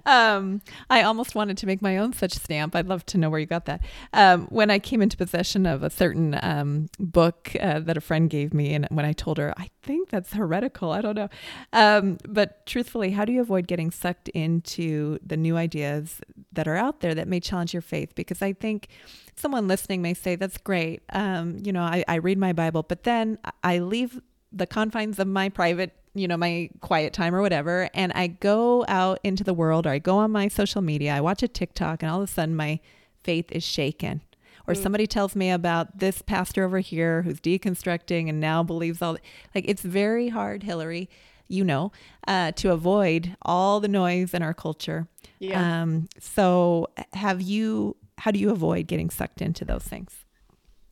Um, 0.07 0.63
I 0.91 1.03
almost 1.03 1.35
wanted 1.35 1.57
to 1.59 1.67
make 1.67 1.81
my 1.81 1.97
own 1.99 2.13
such 2.13 2.33
stamp. 2.33 2.75
I'd 2.75 2.89
love 2.89 3.07
to 3.07 3.19
know 3.19 3.31
where 3.31 3.41
you 3.41 3.47
got 3.47 3.67
that. 3.67 3.83
Um, 4.13 4.47
when 4.47 4.71
I 4.71 4.79
came 4.79 5.03
into 5.03 5.17
possession 5.17 5.67
of 5.67 5.83
a 5.83 5.91
certain 5.91 6.39
um, 6.43 6.89
book 6.99 7.55
uh, 7.61 7.81
that 7.81 7.97
a 7.97 8.01
friend 8.01 8.29
gave 8.29 8.53
me, 8.53 8.75
and 8.75 8.87
when 8.91 9.05
I 9.05 9.13
told 9.13 9.39
her, 9.39 9.55
I 9.57 9.71
think 9.83 10.11
that's 10.11 10.33
heretical, 10.33 10.91
I 10.93 11.01
don't 11.01 11.17
know. 11.17 11.29
Um, 11.73 12.19
but 12.29 12.67
truthfully, 12.67 13.13
how 13.13 13.25
do 13.25 13.33
you 13.33 13.41
avoid 13.41 13.67
getting 13.67 13.91
sucked 13.91 14.29
into 14.31 15.19
the 15.25 15.37
new 15.37 15.57
ideas 15.57 16.21
that 16.53 16.67
are 16.67 16.77
out 16.77 17.01
there 17.01 17.15
that 17.15 17.29
may 17.29 17.41
challenge 17.41 17.73
your 17.73 17.83
faith? 17.83 18.15
Because 18.15 18.43
I 18.43 18.53
think 18.53 18.89
someone 19.37 19.69
listening 19.69 20.03
may 20.03 20.15
say, 20.15 20.37
that's 20.37 20.59
great. 20.59 21.03
Um, 21.11 21.59
you 21.63 21.73
know, 21.73 21.83
I, 21.83 22.05
I 22.09 22.17
read 22.17 22.39
my 22.39 22.53
Bible, 22.53 22.83
but 22.83 23.05
then 23.05 23.39
I 23.63 23.79
leave 23.79 24.21
the 24.53 24.67
confines 24.67 25.19
of 25.19 25.27
my 25.27 25.49
private 25.49 25.95
you 26.19 26.29
know 26.29 26.37
my 26.37 26.69
quiet 26.81 27.13
time 27.13 27.35
or 27.35 27.41
whatever 27.41 27.89
and 27.95 28.13
i 28.15 28.27
go 28.27 28.85
out 28.89 29.19
into 29.23 29.45
the 29.45 29.55
world 29.55 29.87
or 29.87 29.91
i 29.91 29.99
go 29.99 30.19
on 30.19 30.31
my 30.31 30.49
social 30.49 30.83
media 30.83 31.15
i 31.15 31.21
watch 31.21 31.43
a 31.43 31.49
tiktok 31.49 32.03
and 32.03 32.11
all 32.11 32.23
of 32.23 32.29
a 32.29 32.33
sudden 32.33 32.55
my 32.55 32.79
faith 33.23 33.51
is 33.51 33.63
shaken 33.63 34.21
or 34.67 34.75
mm. 34.75 34.83
somebody 34.83 35.07
tells 35.07 35.35
me 35.35 35.51
about 35.51 35.99
this 35.99 36.23
pastor 36.23 36.65
over 36.65 36.79
here 36.79 37.23
who's 37.23 37.41
deconstructing 37.41 38.29
and 38.29 38.41
now 38.41 38.63
believes 38.63 39.01
all 39.01 39.17
like 39.55 39.65
it's 39.67 39.83
very 39.83 40.29
hard 40.29 40.63
hillary 40.63 41.09
you 41.49 41.65
know 41.65 41.91
uh, 42.27 42.53
to 42.53 42.71
avoid 42.73 43.37
all 43.43 43.81
the 43.81 43.89
noise 43.89 44.35
in 44.35 44.43
our 44.43 44.55
culture 44.55 45.09
yeah. 45.39 45.83
um 45.83 46.09
so 46.19 46.89
have 47.15 47.41
you 47.41 47.97
how 48.19 48.31
do 48.31 48.39
you 48.39 48.51
avoid 48.51 48.87
getting 48.87 49.11
sucked 49.11 49.41
into 49.41 49.65
those 49.65 49.85
things 49.85 50.25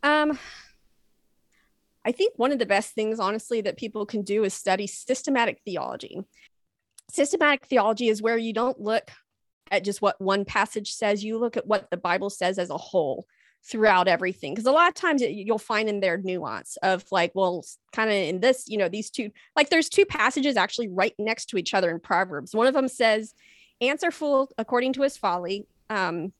um 0.02 0.38
I 2.06 2.12
think 2.12 2.34
one 2.36 2.52
of 2.52 2.60
the 2.60 2.66
best 2.66 2.94
things, 2.94 3.18
honestly, 3.18 3.60
that 3.62 3.76
people 3.76 4.06
can 4.06 4.22
do 4.22 4.44
is 4.44 4.54
study 4.54 4.86
systematic 4.86 5.60
theology. 5.64 6.20
Systematic 7.10 7.66
theology 7.66 8.08
is 8.08 8.22
where 8.22 8.38
you 8.38 8.52
don't 8.52 8.80
look 8.80 9.10
at 9.72 9.82
just 9.82 10.00
what 10.00 10.20
one 10.20 10.44
passage 10.44 10.92
says, 10.92 11.24
you 11.24 11.36
look 11.36 11.56
at 11.56 11.66
what 11.66 11.90
the 11.90 11.96
Bible 11.96 12.30
says 12.30 12.60
as 12.60 12.70
a 12.70 12.76
whole 12.76 13.26
throughout 13.68 14.06
everything. 14.06 14.54
Because 14.54 14.66
a 14.66 14.72
lot 14.72 14.88
of 14.88 14.94
times 14.94 15.20
you'll 15.20 15.58
find 15.58 15.88
in 15.88 15.98
there 15.98 16.16
nuance 16.16 16.76
of 16.84 17.04
like, 17.10 17.32
well, 17.34 17.64
kind 17.92 18.08
of 18.08 18.14
in 18.14 18.38
this, 18.38 18.68
you 18.68 18.78
know, 18.78 18.88
these 18.88 19.10
two, 19.10 19.32
like 19.56 19.70
there's 19.70 19.88
two 19.88 20.06
passages 20.06 20.56
actually 20.56 20.88
right 20.88 21.14
next 21.18 21.46
to 21.46 21.56
each 21.56 21.74
other 21.74 21.90
in 21.90 21.98
Proverbs. 21.98 22.54
One 22.54 22.68
of 22.68 22.74
them 22.74 22.86
says, 22.86 23.34
answer 23.80 24.12
fool 24.12 24.48
according 24.56 24.92
to 24.92 25.02
his 25.02 25.16
folly. 25.16 25.66
Um, 25.90 26.32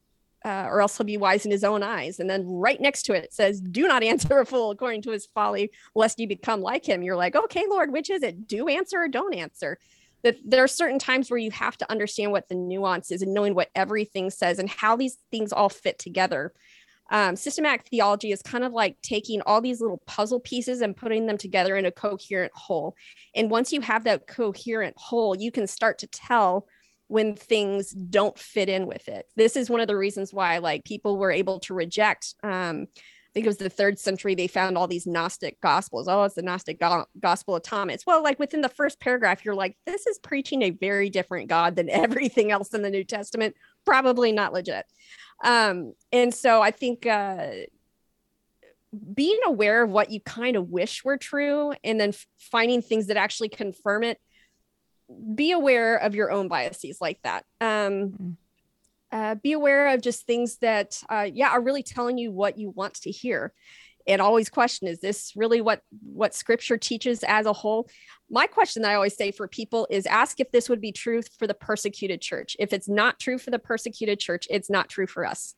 uh, 0.45 0.66
or 0.68 0.80
else 0.80 0.97
he'll 0.97 1.07
be 1.07 1.16
wise 1.16 1.45
in 1.45 1.51
his 1.51 1.64
own 1.64 1.82
eyes. 1.82 2.20
And 2.20 2.28
then 2.28 2.47
right 2.47 2.80
next 2.80 3.05
to 3.05 3.14
it, 3.14 3.32
says, 3.32 3.61
Do 3.61 3.89
not 3.89 4.03
answer 4.03 4.39
a 4.39 4.47
fool 4.47 4.70
according 4.70 5.03
to 5.03 5.11
his 5.11 5.26
folly, 5.26 5.70
lest 5.95 6.18
you 6.18 6.28
become 6.28 6.61
like 6.61 6.87
him. 6.87 7.03
You're 7.03 7.16
like, 7.16 7.37
Okay, 7.37 7.64
Lord, 7.68 7.93
which 7.93 8.11
is 8.11 8.22
it? 8.22 8.47
Do 8.47 8.68
answer 8.68 9.01
or 9.03 9.09
don't 9.09 9.34
answer? 9.34 9.78
That 10.22 10.37
there 10.45 10.64
are 10.64 10.68
certain 10.68 10.99
times 10.99 11.30
where 11.30 11.39
you 11.39 11.51
have 11.53 11.76
to 11.78 11.91
understand 11.91 12.32
what 12.32 12.49
the 12.49 12.55
nuance 12.55 13.11
is 13.11 13.22
and 13.22 13.34
knowing 13.34 13.55
what 13.55 13.70
everything 13.74 14.30
says 14.30 14.59
and 14.59 14.68
how 14.68 14.97
these 14.97 15.18
things 15.30 15.53
all 15.53 15.68
fit 15.68 15.99
together. 15.99 16.53
Um, 17.11 17.37
systematic 17.37 17.87
theology 17.87 18.32
is 18.32 18.43
kind 18.43 18.64
of 18.64 18.72
like 18.72 19.01
taking 19.03 19.41
all 19.43 19.61
these 19.61 19.80
little 19.80 20.03
puzzle 20.07 20.41
pieces 20.41 20.80
and 20.80 20.97
putting 20.97 21.26
them 21.26 21.39
together 21.39 21.76
in 21.76 21.87
a 21.87 21.93
coherent 21.93 22.53
whole. 22.55 22.97
And 23.34 23.51
once 23.51 23.72
you 23.72 23.80
have 23.80 24.05
that 24.05 24.26
coherent 24.26 24.97
whole, 24.99 25.37
you 25.37 25.53
can 25.53 25.66
start 25.66 25.99
to 25.99 26.09
tell 26.09 26.66
when 27.09 27.34
things 27.34 27.90
don't 27.90 28.38
fit 28.38 28.68
in 28.68 28.86
with 28.86 29.09
it. 29.09 29.26
This 29.36 29.57
is 29.57 29.70
one 29.70 29.80
of 29.80 29.88
the 29.88 29.96
reasons 29.96 30.32
why 30.32 30.59
like 30.59 30.84
people 30.84 31.16
were 31.18 31.30
able 31.30 31.61
to 31.61 31.74
reject 31.74 32.34
um 32.42 32.86
I 32.96 33.38
think 33.38 33.46
it 33.46 33.50
was 33.50 33.59
the 33.59 33.68
third 33.68 33.98
century 33.98 34.34
they 34.34 34.46
found 34.46 34.78
all 34.78 34.88
these 34.88 35.07
Gnostic 35.07 35.61
gospels. 35.61 36.09
Oh, 36.09 36.22
it's 36.22 36.36
the 36.36 36.42
Gnostic 36.42 36.80
go- 36.80 37.04
gospel 37.20 37.57
of 37.57 37.62
Thomas. 37.62 38.02
Well, 38.07 38.22
like 38.22 38.38
within 38.38 38.62
the 38.62 38.70
first 38.70 38.98
paragraph, 38.98 39.44
you're 39.44 39.54
like, 39.54 39.76
this 39.84 40.07
is 40.07 40.18
preaching 40.18 40.62
a 40.62 40.70
very 40.70 41.11
different 41.11 41.50
God 41.50 41.76
than 41.76 41.90
everything 41.90 42.50
else 42.50 42.72
in 42.72 42.80
the 42.80 42.88
New 42.88 43.04
Testament. 43.04 43.54
Probably 43.84 44.32
not 44.32 44.54
legit. 44.54 44.86
Um, 45.44 45.92
and 46.12 46.32
so 46.32 46.62
I 46.62 46.70
think 46.70 47.04
uh, 47.04 47.48
being 49.14 49.40
aware 49.44 49.82
of 49.82 49.90
what 49.90 50.11
you 50.11 50.20
kind 50.20 50.57
of 50.57 50.70
wish 50.70 51.04
were 51.04 51.18
true 51.18 51.74
and 51.84 52.00
then 52.00 52.11
f- 52.11 52.26
finding 52.38 52.82
things 52.82 53.09
that 53.09 53.16
actually 53.16 53.48
confirm 53.48 54.02
it 54.02 54.18
be 55.34 55.52
aware 55.52 55.96
of 55.96 56.14
your 56.14 56.30
own 56.30 56.48
biases 56.48 56.98
like 57.00 57.20
that. 57.22 57.44
Um, 57.61 57.68
mm-hmm. 57.68 58.30
uh, 59.12 59.34
be 59.36 59.52
aware 59.52 59.88
of 59.88 60.02
just 60.02 60.26
things 60.26 60.59
that, 60.59 61.00
uh, 61.09 61.28
yeah, 61.32 61.50
are 61.50 61.62
really 61.62 61.82
telling 61.82 62.18
you 62.18 62.30
what 62.30 62.59
you 62.59 62.70
want 62.70 62.94
to 63.02 63.11
hear. 63.11 63.52
And 64.09 64.22
always 64.22 64.48
question: 64.48 64.86
Is 64.86 65.00
this 65.00 65.32
really 65.34 65.61
what 65.61 65.80
what 66.00 66.32
Scripture 66.32 66.76
teaches 66.76 67.24
as 67.24 67.44
a 67.44 67.52
whole? 67.52 67.88
My 68.30 68.46
question 68.46 68.82
that 68.82 68.92
I 68.92 68.94
always 68.94 69.16
say 69.16 69.32
for 69.32 69.48
people 69.48 69.88
is: 69.90 70.07
ask 70.07 70.38
if 70.38 70.52
this 70.52 70.68
would 70.68 70.80
be 70.80 70.92
true 70.92 71.22
for 71.38 71.48
the 71.48 71.54
persecuted 71.54 72.20
church. 72.20 72.57
If 72.61 72.72
it's 72.72 72.88
not 72.88 73.18
true 73.18 73.36
for 73.36 73.50
the 73.50 73.59
persecuted 73.59 74.20
church, 74.20 74.46
it's 74.48 74.70
not 74.70 74.88
true 74.88 75.09
for 75.09 75.26
us 75.26 75.57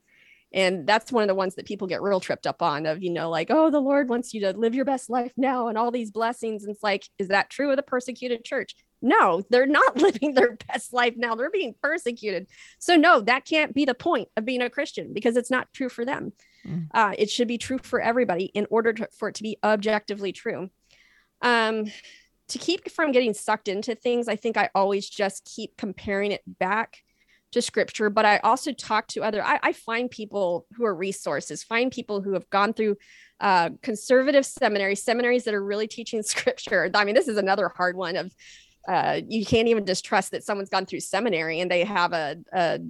and 0.53 0.87
that's 0.87 1.13
one 1.13 1.23
of 1.23 1.29
the 1.29 1.35
ones 1.35 1.55
that 1.55 1.67
people 1.67 1.87
get 1.87 2.03
real 2.03 2.21
tripped 2.21 2.47
up 2.47 2.63
on 2.63 2.87
of 2.87 3.03
you 3.03 3.11
know 3.11 3.29
like 3.29 3.49
oh 3.51 3.71
the 3.71 3.81
lord 3.81 4.09
wants 4.09 4.33
you 4.33 4.41
to 4.41 4.53
live 4.53 4.75
your 4.75 4.85
best 4.85 5.11
life 5.11 5.33
now 5.37 5.69
and 5.69 5.77
all 5.77 5.91
these 5.91 6.11
blessings 6.11 6.65
and 6.65 6.75
it's 6.75 6.83
like 6.83 7.07
is 7.19 7.29
that 7.29 7.51
true 7.51 7.71
of 7.71 7.77
the 7.77 7.83
persecuted 7.83 8.45
church 8.45 8.75
no 9.01 9.43
they're 9.51 9.67
not 9.67 9.97
living 10.01 10.35
their 10.35 10.57
best 10.69 10.93
life 10.93 11.15
now. 11.17 11.35
They're 11.35 11.51
being 11.51 11.75
persecuted. 11.83 12.47
So 12.79 12.97
no 12.97 13.21
that 13.21 13.45
can't 13.45 13.75
be 13.75 13.85
the 13.85 13.95
point 13.95 14.29
of 14.37 14.45
being 14.45 14.63
a 14.63 14.71
christian 14.71 15.13
because 15.13 15.37
it's 15.37 15.51
not 15.51 15.73
true 15.73 15.89
for 15.89 16.05
them. 16.05 16.33
Mm. 16.67 16.89
uh, 16.93 17.15
it 17.17 17.31
should 17.31 17.49
be 17.49 17.59
true 17.59 17.79
for 17.79 18.01
everybody 18.01 18.47
in 18.47 18.67
order 18.69 18.93
to, 18.93 19.09
for 19.17 19.29
it 19.29 19.37
to 19.37 19.45
be 19.45 19.59
objectively 19.63 20.33
true. 20.33 20.71
Um, 21.41 21.85
to 22.49 22.59
keep 22.59 22.91
from 22.91 23.13
getting 23.13 23.35
sucked 23.35 23.69
into 23.69 23.95
things 23.95 24.27
i 24.27 24.35
think 24.35 24.57
i 24.57 24.71
always 24.75 25.09
just 25.09 25.45
keep 25.45 25.77
comparing 25.77 26.33
it 26.33 26.43
back 26.59 27.05
to 27.53 27.63
scripture 27.63 28.11
but 28.11 28.25
i 28.25 28.39
also 28.39 28.73
talk 28.73 29.07
to 29.07 29.23
other 29.23 29.45
I, 29.45 29.61
I, 29.63 29.73
find 29.73 30.11
people 30.11 30.67
who 30.75 30.85
are 30.85 30.95
resources 30.95 31.63
find 31.63 31.93
people 31.93 32.23
who 32.23 32.33
have 32.33 32.49
gone 32.51 32.73
through 32.73 32.97
uh, 33.41 33.71
conservative 33.83 34.45
seminaries 34.45 35.03
seminaries 35.03 35.45
that 35.45 35.55
are 35.55 35.65
really 35.65 35.87
teaching 35.87 36.23
scripture. 36.25 36.91
I 36.95 37.05
mean 37.05 37.15
this 37.15 37.29
is 37.29 37.37
another 37.37 37.69
hard 37.69 37.97
one 37.97 38.17
of 38.17 38.33
uh, 38.89 39.21
you 39.29 39.45
can't 39.45 39.69
even 39.69 39.85
distrust 39.85 40.31
that 40.31 40.43
someone's 40.43 40.71
gone 40.71 40.87
through 40.87 41.01
seminary 41.01 41.61
and 41.61 41.71
they 41.71 41.85
have 41.85 42.13
a, 42.13 42.37
a 42.53 42.81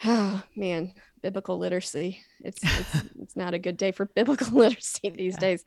oh 0.04 0.42
man 0.56 0.92
biblical 1.24 1.56
literacy. 1.56 2.20
It's 2.40 2.62
it's, 2.62 2.94
it's 3.20 3.36
not 3.36 3.54
a 3.54 3.58
good 3.58 3.78
day 3.78 3.92
for 3.92 4.04
biblical 4.04 4.48
literacy 4.58 5.08
these 5.08 5.34
yeah. 5.34 5.40
days. 5.40 5.64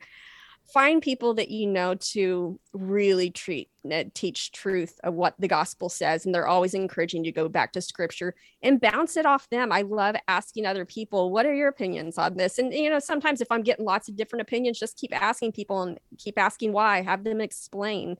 Find 0.72 1.00
people 1.00 1.32
that 1.34 1.50
you 1.50 1.66
know 1.66 1.94
to 1.94 2.60
really 2.74 3.30
treat 3.30 3.70
uh, 3.90 4.04
teach 4.12 4.52
truth 4.52 5.00
of 5.02 5.14
what 5.14 5.34
the 5.38 5.48
gospel 5.48 5.88
says 5.88 6.26
and 6.26 6.34
they're 6.34 6.46
always 6.46 6.74
encouraging 6.74 7.24
you 7.24 7.32
to 7.32 7.34
go 7.34 7.48
back 7.48 7.72
to 7.72 7.80
scripture 7.80 8.34
and 8.62 8.80
bounce 8.80 9.16
it 9.16 9.24
off 9.24 9.48
them. 9.48 9.72
I 9.72 9.80
love 9.80 10.14
asking 10.28 10.66
other 10.66 10.84
people 10.84 11.30
what 11.30 11.46
are 11.46 11.54
your 11.54 11.68
opinions 11.68 12.18
on 12.18 12.36
this? 12.36 12.58
And 12.58 12.72
you 12.72 12.90
know 12.90 12.98
sometimes 12.98 13.40
if 13.40 13.48
i'm 13.50 13.62
getting 13.62 13.86
lots 13.86 14.08
of 14.08 14.16
different 14.16 14.42
opinions 14.42 14.78
just 14.78 14.98
keep 14.98 15.16
asking 15.18 15.52
people 15.52 15.82
and 15.82 15.98
keep 16.18 16.38
asking 16.38 16.72
why 16.72 17.00
have 17.00 17.24
them 17.24 17.40
explain 17.40 18.18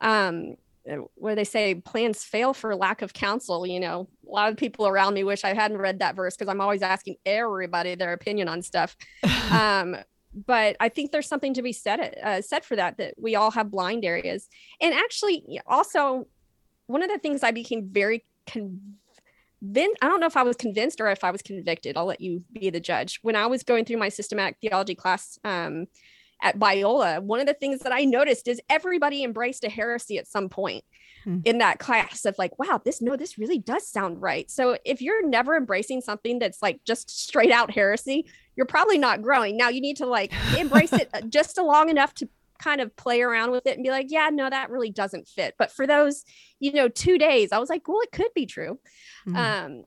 um 0.00 0.56
uh, 0.90 0.96
where 1.16 1.34
they 1.34 1.44
say 1.44 1.74
plans 1.74 2.22
fail 2.22 2.54
for 2.54 2.74
lack 2.76 3.02
of 3.02 3.12
counsel 3.12 3.66
you 3.66 3.80
know 3.80 4.08
a 4.28 4.30
lot 4.30 4.50
of 4.50 4.56
people 4.56 4.86
around 4.86 5.14
me 5.14 5.24
wish 5.24 5.44
i 5.44 5.52
hadn't 5.52 5.78
read 5.78 5.98
that 5.98 6.14
verse 6.14 6.36
because 6.36 6.50
i'm 6.50 6.60
always 6.60 6.82
asking 6.82 7.16
everybody 7.24 7.94
their 7.94 8.12
opinion 8.12 8.48
on 8.48 8.62
stuff 8.62 8.96
um 9.50 9.96
but 10.46 10.76
I 10.80 10.90
think 10.90 11.12
there's 11.12 11.28
something 11.28 11.54
to 11.54 11.62
be 11.62 11.72
said 11.72 12.18
uh, 12.22 12.42
said 12.42 12.64
for 12.64 12.76
that 12.76 12.98
that 12.98 13.14
we 13.16 13.36
all 13.36 13.50
have 13.52 13.70
blind 13.70 14.04
areas. 14.04 14.48
And 14.80 14.92
actually, 14.92 15.60
also 15.66 16.26
one 16.86 17.02
of 17.02 17.08
the 17.08 17.18
things 17.18 17.42
I 17.42 17.52
became 17.52 17.88
very 17.90 18.24
convinced. 18.46 19.98
I 20.02 20.08
don't 20.08 20.20
know 20.20 20.26
if 20.26 20.36
I 20.36 20.42
was 20.42 20.56
convinced 20.56 21.00
or 21.00 21.08
if 21.08 21.24
I 21.24 21.30
was 21.30 21.42
convicted. 21.42 21.96
I'll 21.96 22.04
let 22.04 22.20
you 22.20 22.44
be 22.52 22.68
the 22.70 22.80
judge. 22.80 23.18
When 23.22 23.34
I 23.34 23.46
was 23.46 23.62
going 23.62 23.86
through 23.86 23.96
my 23.96 24.10
systematic 24.10 24.58
theology 24.60 24.94
class 24.94 25.38
um, 25.44 25.86
at 26.42 26.58
Biola, 26.58 27.22
one 27.22 27.40
of 27.40 27.46
the 27.46 27.54
things 27.54 27.80
that 27.80 27.92
I 27.92 28.04
noticed 28.04 28.48
is 28.48 28.60
everybody 28.68 29.24
embraced 29.24 29.64
a 29.64 29.68
heresy 29.68 30.18
at 30.18 30.26
some 30.26 30.48
point 30.48 30.84
mm. 31.26 31.42
in 31.44 31.58
that 31.58 31.78
class 31.78 32.24
of 32.24 32.36
like, 32.38 32.58
wow, 32.58 32.80
this 32.84 33.00
no, 33.00 33.16
this 33.16 33.38
really 33.38 33.58
does 33.58 33.88
sound 33.88 34.20
right. 34.20 34.50
So 34.50 34.76
if 34.84 35.00
you're 35.00 35.26
never 35.26 35.56
embracing 35.56 36.00
something 36.00 36.38
that's 36.38 36.62
like 36.62 36.80
just 36.84 37.10
straight 37.10 37.50
out 37.50 37.70
heresy, 37.70 38.26
you're 38.54 38.66
probably 38.66 38.98
not 38.98 39.22
growing. 39.22 39.56
Now 39.56 39.68
you 39.68 39.80
need 39.80 39.96
to 39.98 40.06
like 40.06 40.32
embrace 40.56 40.92
it 40.92 41.10
uh, 41.12 41.20
just 41.28 41.58
long 41.58 41.88
enough 41.88 42.14
to 42.14 42.28
kind 42.58 42.80
of 42.80 42.94
play 42.96 43.22
around 43.22 43.50
with 43.50 43.66
it 43.66 43.74
and 43.74 43.84
be 43.84 43.90
like, 43.90 44.06
yeah, 44.10 44.30
no, 44.32 44.48
that 44.48 44.70
really 44.70 44.90
doesn't 44.90 45.28
fit. 45.28 45.54
But 45.58 45.70
for 45.70 45.86
those, 45.86 46.24
you 46.58 46.72
know, 46.72 46.88
two 46.88 47.18
days, 47.18 47.52
I 47.52 47.58
was 47.58 47.68
like, 47.68 47.86
well, 47.86 48.00
it 48.00 48.12
could 48.12 48.32
be 48.34 48.46
true. 48.46 48.78
Mm. 49.26 49.36
Um, 49.36 49.84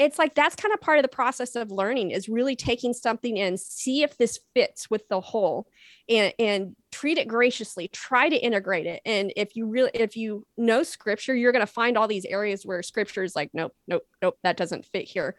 it's 0.00 0.18
like 0.18 0.34
that's 0.34 0.56
kind 0.56 0.72
of 0.72 0.80
part 0.80 0.98
of 0.98 1.02
the 1.02 1.08
process 1.08 1.54
of 1.54 1.70
learning 1.70 2.10
is 2.10 2.26
really 2.26 2.56
taking 2.56 2.94
something 2.94 3.36
in 3.36 3.58
see 3.58 4.02
if 4.02 4.16
this 4.16 4.40
fits 4.54 4.88
with 4.88 5.06
the 5.08 5.20
whole 5.20 5.66
and 6.08 6.32
and 6.38 6.74
treat 6.90 7.18
it 7.18 7.28
graciously 7.28 7.86
try 7.88 8.28
to 8.28 8.36
integrate 8.36 8.86
it. 8.86 9.02
And 9.04 9.30
if 9.36 9.54
you 9.56 9.66
really 9.66 9.90
if 9.92 10.16
you 10.16 10.46
know 10.56 10.82
scripture 10.84 11.34
you're 11.34 11.52
going 11.52 11.66
to 11.66 11.72
find 11.72 11.98
all 11.98 12.08
these 12.08 12.24
areas 12.24 12.64
where 12.64 12.82
scripture 12.82 13.22
is 13.22 13.36
like 13.36 13.50
nope 13.52 13.74
nope 13.86 14.04
nope 14.22 14.38
that 14.42 14.56
doesn't 14.56 14.86
fit 14.86 15.06
here. 15.06 15.36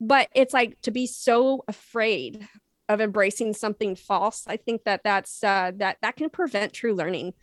But 0.00 0.28
it's 0.34 0.52
like 0.52 0.80
to 0.82 0.90
be 0.90 1.06
so 1.06 1.64
afraid 1.68 2.48
of 2.88 3.00
embracing 3.00 3.54
something 3.54 3.94
false 3.94 4.42
i 4.48 4.56
think 4.56 4.82
that 4.84 5.04
that's 5.04 5.44
uh, 5.44 5.70
that 5.76 5.98
that 6.02 6.16
can 6.16 6.28
prevent 6.28 6.72
true 6.72 6.94
learning. 6.94 7.34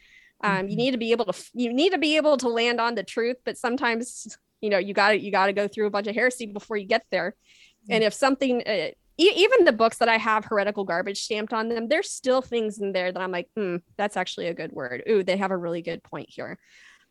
Um, 0.42 0.52
mm-hmm. 0.52 0.68
you 0.68 0.76
need 0.76 0.92
to 0.92 0.98
be 0.98 1.12
able 1.12 1.26
to 1.26 1.44
you 1.54 1.72
need 1.72 1.92
to 1.94 1.98
be 1.98 2.18
able 2.18 2.36
to 2.38 2.50
land 2.50 2.82
on 2.82 2.96
the 2.96 3.04
truth 3.04 3.38
but 3.46 3.58
sometimes 3.58 4.38
you 4.62 4.70
know 4.70 4.78
you 4.78 4.94
got 4.94 5.10
to 5.10 5.20
you 5.20 5.32
got 5.32 5.48
to 5.48 5.54
go 5.54 5.68
through 5.68 5.88
a 5.88 5.90
bunch 5.90 6.08
of 6.08 6.16
heresy 6.16 6.46
before 6.46 6.78
you 6.78 6.88
get 6.88 7.04
there. 7.12 7.36
Mm-hmm. 7.84 7.94
and 7.94 8.04
if 8.04 8.14
something 8.14 8.62
uh, 8.68 8.90
e- 9.18 9.34
even 9.36 9.66
the 9.66 9.72
books 9.72 9.98
that 9.98 10.10
i 10.10 10.18
have 10.18 10.46
heretical 10.46 10.84
garbage 10.84 11.22
stamped 11.22 11.54
on 11.54 11.70
them 11.70 11.88
there's 11.88 12.12
still 12.12 12.42
things 12.42 12.80
in 12.80 12.92
there 12.92 13.12
that 13.12 13.22
i'm 13.22 13.32
like 13.32 13.50
hmm 13.56 13.78
that's 13.98 14.18
actually 14.18 14.48
a 14.48 14.54
good 14.54 14.72
word. 14.72 15.04
Ooh 15.10 15.24
they 15.24 15.38
have 15.38 15.52
a 15.52 15.58
really 15.58 15.82
good 15.82 16.04
point 16.04 16.28
here. 16.30 16.58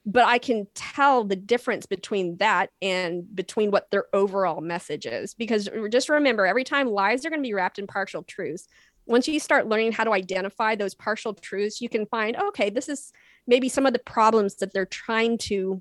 But 0.04 0.26
i 0.26 0.38
can 0.38 0.66
tell 0.74 1.24
the 1.24 1.36
difference 1.36 1.86
between 1.86 2.36
that 2.38 2.70
and 2.80 3.24
between 3.34 3.70
what 3.70 3.90
their 3.90 4.04
overall 4.12 4.60
message 4.60 5.06
is. 5.06 5.34
Because 5.34 5.68
just 5.90 6.08
remember 6.08 6.46
every 6.46 6.64
time 6.64 6.88
lies 6.88 7.24
are 7.24 7.30
going 7.30 7.42
to 7.42 7.48
be 7.48 7.54
wrapped 7.54 7.78
in 7.78 7.86
partial 7.86 8.22
truths 8.22 8.66
once 9.08 9.26
you 9.26 9.40
start 9.40 9.66
learning 9.66 9.90
how 9.90 10.04
to 10.04 10.12
identify 10.12 10.76
those 10.76 10.94
partial 10.94 11.32
truths, 11.32 11.80
you 11.80 11.88
can 11.88 12.06
find, 12.06 12.36
okay, 12.36 12.68
this 12.68 12.88
is 12.88 13.10
maybe 13.46 13.68
some 13.68 13.86
of 13.86 13.94
the 13.94 13.98
problems 13.98 14.56
that 14.56 14.72
they're 14.72 14.86
trying 14.86 15.38
to 15.38 15.80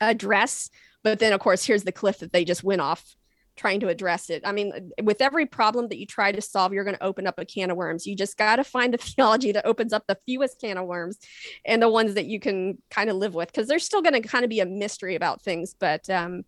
address. 0.00 0.70
But 1.02 1.18
then, 1.18 1.32
of 1.32 1.40
course, 1.40 1.64
here's 1.64 1.84
the 1.84 1.92
cliff 1.92 2.18
that 2.18 2.32
they 2.32 2.44
just 2.44 2.64
went 2.64 2.80
off 2.80 3.16
trying 3.56 3.80
to 3.80 3.88
address 3.88 4.30
it. 4.30 4.42
I 4.44 4.52
mean, 4.52 4.92
with 5.02 5.20
every 5.20 5.44
problem 5.44 5.88
that 5.88 5.98
you 5.98 6.06
try 6.06 6.32
to 6.32 6.40
solve, 6.40 6.72
you're 6.72 6.84
going 6.84 6.96
to 6.96 7.04
open 7.04 7.26
up 7.26 7.38
a 7.38 7.44
can 7.44 7.70
of 7.70 7.76
worms. 7.76 8.06
You 8.06 8.16
just 8.16 8.38
got 8.38 8.56
to 8.56 8.64
find 8.64 8.94
the 8.94 8.98
theology 8.98 9.52
that 9.52 9.66
opens 9.66 9.92
up 9.92 10.04
the 10.06 10.18
fewest 10.26 10.60
can 10.60 10.78
of 10.78 10.86
worms 10.86 11.18
and 11.64 11.82
the 11.82 11.90
ones 11.90 12.14
that 12.14 12.26
you 12.26 12.40
can 12.40 12.78
kind 12.90 13.10
of 13.10 13.16
live 13.16 13.34
with 13.34 13.52
because 13.52 13.68
there's 13.68 13.84
still 13.84 14.02
going 14.02 14.20
to 14.20 14.26
kind 14.26 14.44
of 14.44 14.50
be 14.50 14.60
a 14.60 14.66
mystery 14.66 15.14
about 15.14 15.42
things. 15.42 15.74
But, 15.78 16.08
um, 16.08 16.44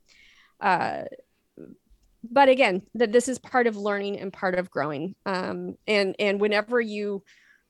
uh, 0.60 1.02
but 2.30 2.48
again, 2.48 2.82
that 2.94 3.12
this 3.12 3.28
is 3.28 3.38
part 3.38 3.66
of 3.66 3.76
learning 3.76 4.18
and 4.18 4.32
part 4.32 4.54
of 4.54 4.70
growing. 4.70 5.14
Um, 5.26 5.76
and 5.86 6.14
and 6.18 6.40
whenever 6.40 6.80
you 6.80 7.24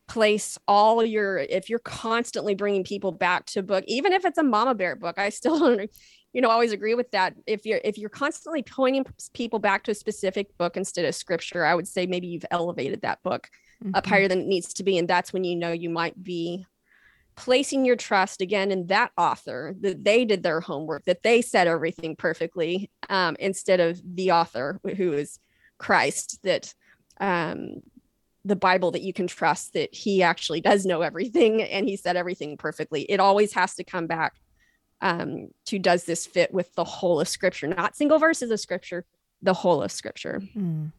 place 0.08 0.58
all 0.68 1.04
your, 1.04 1.38
if 1.38 1.70
you're 1.70 1.78
constantly 1.78 2.54
bringing 2.54 2.84
people 2.84 3.12
back 3.12 3.46
to 3.46 3.62
book, 3.62 3.84
even 3.86 4.12
if 4.12 4.24
it's 4.24 4.38
a 4.38 4.42
mama 4.42 4.74
bear 4.74 4.96
book, 4.96 5.18
I 5.18 5.30
still 5.30 5.58
don't, 5.76 5.90
you 6.32 6.40
know, 6.40 6.50
always 6.50 6.72
agree 6.72 6.94
with 6.94 7.10
that. 7.10 7.34
If 7.46 7.66
you're 7.66 7.80
if 7.84 7.98
you're 7.98 8.08
constantly 8.08 8.62
pointing 8.62 9.04
people 9.34 9.58
back 9.58 9.84
to 9.84 9.90
a 9.90 9.94
specific 9.94 10.56
book 10.56 10.76
instead 10.76 11.04
of 11.04 11.14
scripture, 11.14 11.64
I 11.64 11.74
would 11.74 11.86
say 11.86 12.06
maybe 12.06 12.26
you've 12.26 12.46
elevated 12.50 13.02
that 13.02 13.22
book 13.22 13.50
mm-hmm. 13.84 13.94
up 13.94 14.06
higher 14.06 14.28
than 14.28 14.40
it 14.40 14.46
needs 14.46 14.72
to 14.74 14.82
be, 14.82 14.96
and 14.96 15.06
that's 15.06 15.32
when 15.32 15.44
you 15.44 15.56
know 15.56 15.72
you 15.72 15.90
might 15.90 16.22
be 16.22 16.64
placing 17.34 17.84
your 17.84 17.96
trust 17.96 18.40
again 18.40 18.70
in 18.70 18.86
that 18.88 19.10
author 19.16 19.74
that 19.80 20.04
they 20.04 20.24
did 20.24 20.42
their 20.42 20.60
homework 20.60 21.04
that 21.04 21.22
they 21.22 21.40
said 21.40 21.66
everything 21.66 22.14
perfectly 22.14 22.90
um, 23.08 23.36
instead 23.40 23.80
of 23.80 24.00
the 24.04 24.30
author 24.32 24.78
who 24.96 25.12
is 25.12 25.38
christ 25.78 26.38
that 26.42 26.74
um, 27.20 27.76
the 28.44 28.56
bible 28.56 28.90
that 28.90 29.02
you 29.02 29.12
can 29.12 29.26
trust 29.26 29.72
that 29.72 29.94
he 29.94 30.22
actually 30.22 30.60
does 30.60 30.84
know 30.84 31.02
everything 31.02 31.62
and 31.62 31.88
he 31.88 31.96
said 31.96 32.16
everything 32.16 32.56
perfectly 32.56 33.02
it 33.02 33.20
always 33.20 33.52
has 33.52 33.74
to 33.74 33.84
come 33.84 34.06
back 34.06 34.34
um, 35.00 35.48
to 35.66 35.80
does 35.80 36.04
this 36.04 36.26
fit 36.26 36.54
with 36.54 36.72
the 36.74 36.84
whole 36.84 37.20
of 37.20 37.28
scripture 37.28 37.66
not 37.66 37.96
single 37.96 38.18
verses 38.18 38.50
of 38.50 38.60
scripture 38.60 39.04
the 39.42 39.54
whole 39.54 39.82
of 39.82 39.90
scripture 39.90 40.40
mm. 40.56 40.92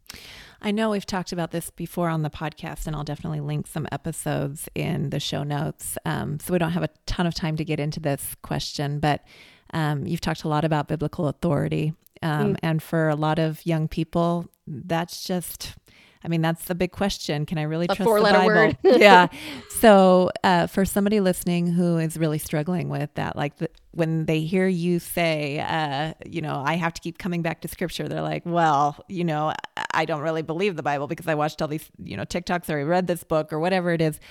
I 0.66 0.72
know 0.72 0.92
we've 0.92 1.06
talked 1.06 1.34
about 1.34 1.52
this 1.52 1.70
before 1.72 2.08
on 2.08 2.22
the 2.22 2.30
podcast, 2.30 2.88
and 2.88 2.96
I'll 2.96 3.04
definitely 3.04 3.42
link 3.42 3.68
some 3.68 3.86
episodes 3.92 4.70
in 4.74 5.10
the 5.10 5.20
show 5.20 5.44
notes. 5.44 5.98
Um, 6.06 6.40
so 6.40 6.54
we 6.54 6.58
don't 6.58 6.72
have 6.72 6.84
a 6.84 6.90
ton 7.06 7.28
of 7.28 7.34
time 7.34 7.58
to 7.58 7.66
get 7.66 7.82
into 7.82 8.00
this 8.00 8.34
question, 8.44 9.00
but 9.00 9.26
um, 9.74 10.08
you've 10.08 10.22
talked 10.22 10.46
a 10.46 10.48
lot 10.48 10.64
about 10.64 10.88
biblical 10.88 11.28
authority. 11.28 11.94
Um, 12.22 12.54
mm. 12.54 12.60
And 12.64 12.82
for 12.82 13.10
a 13.10 13.16
lot 13.16 13.40
of 13.40 13.66
young 13.66 13.90
people, 13.90 14.50
that's 14.66 15.26
just 15.26 15.76
I 16.24 16.28
mean, 16.30 16.42
that's 16.42 16.66
the 16.66 16.76
big 16.76 16.92
question. 16.92 17.46
Can 17.46 17.58
I 17.58 17.64
really 17.64 17.86
a 17.90 17.96
trust 17.96 18.10
the 18.10 18.22
Bible? 18.22 18.46
Word. 18.46 18.78
yeah. 18.84 19.28
So, 19.84 20.32
uh, 20.46 20.68
for 20.68 20.86
somebody 20.86 21.20
listening 21.20 21.68
who 21.68 21.98
is 21.98 22.16
really 22.16 22.38
struggling 22.38 22.88
with 22.88 23.14
that, 23.16 23.36
like 23.36 23.58
the, 23.58 23.70
when 23.92 24.28
they 24.28 24.40
hear 24.40 24.66
you 24.66 25.00
say, 25.00 25.60
uh, 25.60 26.14
you 26.26 26.42
know, 26.42 26.64
I 26.66 26.76
have 26.76 26.94
to 26.94 27.02
keep 27.02 27.18
coming 27.18 27.42
back 27.42 27.60
to 27.62 27.68
Scripture, 27.68 28.08
they're 28.08 28.22
like, 28.22 28.44
well, 28.46 29.04
you 29.10 29.26
know, 29.26 29.52
I 29.94 30.06
don't 30.06 30.22
really 30.22 30.42
believe 30.42 30.78
the 30.78 30.84
Bible 30.84 31.08
because 31.08 31.28
I 31.28 31.36
watched 31.36 31.62
all 31.62 31.68
these, 31.68 31.90
you 32.02 32.16
know, 32.16 32.24
TikToks 32.24 32.70
or 32.70 32.80
I 32.80 32.84
read 32.84 33.08
this 33.08 33.26
book 33.26 33.52
or 33.52 33.60
whatever 33.60 33.92
it 33.92 34.00
is. 34.00 34.22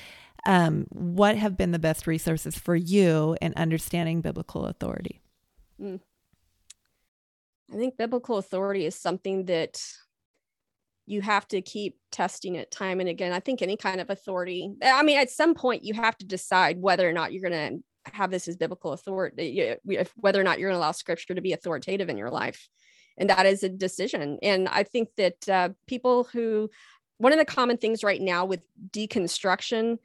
Um, 0.47 0.87
what 0.89 1.37
have 1.37 1.59
been 1.59 1.73
the 1.73 1.79
best 1.79 2.07
resources 2.07 2.59
for 2.59 2.75
you 2.75 3.37
in 3.43 3.53
understanding 3.55 4.23
biblical 4.23 4.65
authority? 4.65 5.21
Mm. 5.79 6.01
I 7.73 7.77
think 7.77 7.97
biblical 7.97 8.39
authority 8.39 8.87
is 8.87 8.95
something 8.95 9.47
that 9.47 9.83
you 11.07 11.21
have 11.21 11.47
to 11.49 11.61
keep 11.61 11.97
testing 12.11 12.55
it 12.55 12.71
time 12.71 13.01
and 13.01 13.09
again. 13.09 13.33
I 13.33 13.41
think 13.41 13.61
any 13.61 13.77
kind 13.77 14.01
of 14.01 14.11
authority, 14.11 14.73
I 14.83 15.03
mean, 15.03 15.19
at 15.19 15.31
some 15.31 15.55
point 15.55 15.85
you 15.85 15.95
have 15.95 16.17
to 16.19 16.27
decide 16.27 16.81
whether 16.81 17.09
or 17.09 17.13
not 17.13 17.33
you're 17.33 17.49
going 17.49 17.83
to 18.05 18.11
have 18.13 18.31
this 18.31 18.49
as 18.49 18.57
biblical 18.57 18.93
authority, 18.93 19.77
if, 19.89 20.13
whether 20.17 20.41
or 20.41 20.45
not 20.45 20.59
you're 20.59 20.71
going 20.71 20.79
to 20.79 20.85
allow 20.85 20.93
scripture 20.93 21.35
to 21.35 21.41
be 21.41 21.53
authoritative 21.53 22.09
in 22.09 22.19
your 22.19 22.31
life. 22.31 22.69
And 23.19 23.31
that 23.31 23.47
is 23.47 23.63
a 23.63 23.69
decision. 23.69 24.39
And 24.43 24.69
I 24.69 24.85
think 24.85 25.11
that 25.17 25.49
uh, 25.49 25.69
people 25.87 26.25
who, 26.25 26.71
one 27.19 27.33
of 27.33 27.39
the 27.39 27.45
common 27.45 27.77
things 27.77 28.03
right 28.03 28.21
now 28.21 28.45
with 28.45 28.61
deconstruction 28.91 29.99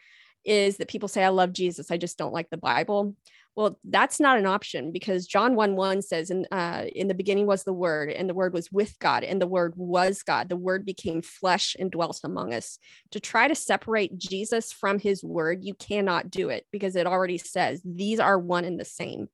is 0.45 0.77
that 0.77 0.87
people 0.87 1.09
say, 1.09 1.23
I 1.23 1.29
love 1.29 1.53
Jesus, 1.53 1.91
I 1.91 1.97
just 1.97 2.17
don't 2.17 2.33
like 2.33 2.49
the 2.49 2.57
Bible. 2.57 3.15
Well, 3.57 3.79
that's 3.83 4.19
not 4.19 4.37
an 4.37 4.45
option 4.45 4.91
because 4.91 5.25
John 5.25 5.55
1 5.55 5.75
1 5.75 6.03
says, 6.03 6.29
in, 6.29 6.45
uh, 6.51 6.85
in 6.95 7.07
the 7.07 7.15
beginning 7.15 7.47
was 7.47 7.63
the 7.63 7.73
Word, 7.73 8.11
and 8.11 8.29
the 8.29 8.35
Word 8.35 8.53
was 8.53 8.71
with 8.71 8.97
God, 8.99 9.23
and 9.23 9.41
the 9.41 9.47
Word 9.47 9.73
was 9.75 10.21
God. 10.21 10.47
The 10.47 10.55
Word 10.55 10.85
became 10.85 11.23
flesh 11.23 11.75
and 11.79 11.89
dwelt 11.89 12.19
among 12.23 12.53
us. 12.53 12.77
To 13.11 13.19
try 13.19 13.47
to 13.47 13.55
separate 13.55 14.15
Jesus 14.15 14.71
from 14.71 14.99
his 14.99 15.23
Word, 15.23 15.63
you 15.63 15.73
cannot 15.73 16.29
do 16.29 16.49
it 16.49 16.67
because 16.71 16.95
it 16.95 17.07
already 17.07 17.39
says 17.39 17.81
these 17.83 18.19
are 18.19 18.37
one 18.37 18.63
and 18.63 18.79
the 18.79 18.85
same. 18.85 19.27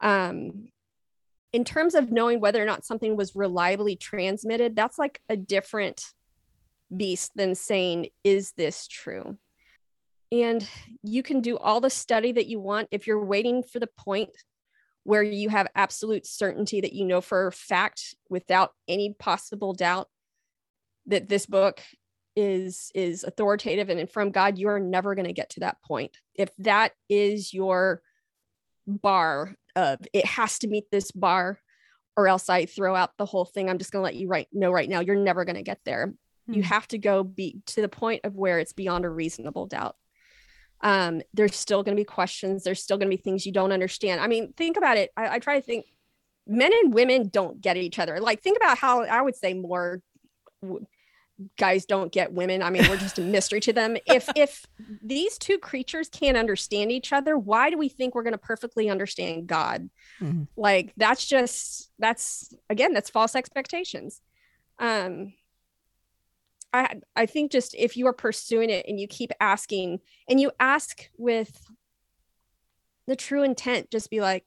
Um, 0.00 0.68
in 1.52 1.64
terms 1.64 1.94
of 1.94 2.10
knowing 2.10 2.40
whether 2.40 2.62
or 2.62 2.66
not 2.66 2.86
something 2.86 3.18
was 3.18 3.36
reliably 3.36 3.96
transmitted, 3.96 4.74
that's 4.74 4.98
like 4.98 5.20
a 5.28 5.36
different 5.36 6.02
beast 6.96 7.32
than 7.36 7.54
saying, 7.54 8.06
is 8.24 8.52
this 8.52 8.88
true? 8.88 9.36
And 10.32 10.66
you 11.02 11.22
can 11.22 11.42
do 11.42 11.58
all 11.58 11.80
the 11.80 11.90
study 11.90 12.32
that 12.32 12.46
you 12.46 12.58
want. 12.58 12.88
If 12.90 13.06
you're 13.06 13.24
waiting 13.24 13.62
for 13.62 13.78
the 13.78 13.88
point 13.98 14.30
where 15.04 15.22
you 15.22 15.50
have 15.50 15.68
absolute 15.74 16.26
certainty 16.26 16.80
that 16.80 16.94
you 16.94 17.04
know 17.04 17.20
for 17.20 17.48
a 17.48 17.52
fact 17.52 18.14
without 18.30 18.72
any 18.88 19.14
possible 19.18 19.74
doubt 19.74 20.08
that 21.06 21.28
this 21.28 21.44
book 21.44 21.82
is 22.34 22.90
is 22.94 23.24
authoritative 23.24 23.90
and 23.90 24.08
from 24.08 24.30
god 24.30 24.56
you 24.56 24.68
are 24.68 24.80
never 24.80 25.14
going 25.14 25.26
to 25.26 25.34
get 25.34 25.50
to 25.50 25.60
that 25.60 25.76
point. 25.82 26.16
If 26.34 26.48
that 26.58 26.92
is 27.10 27.52
your 27.52 28.00
bar 28.86 29.54
of 29.76 29.98
it 30.14 30.24
has 30.24 30.58
to 30.60 30.68
meet 30.68 30.90
this 30.90 31.10
bar 31.10 31.58
or 32.16 32.26
else 32.26 32.48
i 32.48 32.66
throw 32.66 32.96
out 32.96 33.16
the 33.16 33.24
whole 33.24 33.44
thing 33.44 33.70
i'm 33.70 33.78
just 33.78 33.92
going 33.92 34.00
to 34.00 34.04
let 34.04 34.16
you 34.16 34.28
right 34.28 34.48
know 34.52 34.72
right 34.72 34.88
now 34.88 35.00
you're 35.00 35.14
never 35.14 35.44
going 35.44 35.56
to 35.56 35.62
get 35.62 35.78
there. 35.84 36.12
Hmm. 36.46 36.54
you 36.54 36.62
have 36.62 36.88
to 36.88 36.98
go 36.98 37.22
be 37.22 37.60
to 37.66 37.80
the 37.80 37.88
point 37.88 38.22
of 38.24 38.34
where 38.34 38.58
it's 38.58 38.72
beyond 38.72 39.04
a 39.04 39.10
reasonable 39.10 39.66
doubt 39.66 39.94
um, 40.82 41.22
there's 41.32 41.54
still 41.54 41.82
going 41.82 41.96
to 41.96 42.00
be 42.00 42.04
questions. 42.04 42.64
There's 42.64 42.82
still 42.82 42.98
going 42.98 43.10
to 43.10 43.16
be 43.16 43.22
things 43.22 43.46
you 43.46 43.52
don't 43.52 43.72
understand. 43.72 44.20
I 44.20 44.26
mean, 44.26 44.52
think 44.54 44.76
about 44.76 44.96
it. 44.96 45.10
I, 45.16 45.36
I 45.36 45.38
try 45.38 45.56
to 45.56 45.62
think 45.62 45.86
men 46.46 46.72
and 46.82 46.92
women 46.92 47.28
don't 47.28 47.60
get 47.60 47.76
each 47.76 47.98
other. 47.98 48.20
Like, 48.20 48.42
think 48.42 48.56
about 48.56 48.78
how 48.78 49.02
I 49.04 49.22
would 49.22 49.36
say 49.36 49.54
more 49.54 50.02
w- 50.60 50.84
guys 51.56 51.86
don't 51.86 52.12
get 52.12 52.32
women. 52.32 52.62
I 52.62 52.70
mean, 52.70 52.88
we're 52.88 52.96
just 52.96 53.18
a 53.18 53.22
mystery 53.22 53.60
to 53.60 53.72
them. 53.72 53.96
If 54.06 54.28
if 54.34 54.66
these 55.02 55.38
two 55.38 55.58
creatures 55.58 56.08
can't 56.08 56.36
understand 56.36 56.90
each 56.90 57.12
other, 57.12 57.38
why 57.38 57.70
do 57.70 57.78
we 57.78 57.88
think 57.88 58.14
we're 58.14 58.24
going 58.24 58.32
to 58.32 58.38
perfectly 58.38 58.90
understand 58.90 59.46
God? 59.46 59.88
Mm-hmm. 60.20 60.44
Like 60.56 60.92
that's 60.96 61.26
just 61.26 61.90
that's 61.98 62.52
again 62.68 62.92
that's 62.92 63.10
false 63.10 63.36
expectations. 63.36 64.20
Um 64.78 65.32
I 66.72 67.00
I 67.14 67.26
think 67.26 67.52
just 67.52 67.74
if 67.74 67.96
you 67.96 68.06
are 68.06 68.12
pursuing 68.12 68.70
it 68.70 68.86
and 68.88 68.98
you 68.98 69.06
keep 69.06 69.30
asking 69.40 70.00
and 70.28 70.40
you 70.40 70.52
ask 70.58 71.08
with 71.16 71.60
the 73.06 73.16
true 73.16 73.42
intent, 73.42 73.90
just 73.90 74.10
be 74.10 74.20
like, 74.20 74.44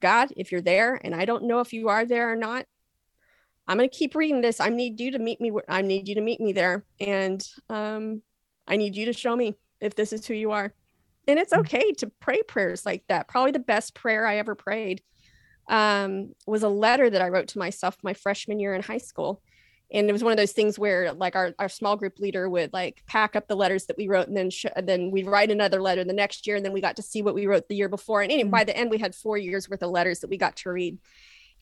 God, 0.00 0.32
if 0.36 0.52
you're 0.52 0.60
there 0.60 1.00
and 1.02 1.14
I 1.14 1.24
don't 1.24 1.44
know 1.44 1.60
if 1.60 1.72
you 1.72 1.88
are 1.88 2.04
there 2.04 2.32
or 2.32 2.36
not, 2.36 2.66
I'm 3.66 3.78
going 3.78 3.88
to 3.88 3.96
keep 3.96 4.14
reading 4.14 4.40
this. 4.40 4.60
I 4.60 4.68
need 4.68 5.00
you 5.00 5.12
to 5.12 5.18
meet 5.18 5.40
me. 5.40 5.52
I 5.68 5.82
need 5.82 6.08
you 6.08 6.14
to 6.14 6.20
meet 6.20 6.40
me 6.40 6.52
there. 6.52 6.84
And 7.00 7.44
um, 7.68 8.22
I 8.66 8.76
need 8.76 8.96
you 8.96 9.06
to 9.06 9.12
show 9.12 9.34
me 9.34 9.56
if 9.80 9.94
this 9.94 10.12
is 10.12 10.26
who 10.26 10.34
you 10.34 10.52
are. 10.52 10.72
And 11.26 11.38
it's 11.38 11.52
mm. 11.52 11.58
okay 11.60 11.92
to 11.94 12.10
pray 12.20 12.42
prayers 12.42 12.86
like 12.86 13.04
that. 13.08 13.28
Probably 13.28 13.50
the 13.50 13.58
best 13.58 13.94
prayer 13.94 14.26
I 14.26 14.36
ever 14.36 14.54
prayed 14.54 15.02
um, 15.68 16.32
was 16.46 16.62
a 16.62 16.68
letter 16.68 17.10
that 17.10 17.22
I 17.22 17.28
wrote 17.28 17.48
to 17.48 17.58
myself 17.58 17.96
my 18.02 18.14
freshman 18.14 18.60
year 18.60 18.74
in 18.74 18.82
high 18.82 18.98
school 18.98 19.42
and 19.92 20.08
it 20.08 20.12
was 20.12 20.24
one 20.24 20.32
of 20.32 20.36
those 20.36 20.52
things 20.52 20.78
where 20.78 21.12
like 21.12 21.36
our, 21.36 21.54
our 21.58 21.68
small 21.68 21.96
group 21.96 22.18
leader 22.18 22.48
would 22.48 22.72
like 22.72 23.02
pack 23.06 23.36
up 23.36 23.46
the 23.46 23.54
letters 23.54 23.86
that 23.86 23.96
we 23.96 24.08
wrote 24.08 24.26
and 24.26 24.36
then 24.36 24.50
sh- 24.50 24.66
then 24.82 25.10
we'd 25.10 25.26
write 25.26 25.50
another 25.50 25.80
letter 25.80 26.02
the 26.02 26.12
next 26.12 26.46
year 26.46 26.56
and 26.56 26.64
then 26.64 26.72
we 26.72 26.80
got 26.80 26.96
to 26.96 27.02
see 27.02 27.22
what 27.22 27.34
we 27.34 27.46
wrote 27.46 27.68
the 27.68 27.76
year 27.76 27.88
before. 27.88 28.22
And 28.22 28.32
anyway, 28.32 28.46
mm-hmm. 28.46 28.50
by 28.50 28.64
the 28.64 28.76
end 28.76 28.90
we 28.90 28.98
had 28.98 29.14
four 29.14 29.38
years 29.38 29.70
worth 29.70 29.82
of 29.82 29.90
letters 29.90 30.20
that 30.20 30.30
we 30.30 30.38
got 30.38 30.56
to 30.56 30.70
read. 30.70 30.98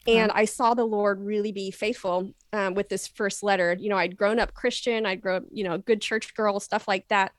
And 0.06 0.30
i 0.32 0.44
saw 0.44 0.74
the 0.74 0.84
lord 0.84 1.18
really 1.20 1.50
be 1.50 1.70
faithful 1.70 2.30
um, 2.52 2.74
with 2.74 2.88
this 2.88 3.06
first 3.06 3.42
letter. 3.42 3.76
You 3.78 3.90
know 3.90 3.96
i'd 3.96 4.16
grown 4.16 4.38
up 4.38 4.54
christian 4.54 5.06
i'd 5.06 5.20
grown 5.20 5.36
up 5.36 5.42
you 5.50 5.64
know 5.64 5.78
good 5.78 6.00
church 6.00 6.34
girl 6.34 6.60
stuff 6.60 6.88
like 6.88 7.06
that. 7.08 7.32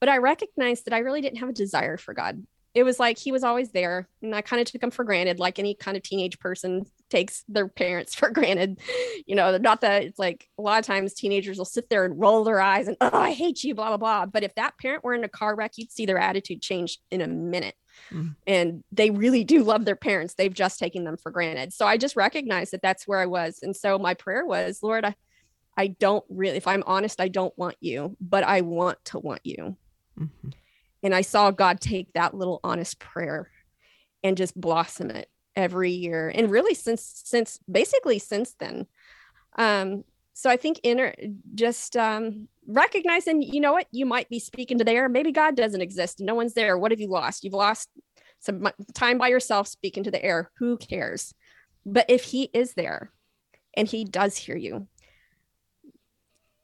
But 0.00 0.08
i 0.08 0.18
recognized 0.18 0.86
that 0.86 0.94
i 0.94 0.98
really 0.98 1.20
didn't 1.20 1.38
have 1.38 1.50
a 1.50 1.54
desire 1.54 1.96
for 1.96 2.14
god. 2.14 2.42
It 2.72 2.84
was 2.84 3.00
like 3.00 3.18
he 3.18 3.32
was 3.32 3.44
always 3.44 3.72
there 3.72 4.08
and 4.22 4.34
i 4.34 4.40
kind 4.40 4.60
of 4.60 4.70
took 4.70 4.82
him 4.82 4.90
for 4.90 5.04
granted 5.04 5.38
like 5.38 5.58
any 5.58 5.74
kind 5.74 5.96
of 5.96 6.02
teenage 6.02 6.38
person 6.38 6.86
takes 7.10 7.44
their 7.48 7.68
parents 7.68 8.14
for 8.16 8.30
granted. 8.30 8.80
You 9.26 9.34
know 9.34 9.56
not 9.58 9.82
that 9.82 10.02
it's 10.04 10.18
like 10.18 10.48
a 10.58 10.62
lot 10.62 10.78
of 10.78 10.86
times 10.86 11.14
teenagers 11.14 11.58
will 11.58 11.64
sit 11.64 11.90
there 11.90 12.04
and 12.04 12.18
roll 12.18 12.44
their 12.44 12.60
eyes 12.60 12.88
and 12.88 12.96
oh 13.00 13.10
i 13.12 13.32
hate 13.32 13.62
you 13.62 13.74
blah 13.74 13.88
blah 13.88 13.96
blah. 13.96 14.26
But 14.26 14.44
if 14.44 14.54
that 14.54 14.78
parent 14.78 15.04
were 15.04 15.14
in 15.14 15.24
a 15.24 15.28
car 15.28 15.54
wreck 15.54 15.72
you'd 15.76 15.92
see 15.92 16.06
their 16.06 16.18
attitude 16.18 16.62
change 16.62 16.98
in 17.10 17.20
a 17.20 17.28
minute. 17.28 17.74
Mm. 18.12 18.36
and 18.46 18.84
they 18.92 19.10
really 19.10 19.42
do 19.42 19.64
love 19.64 19.84
their 19.84 19.96
parents. 19.96 20.34
They've 20.34 20.54
just 20.54 20.78
taken 20.78 21.04
them 21.04 21.16
for 21.16 21.30
granted. 21.30 21.72
So 21.72 21.86
i 21.86 21.96
just 21.96 22.16
recognized 22.16 22.72
that 22.72 22.82
that's 22.82 23.06
where 23.06 23.18
i 23.18 23.26
was. 23.26 23.58
And 23.62 23.76
so 23.76 23.98
my 23.98 24.14
prayer 24.14 24.46
was 24.46 24.82
lord 24.82 25.04
i 25.04 25.14
I 25.76 25.86
don't 25.86 26.24
really, 26.28 26.58
if 26.58 26.66
I'm 26.66 26.82
honest, 26.86 27.20
I 27.20 27.28
don't 27.28 27.56
want 27.56 27.76
you, 27.80 28.14
but 28.20 28.44
I 28.44 28.60
want 28.60 29.02
to 29.06 29.18
want 29.18 29.40
you. 29.44 29.76
Mm-hmm. 30.18 30.48
And 31.02 31.14
I 31.14 31.22
saw 31.22 31.50
God 31.50 31.80
take 31.80 32.12
that 32.12 32.34
little 32.34 32.60
honest 32.62 32.98
prayer 32.98 33.50
and 34.22 34.36
just 34.36 34.60
blossom 34.60 35.10
it 35.10 35.28
every 35.60 35.90
year. 35.90 36.32
And 36.34 36.50
really 36.50 36.74
since, 36.74 37.22
since 37.24 37.58
basically 37.70 38.18
since 38.18 38.54
then. 38.58 38.86
Um, 39.56 40.04
so 40.32 40.48
I 40.48 40.56
think 40.56 40.80
inner 40.82 41.14
just 41.54 41.96
um 41.96 42.48
recognizing, 42.66 43.42
you 43.42 43.60
know 43.60 43.72
what, 43.72 43.86
you 43.90 44.06
might 44.06 44.28
be 44.28 44.38
speaking 44.38 44.78
to 44.78 44.84
the 44.84 44.92
air. 44.92 45.08
Maybe 45.08 45.32
God 45.32 45.54
doesn't 45.56 45.80
exist. 45.80 46.20
No 46.20 46.34
one's 46.34 46.54
there. 46.54 46.78
What 46.78 46.92
have 46.92 47.00
you 47.00 47.08
lost? 47.08 47.44
You've 47.44 47.52
lost 47.52 47.88
some 48.38 48.66
time 48.94 49.18
by 49.18 49.28
yourself 49.28 49.68
speaking 49.68 50.04
to 50.04 50.10
the 50.10 50.24
air. 50.24 50.50
Who 50.58 50.78
cares? 50.78 51.34
But 51.84 52.06
if 52.08 52.24
he 52.24 52.48
is 52.54 52.74
there 52.74 53.12
and 53.76 53.86
he 53.86 54.04
does 54.04 54.36
hear 54.36 54.56
you, 54.56 54.86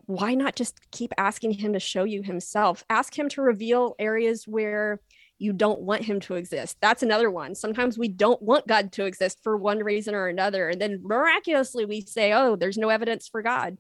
why 0.07 0.35
not 0.35 0.57
just 0.57 0.79
keep 0.91 1.13
asking 1.19 1.53
him 1.53 1.73
to 1.73 1.81
show 1.81 2.05
you 2.05 2.23
himself? 2.23 2.85
Ask 2.89 3.19
him 3.19 3.29
to 3.31 3.43
reveal 3.43 3.95
areas 3.99 4.47
where 4.47 5.01
you 5.39 5.53
don't 5.53 5.81
want 5.81 6.05
him 6.05 6.19
to 6.21 6.35
exist. 6.35 6.79
That's 6.81 7.03
another 7.03 7.31
one. 7.31 7.55
Sometimes 7.55 7.99
we 7.99 8.09
don't 8.09 8.41
want 8.41 8.67
God 8.67 8.93
to 8.93 9.05
exist 9.05 9.41
for 9.43 9.57
one 9.57 9.81
reason 9.81 10.15
or 10.15 10.29
another. 10.29 10.69
And 10.69 10.81
then 10.81 11.01
miraculously 11.03 11.85
we 11.85 12.01
say, 12.03 12.33
oh, 12.33 12.57
there's 12.57 12.79
no 12.79 12.89
evidence 12.89 13.29
for 13.29 13.43
God, 13.43 13.77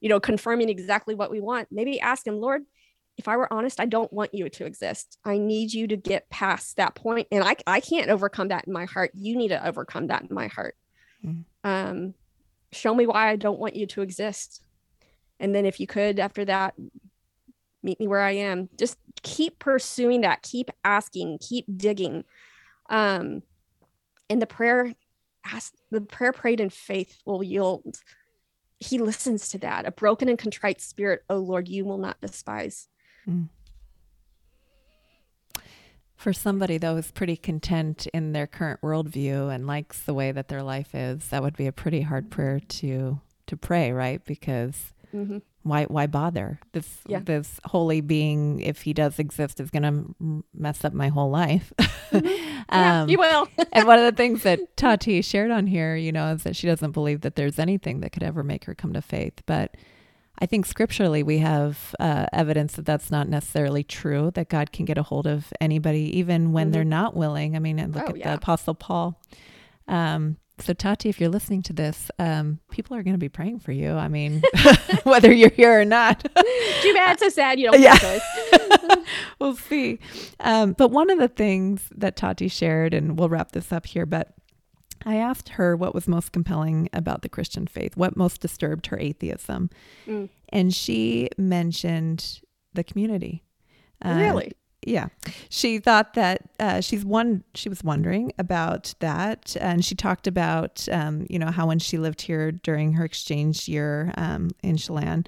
you 0.00 0.08
know, 0.08 0.20
confirming 0.20 0.68
exactly 0.68 1.14
what 1.14 1.30
we 1.30 1.40
want. 1.40 1.68
Maybe 1.72 2.00
ask 2.00 2.26
him, 2.26 2.36
Lord, 2.40 2.62
if 3.18 3.28
I 3.28 3.36
were 3.36 3.52
honest, 3.52 3.80
I 3.80 3.86
don't 3.86 4.12
want 4.12 4.34
you 4.34 4.48
to 4.48 4.64
exist. 4.64 5.18
I 5.24 5.38
need 5.38 5.72
you 5.72 5.88
to 5.88 5.96
get 5.96 6.30
past 6.30 6.76
that 6.76 6.94
point. 6.94 7.26
And 7.32 7.44
I, 7.44 7.56
I 7.66 7.80
can't 7.80 8.10
overcome 8.10 8.48
that 8.48 8.66
in 8.66 8.72
my 8.72 8.84
heart. 8.84 9.10
You 9.14 9.36
need 9.36 9.48
to 9.48 9.66
overcome 9.66 10.06
that 10.06 10.22
in 10.22 10.34
my 10.34 10.46
heart. 10.46 10.76
Mm-hmm. 11.24 11.40
Um, 11.68 12.14
show 12.72 12.94
me 12.94 13.06
why 13.06 13.28
I 13.28 13.36
don't 13.36 13.58
want 13.58 13.76
you 13.76 13.86
to 13.88 14.02
exist. 14.02 14.62
And 15.40 15.54
then 15.54 15.66
if 15.66 15.80
you 15.80 15.86
could, 15.86 16.20
after 16.20 16.44
that, 16.44 16.74
meet 17.82 17.98
me 18.00 18.08
where 18.08 18.20
I 18.20 18.32
am. 18.32 18.68
Just 18.78 18.98
keep 19.22 19.58
pursuing 19.58 20.22
that, 20.22 20.42
keep 20.42 20.70
asking, 20.84 21.38
keep 21.40 21.66
digging. 21.76 22.24
Um, 22.88 23.42
and 24.30 24.40
the 24.40 24.46
prayer 24.46 24.92
ask 25.44 25.72
the 25.90 26.00
prayer 26.00 26.32
prayed 26.32 26.60
in 26.60 26.70
faith 26.70 27.18
will 27.26 27.42
yield. 27.42 27.98
He 28.78 28.98
listens 28.98 29.48
to 29.50 29.58
that. 29.58 29.86
A 29.86 29.92
broken 29.92 30.28
and 30.28 30.38
contrite 30.38 30.80
spirit, 30.80 31.22
oh 31.28 31.38
Lord, 31.38 31.68
you 31.68 31.84
will 31.84 31.98
not 31.98 32.20
despise. 32.20 32.88
Mm. 33.28 33.48
For 36.16 36.32
somebody 36.32 36.78
that 36.78 36.92
was 36.92 37.10
pretty 37.10 37.36
content 37.36 38.06
in 38.14 38.32
their 38.32 38.46
current 38.46 38.80
worldview 38.80 39.52
and 39.52 39.66
likes 39.66 40.00
the 40.00 40.14
way 40.14 40.30
that 40.30 40.46
their 40.46 40.62
life 40.62 40.94
is, 40.94 41.28
that 41.28 41.42
would 41.42 41.56
be 41.56 41.66
a 41.66 41.72
pretty 41.72 42.02
hard 42.02 42.30
prayer 42.30 42.60
to 42.60 43.20
to 43.46 43.56
pray, 43.56 43.92
right? 43.92 44.24
Because 44.24 44.92
mm-hmm 45.12 45.38
why 45.62 45.84
why 45.84 46.06
bother 46.06 46.58
this 46.72 46.88
yeah. 47.06 47.20
this 47.20 47.60
holy 47.64 48.00
being 48.00 48.60
if 48.60 48.82
he 48.82 48.92
does 48.92 49.18
exist 49.18 49.60
is 49.60 49.70
going 49.70 49.82
to 49.82 50.44
mess 50.54 50.84
up 50.84 50.92
my 50.92 51.08
whole 51.08 51.30
life 51.30 51.72
mm-hmm. 51.78 52.26
yeah, 52.26 53.02
um, 53.02 53.08
you 53.08 53.18
will 53.18 53.48
and 53.72 53.86
one 53.86 53.98
of 53.98 54.04
the 54.04 54.16
things 54.16 54.42
that 54.42 54.76
tati 54.76 55.22
shared 55.22 55.50
on 55.50 55.66
here 55.66 55.94
you 55.96 56.12
know 56.12 56.32
is 56.32 56.42
that 56.42 56.56
she 56.56 56.66
doesn't 56.66 56.92
believe 56.92 57.20
that 57.20 57.36
there's 57.36 57.58
anything 57.58 58.00
that 58.00 58.12
could 58.12 58.22
ever 58.22 58.42
make 58.42 58.64
her 58.64 58.74
come 58.74 58.92
to 58.92 59.02
faith 59.02 59.42
but 59.46 59.76
i 60.40 60.46
think 60.46 60.66
scripturally 60.66 61.22
we 61.22 61.38
have 61.38 61.94
uh, 62.00 62.26
evidence 62.32 62.74
that 62.74 62.84
that's 62.84 63.10
not 63.10 63.28
necessarily 63.28 63.84
true 63.84 64.30
that 64.34 64.48
god 64.48 64.72
can 64.72 64.84
get 64.84 64.98
a 64.98 65.02
hold 65.02 65.26
of 65.26 65.52
anybody 65.60 66.18
even 66.18 66.52
when 66.52 66.66
mm-hmm. 66.66 66.72
they're 66.72 66.84
not 66.84 67.16
willing 67.16 67.54
i 67.54 67.58
mean 67.58 67.76
look 67.92 68.04
oh, 68.04 68.10
at 68.10 68.16
yeah. 68.16 68.30
the 68.30 68.34
apostle 68.34 68.74
paul 68.74 69.20
um, 69.88 70.36
so, 70.62 70.72
Tati, 70.72 71.08
if 71.08 71.20
you're 71.20 71.28
listening 71.28 71.62
to 71.62 71.72
this, 71.72 72.10
um, 72.18 72.60
people 72.70 72.96
are 72.96 73.02
going 73.02 73.14
to 73.14 73.18
be 73.18 73.28
praying 73.28 73.58
for 73.58 73.72
you. 73.72 73.92
I 73.92 74.08
mean, 74.08 74.42
whether 75.04 75.32
you're 75.32 75.50
here 75.50 75.80
or 75.80 75.84
not. 75.84 76.20
Too 76.22 76.94
bad. 76.94 77.18
So 77.18 77.28
sad. 77.28 77.58
You 77.58 77.70
don't 77.70 77.80
yeah. 77.80 78.20
we'll 79.40 79.56
see. 79.56 79.98
Um, 80.40 80.72
but 80.72 80.90
one 80.90 81.10
of 81.10 81.18
the 81.18 81.28
things 81.28 81.88
that 81.96 82.16
Tati 82.16 82.48
shared, 82.48 82.94
and 82.94 83.18
we'll 83.18 83.28
wrap 83.28 83.52
this 83.52 83.72
up 83.72 83.86
here, 83.86 84.06
but 84.06 84.34
I 85.04 85.16
asked 85.16 85.50
her 85.50 85.76
what 85.76 85.94
was 85.94 86.06
most 86.06 86.32
compelling 86.32 86.88
about 86.92 87.22
the 87.22 87.28
Christian 87.28 87.66
faith, 87.66 87.96
what 87.96 88.16
most 88.16 88.40
disturbed 88.40 88.86
her 88.86 88.98
atheism. 88.98 89.70
Mm. 90.06 90.28
And 90.50 90.74
she 90.74 91.28
mentioned 91.36 92.40
the 92.72 92.84
community. 92.84 93.42
Uh, 94.04 94.14
really? 94.16 94.52
Yeah. 94.84 95.08
She 95.48 95.78
thought 95.78 96.14
that 96.14 96.42
uh, 96.58 96.80
she's 96.80 97.04
one 97.04 97.44
she 97.54 97.68
was 97.68 97.84
wondering 97.84 98.32
about 98.38 98.94
that 98.98 99.56
and 99.60 99.84
she 99.84 99.94
talked 99.94 100.26
about 100.26 100.88
um, 100.90 101.26
you 101.30 101.38
know 101.38 101.50
how 101.50 101.68
when 101.68 101.78
she 101.78 101.98
lived 101.98 102.22
here 102.22 102.50
during 102.50 102.94
her 102.94 103.04
exchange 103.04 103.68
year 103.68 104.12
um, 104.16 104.50
in 104.62 104.76
chelan 104.76 105.24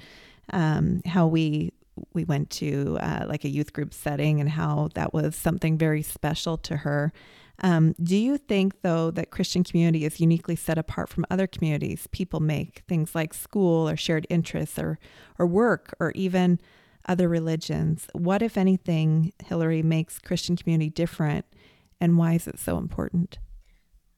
um, 0.53 1.03
how 1.07 1.27
we 1.27 1.73
we 2.13 2.25
went 2.25 2.51
to 2.51 2.99
uh, 3.01 3.25
like 3.29 3.45
a 3.45 3.49
youth 3.49 3.73
group 3.73 3.95
setting 3.95 4.41
and 4.41 4.51
how 4.51 4.89
that 4.95 5.15
was 5.15 5.37
something 5.37 5.79
very 5.79 6.03
special 6.03 6.57
to 6.59 6.79
her. 6.79 7.13
Um, 7.63 7.95
do 8.03 8.17
you 8.17 8.37
think 8.37 8.83
though 8.83 9.13
that 9.13 9.31
christian 9.31 9.63
community 9.63 10.05
is 10.05 10.19
uniquely 10.19 10.57
set 10.57 10.77
apart 10.77 11.09
from 11.09 11.25
other 11.31 11.47
communities? 11.47 12.09
People 12.11 12.41
make 12.41 12.83
things 12.89 13.15
like 13.15 13.33
school 13.33 13.89
or 13.89 13.97
shared 13.97 14.27
interests 14.29 14.77
or 14.79 14.99
or 15.39 15.47
work 15.47 15.95
or 16.01 16.11
even 16.17 16.59
other 17.07 17.29
religions. 17.29 18.07
What, 18.13 18.43
if 18.43 18.57
anything, 18.57 19.33
Hillary, 19.45 19.83
makes 19.83 20.19
Christian 20.19 20.57
community 20.57 20.91
different 20.91 21.45
and 22.01 22.19
why 22.19 22.35
is 22.35 22.47
it 22.47 22.59
so 22.59 22.79
important? 22.79 23.39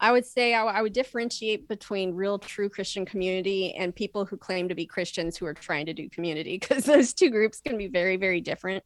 I 0.00 0.12
would 0.12 0.26
say 0.26 0.54
I, 0.54 0.64
I, 0.64 0.82
would 0.82 0.92
differentiate 0.92 1.68
between 1.68 2.14
real, 2.14 2.38
true 2.38 2.68
Christian 2.68 3.06
community 3.06 3.74
and 3.74 3.94
people 3.94 4.26
who 4.26 4.36
claim 4.36 4.68
to 4.68 4.74
be 4.74 4.84
Christians 4.84 5.36
who 5.36 5.46
are 5.46 5.54
trying 5.54 5.86
to 5.86 5.94
do 5.94 6.08
community 6.10 6.58
because 6.58 6.84
those 6.86 7.14
two 7.14 7.30
groups 7.30 7.60
can 7.60 7.78
be 7.78 7.86
very, 7.86 8.16
very 8.16 8.40
different. 8.40 8.84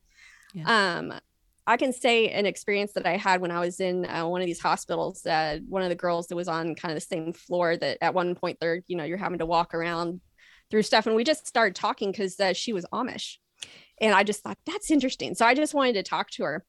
Yeah. 0.54 0.98
Um, 0.98 1.14
I 1.66 1.76
can 1.76 1.92
say 1.92 2.28
an 2.28 2.46
experience 2.46 2.92
that 2.92 3.06
I 3.06 3.16
had 3.16 3.40
when 3.40 3.50
I 3.50 3.60
was 3.60 3.80
in 3.80 4.06
uh, 4.06 4.26
one 4.26 4.40
of 4.40 4.46
these 4.46 4.60
hospitals. 4.60 5.24
Uh, 5.26 5.58
one 5.68 5.82
of 5.82 5.88
the 5.88 5.94
girls 5.94 6.28
that 6.28 6.36
was 6.36 6.48
on 6.48 6.74
kind 6.74 6.92
of 6.92 6.96
the 6.96 7.06
same 7.06 7.32
floor 7.32 7.76
that 7.76 7.98
at 8.00 8.14
one 8.14 8.34
point 8.34 8.58
they're, 8.60 8.82
you 8.86 8.96
know, 8.96 9.04
you're 9.04 9.18
having 9.18 9.38
to 9.38 9.46
walk 9.46 9.74
around 9.74 10.20
through 10.70 10.82
stuff. 10.82 11.06
And 11.06 11.16
we 11.16 11.24
just 11.24 11.46
started 11.46 11.74
talking 11.74 12.12
because 12.12 12.38
uh, 12.38 12.52
she 12.52 12.72
was 12.72 12.86
Amish 12.92 13.38
and 14.00 14.14
I 14.14 14.22
just 14.22 14.42
thought 14.42 14.58
that's 14.66 14.90
interesting. 14.90 15.34
So 15.34 15.46
I 15.46 15.54
just 15.54 15.74
wanted 15.74 15.94
to 15.94 16.02
talk 16.02 16.30
to 16.30 16.44
her. 16.44 16.64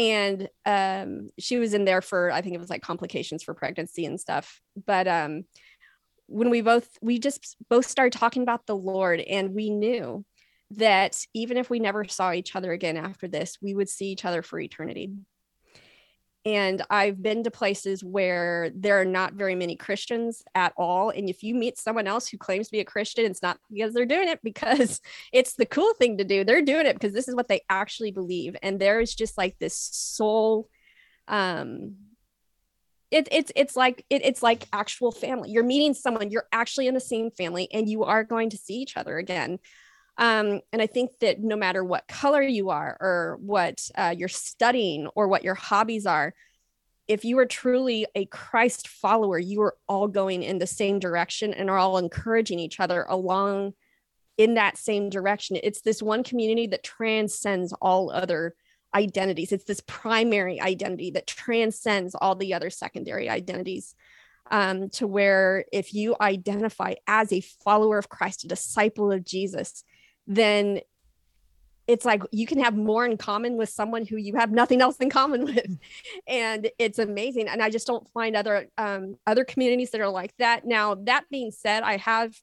And 0.00 0.48
um, 0.66 1.28
she 1.38 1.58
was 1.58 1.74
in 1.74 1.84
there 1.84 2.00
for, 2.00 2.30
I 2.32 2.40
think 2.40 2.54
it 2.54 2.60
was 2.60 2.70
like 2.70 2.82
complications 2.82 3.42
for 3.42 3.54
pregnancy 3.54 4.04
and 4.04 4.18
stuff. 4.18 4.60
But 4.86 5.06
um, 5.06 5.44
when 6.26 6.50
we 6.50 6.60
both, 6.60 6.88
we 7.00 7.18
just 7.18 7.56
both 7.68 7.86
started 7.86 8.18
talking 8.18 8.42
about 8.42 8.66
the 8.66 8.76
Lord, 8.76 9.20
and 9.20 9.54
we 9.54 9.70
knew 9.70 10.24
that 10.72 11.18
even 11.34 11.58
if 11.58 11.68
we 11.68 11.78
never 11.78 12.04
saw 12.06 12.32
each 12.32 12.56
other 12.56 12.72
again 12.72 12.96
after 12.96 13.28
this, 13.28 13.58
we 13.60 13.74
would 13.74 13.88
see 13.88 14.06
each 14.06 14.24
other 14.24 14.42
for 14.42 14.58
eternity 14.58 15.12
and 16.44 16.82
I've 16.90 17.22
been 17.22 17.44
to 17.44 17.50
places 17.52 18.02
where 18.02 18.70
there 18.74 19.00
are 19.00 19.04
not 19.04 19.34
very 19.34 19.54
many 19.54 19.76
Christians 19.76 20.42
at 20.54 20.72
all. 20.76 21.10
And 21.10 21.28
if 21.28 21.44
you 21.44 21.54
meet 21.54 21.78
someone 21.78 22.08
else 22.08 22.26
who 22.26 22.36
claims 22.36 22.66
to 22.66 22.72
be 22.72 22.80
a 22.80 22.84
Christian, 22.84 23.26
it's 23.26 23.42
not 23.42 23.58
because 23.70 23.94
they're 23.94 24.06
doing 24.06 24.28
it 24.28 24.40
because 24.42 25.00
it's 25.32 25.54
the 25.54 25.66
cool 25.66 25.94
thing 25.94 26.18
to 26.18 26.24
do. 26.24 26.42
They're 26.42 26.62
doing 26.62 26.86
it 26.86 26.94
because 26.94 27.12
this 27.12 27.28
is 27.28 27.36
what 27.36 27.46
they 27.46 27.60
actually 27.68 28.10
believe. 28.10 28.56
And 28.60 28.80
there's 28.80 29.14
just 29.14 29.38
like 29.38 29.56
this 29.58 29.76
soul 29.76 30.68
um 31.28 31.94
it, 33.12 33.28
it's 33.30 33.52
it's 33.54 33.76
like 33.76 34.04
it, 34.10 34.24
it's 34.24 34.42
like 34.42 34.66
actual 34.72 35.12
family 35.12 35.50
you're 35.50 35.62
meeting 35.62 35.94
someone 35.94 36.30
you're 36.30 36.48
actually 36.50 36.88
in 36.88 36.94
the 36.94 37.00
same 37.00 37.30
family 37.30 37.68
and 37.72 37.88
you 37.88 38.02
are 38.02 38.24
going 38.24 38.50
to 38.50 38.56
see 38.56 38.74
each 38.74 38.96
other 38.96 39.18
again 39.18 39.60
um, 40.22 40.60
and 40.72 40.80
I 40.80 40.86
think 40.86 41.18
that 41.18 41.40
no 41.40 41.56
matter 41.56 41.82
what 41.82 42.06
color 42.06 42.42
you 42.42 42.70
are, 42.70 42.96
or 43.00 43.38
what 43.40 43.80
uh, 43.96 44.14
you're 44.16 44.28
studying, 44.28 45.08
or 45.16 45.26
what 45.26 45.42
your 45.42 45.56
hobbies 45.56 46.06
are, 46.06 46.32
if 47.08 47.24
you 47.24 47.36
are 47.40 47.46
truly 47.46 48.06
a 48.14 48.26
Christ 48.26 48.86
follower, 48.86 49.36
you 49.36 49.60
are 49.62 49.74
all 49.88 50.06
going 50.06 50.44
in 50.44 50.58
the 50.58 50.66
same 50.68 51.00
direction 51.00 51.52
and 51.52 51.68
are 51.68 51.76
all 51.76 51.98
encouraging 51.98 52.60
each 52.60 52.78
other 52.78 53.04
along 53.08 53.72
in 54.38 54.54
that 54.54 54.78
same 54.78 55.10
direction. 55.10 55.58
It's 55.60 55.80
this 55.80 56.00
one 56.00 56.22
community 56.22 56.68
that 56.68 56.84
transcends 56.84 57.72
all 57.82 58.12
other 58.12 58.54
identities. 58.94 59.50
It's 59.50 59.64
this 59.64 59.82
primary 59.88 60.60
identity 60.60 61.10
that 61.10 61.26
transcends 61.26 62.14
all 62.14 62.36
the 62.36 62.54
other 62.54 62.70
secondary 62.70 63.28
identities. 63.28 63.96
Um, 64.50 64.90
to 64.90 65.06
where 65.06 65.64
if 65.72 65.94
you 65.94 66.14
identify 66.20 66.94
as 67.06 67.32
a 67.32 67.40
follower 67.40 67.96
of 67.96 68.08
Christ, 68.08 68.44
a 68.44 68.48
disciple 68.48 69.10
of 69.10 69.24
Jesus, 69.24 69.82
then 70.26 70.80
it's 71.88 72.04
like 72.04 72.22
you 72.30 72.46
can 72.46 72.60
have 72.60 72.76
more 72.76 73.04
in 73.04 73.16
common 73.16 73.56
with 73.56 73.68
someone 73.68 74.06
who 74.06 74.16
you 74.16 74.36
have 74.36 74.52
nothing 74.52 74.80
else 74.80 74.96
in 74.98 75.10
common 75.10 75.44
with. 75.54 75.78
And 76.26 76.70
it's 76.78 76.98
amazing. 76.98 77.48
And 77.48 77.62
i 77.62 77.70
just 77.70 77.86
don't 77.86 78.08
find 78.10 78.36
other 78.36 78.68
um, 78.78 79.16
other 79.26 79.44
communities 79.44 79.90
that 79.90 80.00
are 80.00 80.08
like 80.08 80.34
that. 80.38 80.64
Now 80.64 80.94
that 80.94 81.24
being 81.30 81.50
said 81.50 81.82
i 81.82 81.96
have 81.96 82.34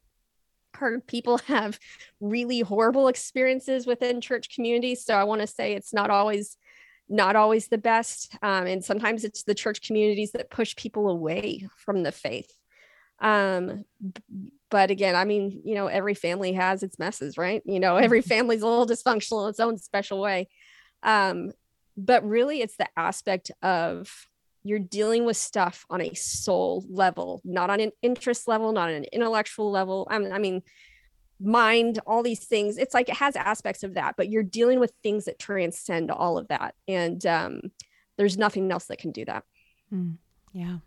heard 0.76 1.08
people 1.08 1.38
have 1.48 1.80
really 2.20 2.60
horrible 2.60 3.08
experiences 3.08 3.88
within 3.88 4.22
church 4.22 4.54
communities. 4.54 5.06
So 5.06 5.16
i 5.16 5.24
want 5.24 5.42
to 5.42 5.48
say 5.48 5.74
it's 5.74 5.94
not 5.94 6.10
always 6.10 6.58
not 7.10 7.36
always 7.36 7.68
the 7.68 7.78
best. 7.78 8.36
Um, 8.44 8.68
and 8.68 8.86
sometimes 8.86 9.24
it's 9.24 9.44
the 9.44 9.56
church 9.56 9.82
communities 9.86 10.32
that 10.34 10.52
push 10.52 10.76
people 10.76 11.10
away 11.10 11.68
from 11.76 12.04
the 12.04 12.12
faith. 12.12 12.54
Um, 13.20 13.86
but 14.70 14.92
again, 14.92 15.16
I 15.16 15.26
mean, 15.26 15.62
you 15.66 15.76
know, 15.76 15.88
every 15.88 16.14
family 16.14 16.54
has 16.54 16.84
its 16.84 17.00
messes, 17.00 17.38
right? 17.38 17.62
You 17.66 17.80
know, 17.80 17.98
every 17.98 18.22
Mm-hmm. 18.22 18.30
family's 18.30 18.62
a 18.62 18.68
little 18.68 18.88
dysfunctional 18.88 19.44
in 19.44 19.50
its 19.50 19.60
own 19.60 19.78
special 19.78 20.22
way. 20.22 20.48
Um, 21.04 21.52
but 21.98 22.24
really, 22.24 22.62
it's 22.62 22.78
the 22.78 22.88
aspect 22.96 23.52
of 23.62 24.28
you're 24.64 24.80
dealing 24.80 25.26
with 25.26 25.38
stuff 25.38 25.86
on 25.90 26.02
a 26.02 26.14
soul 26.14 26.86
level, 26.90 27.42
not 27.44 27.70
on 27.70 27.80
an 27.80 27.92
interest 28.02 28.48
level, 28.48 28.72
not 28.72 28.90
on 28.90 28.96
an 28.96 29.06
intellectual 29.12 29.72
level. 29.72 30.08
I 30.10 30.20
mean, 30.20 30.32
I 30.32 30.38
mean, 30.38 30.62
mind, 31.40 32.00
all 32.06 32.24
these 32.24 32.46
things. 32.46 32.78
It's 32.78 32.94
like 32.94 33.10
it 33.10 33.16
has 33.16 33.36
aspects 33.36 33.84
of 33.84 33.94
that, 33.96 34.16
but 34.18 34.30
you're 34.30 34.44
dealing 34.44 34.80
with 34.80 34.94
things 35.02 35.26
that 35.26 35.40
transcend 35.40 36.12
all 36.12 36.38
of 36.38 36.50
that. 36.50 36.76
And 36.88 37.26
um, 37.26 37.62
there's 38.18 38.38
nothing 38.38 38.70
else 38.72 38.86
that 38.86 39.00
can 39.00 39.12
do 39.12 39.26
that. 39.26 39.44
Mm, 39.94 40.18
yeah. 40.52 40.80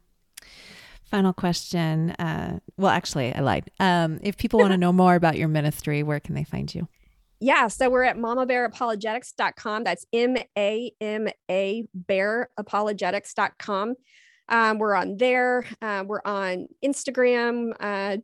Final 1.12 1.34
question. 1.34 2.12
Uh, 2.12 2.58
well, 2.78 2.90
actually, 2.90 3.34
I 3.34 3.40
lied. 3.40 3.70
Um, 3.78 4.18
if 4.22 4.38
people 4.38 4.58
want 4.58 4.72
to 4.72 4.78
know 4.78 4.94
more 4.94 5.14
about 5.14 5.36
your 5.36 5.46
ministry, 5.46 6.02
where 6.02 6.20
can 6.20 6.34
they 6.34 6.42
find 6.42 6.74
you? 6.74 6.88
Yeah, 7.38 7.68
so 7.68 7.90
we're 7.90 8.04
at 8.04 8.16
mamabearapologetics.com. 8.16 9.84
That's 9.84 10.06
M 10.10 10.38
A 10.56 10.90
M 11.02 11.28
A 11.50 11.84
bear 11.92 12.48
apologetics.com. 12.58 13.94
Um, 14.48 14.78
we're 14.78 14.94
on 14.94 15.18
there. 15.18 15.66
Uh, 15.82 16.04
we're 16.06 16.22
on 16.24 16.68
Instagram, 16.82 17.72
uh, 17.78 18.16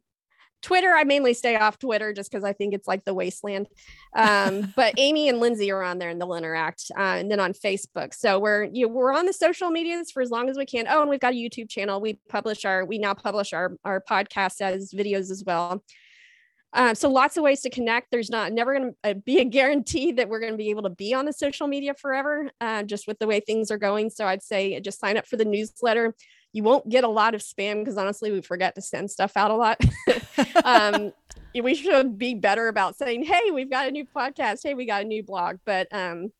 Twitter. 0.62 0.92
I 0.94 1.04
mainly 1.04 1.34
stay 1.34 1.56
off 1.56 1.78
Twitter 1.78 2.12
just 2.12 2.30
because 2.30 2.44
I 2.44 2.52
think 2.52 2.74
it's 2.74 2.88
like 2.88 3.04
the 3.04 3.14
wasteland. 3.14 3.68
Um, 4.14 4.72
but 4.76 4.94
Amy 4.96 5.28
and 5.28 5.40
Lindsay 5.40 5.70
are 5.70 5.82
on 5.82 5.98
there 5.98 6.08
and 6.08 6.20
they'll 6.20 6.34
interact. 6.34 6.90
Uh, 6.96 7.16
and 7.18 7.30
then 7.30 7.40
on 7.40 7.52
Facebook. 7.52 8.14
So 8.14 8.38
we're 8.38 8.64
you 8.64 8.86
know, 8.86 8.92
we're 8.92 9.14
on 9.14 9.26
the 9.26 9.32
social 9.32 9.70
medias 9.70 10.10
for 10.10 10.22
as 10.22 10.30
long 10.30 10.48
as 10.48 10.56
we 10.56 10.66
can. 10.66 10.86
Oh, 10.88 11.00
and 11.00 11.10
we've 11.10 11.20
got 11.20 11.32
a 11.32 11.36
YouTube 11.36 11.68
channel. 11.68 12.00
We 12.00 12.18
publish 12.28 12.64
our 12.64 12.84
we 12.84 12.98
now 12.98 13.14
publish 13.14 13.52
our 13.52 13.72
our 13.84 14.00
podcast 14.00 14.60
as 14.60 14.92
videos 14.92 15.30
as 15.30 15.42
well. 15.46 15.82
Um, 16.74 16.94
so 16.94 17.08
lots 17.08 17.36
of 17.36 17.42
ways 17.42 17.62
to 17.62 17.70
connect. 17.70 18.10
There's 18.10 18.30
not 18.30 18.52
never 18.52 18.78
going 18.78 18.94
to 19.04 19.14
be 19.14 19.38
a 19.38 19.44
guarantee 19.44 20.12
that 20.12 20.28
we're 20.28 20.40
going 20.40 20.52
to 20.52 20.58
be 20.58 20.70
able 20.70 20.82
to 20.82 20.90
be 20.90 21.14
on 21.14 21.24
the 21.24 21.32
social 21.32 21.66
media 21.66 21.94
forever, 21.94 22.50
uh, 22.60 22.82
just 22.82 23.06
with 23.06 23.18
the 23.18 23.26
way 23.26 23.40
things 23.40 23.70
are 23.70 23.78
going. 23.78 24.10
So 24.10 24.26
I'd 24.26 24.42
say 24.42 24.78
just 24.80 25.00
sign 25.00 25.16
up 25.16 25.26
for 25.26 25.36
the 25.36 25.46
newsletter. 25.46 26.14
You 26.52 26.62
won't 26.62 26.88
get 26.88 27.04
a 27.04 27.08
lot 27.08 27.34
of 27.34 27.42
spam 27.42 27.80
because 27.80 27.96
honestly, 27.96 28.32
we 28.32 28.40
forget 28.40 28.74
to 28.74 28.82
send 28.82 29.10
stuff 29.10 29.36
out 29.36 29.50
a 29.50 29.54
lot. 29.54 29.80
um, 30.64 31.12
we 31.62 31.74
should 31.74 32.18
be 32.18 32.34
better 32.34 32.68
about 32.68 32.96
saying, 32.96 33.24
"Hey, 33.24 33.50
we've 33.52 33.70
got 33.70 33.88
a 33.88 33.90
new 33.90 34.06
podcast. 34.06 34.60
Hey, 34.62 34.74
we 34.74 34.86
got 34.86 35.02
a 35.02 35.06
new 35.06 35.22
blog." 35.22 35.56
But 35.64 35.88
um, 35.92 36.30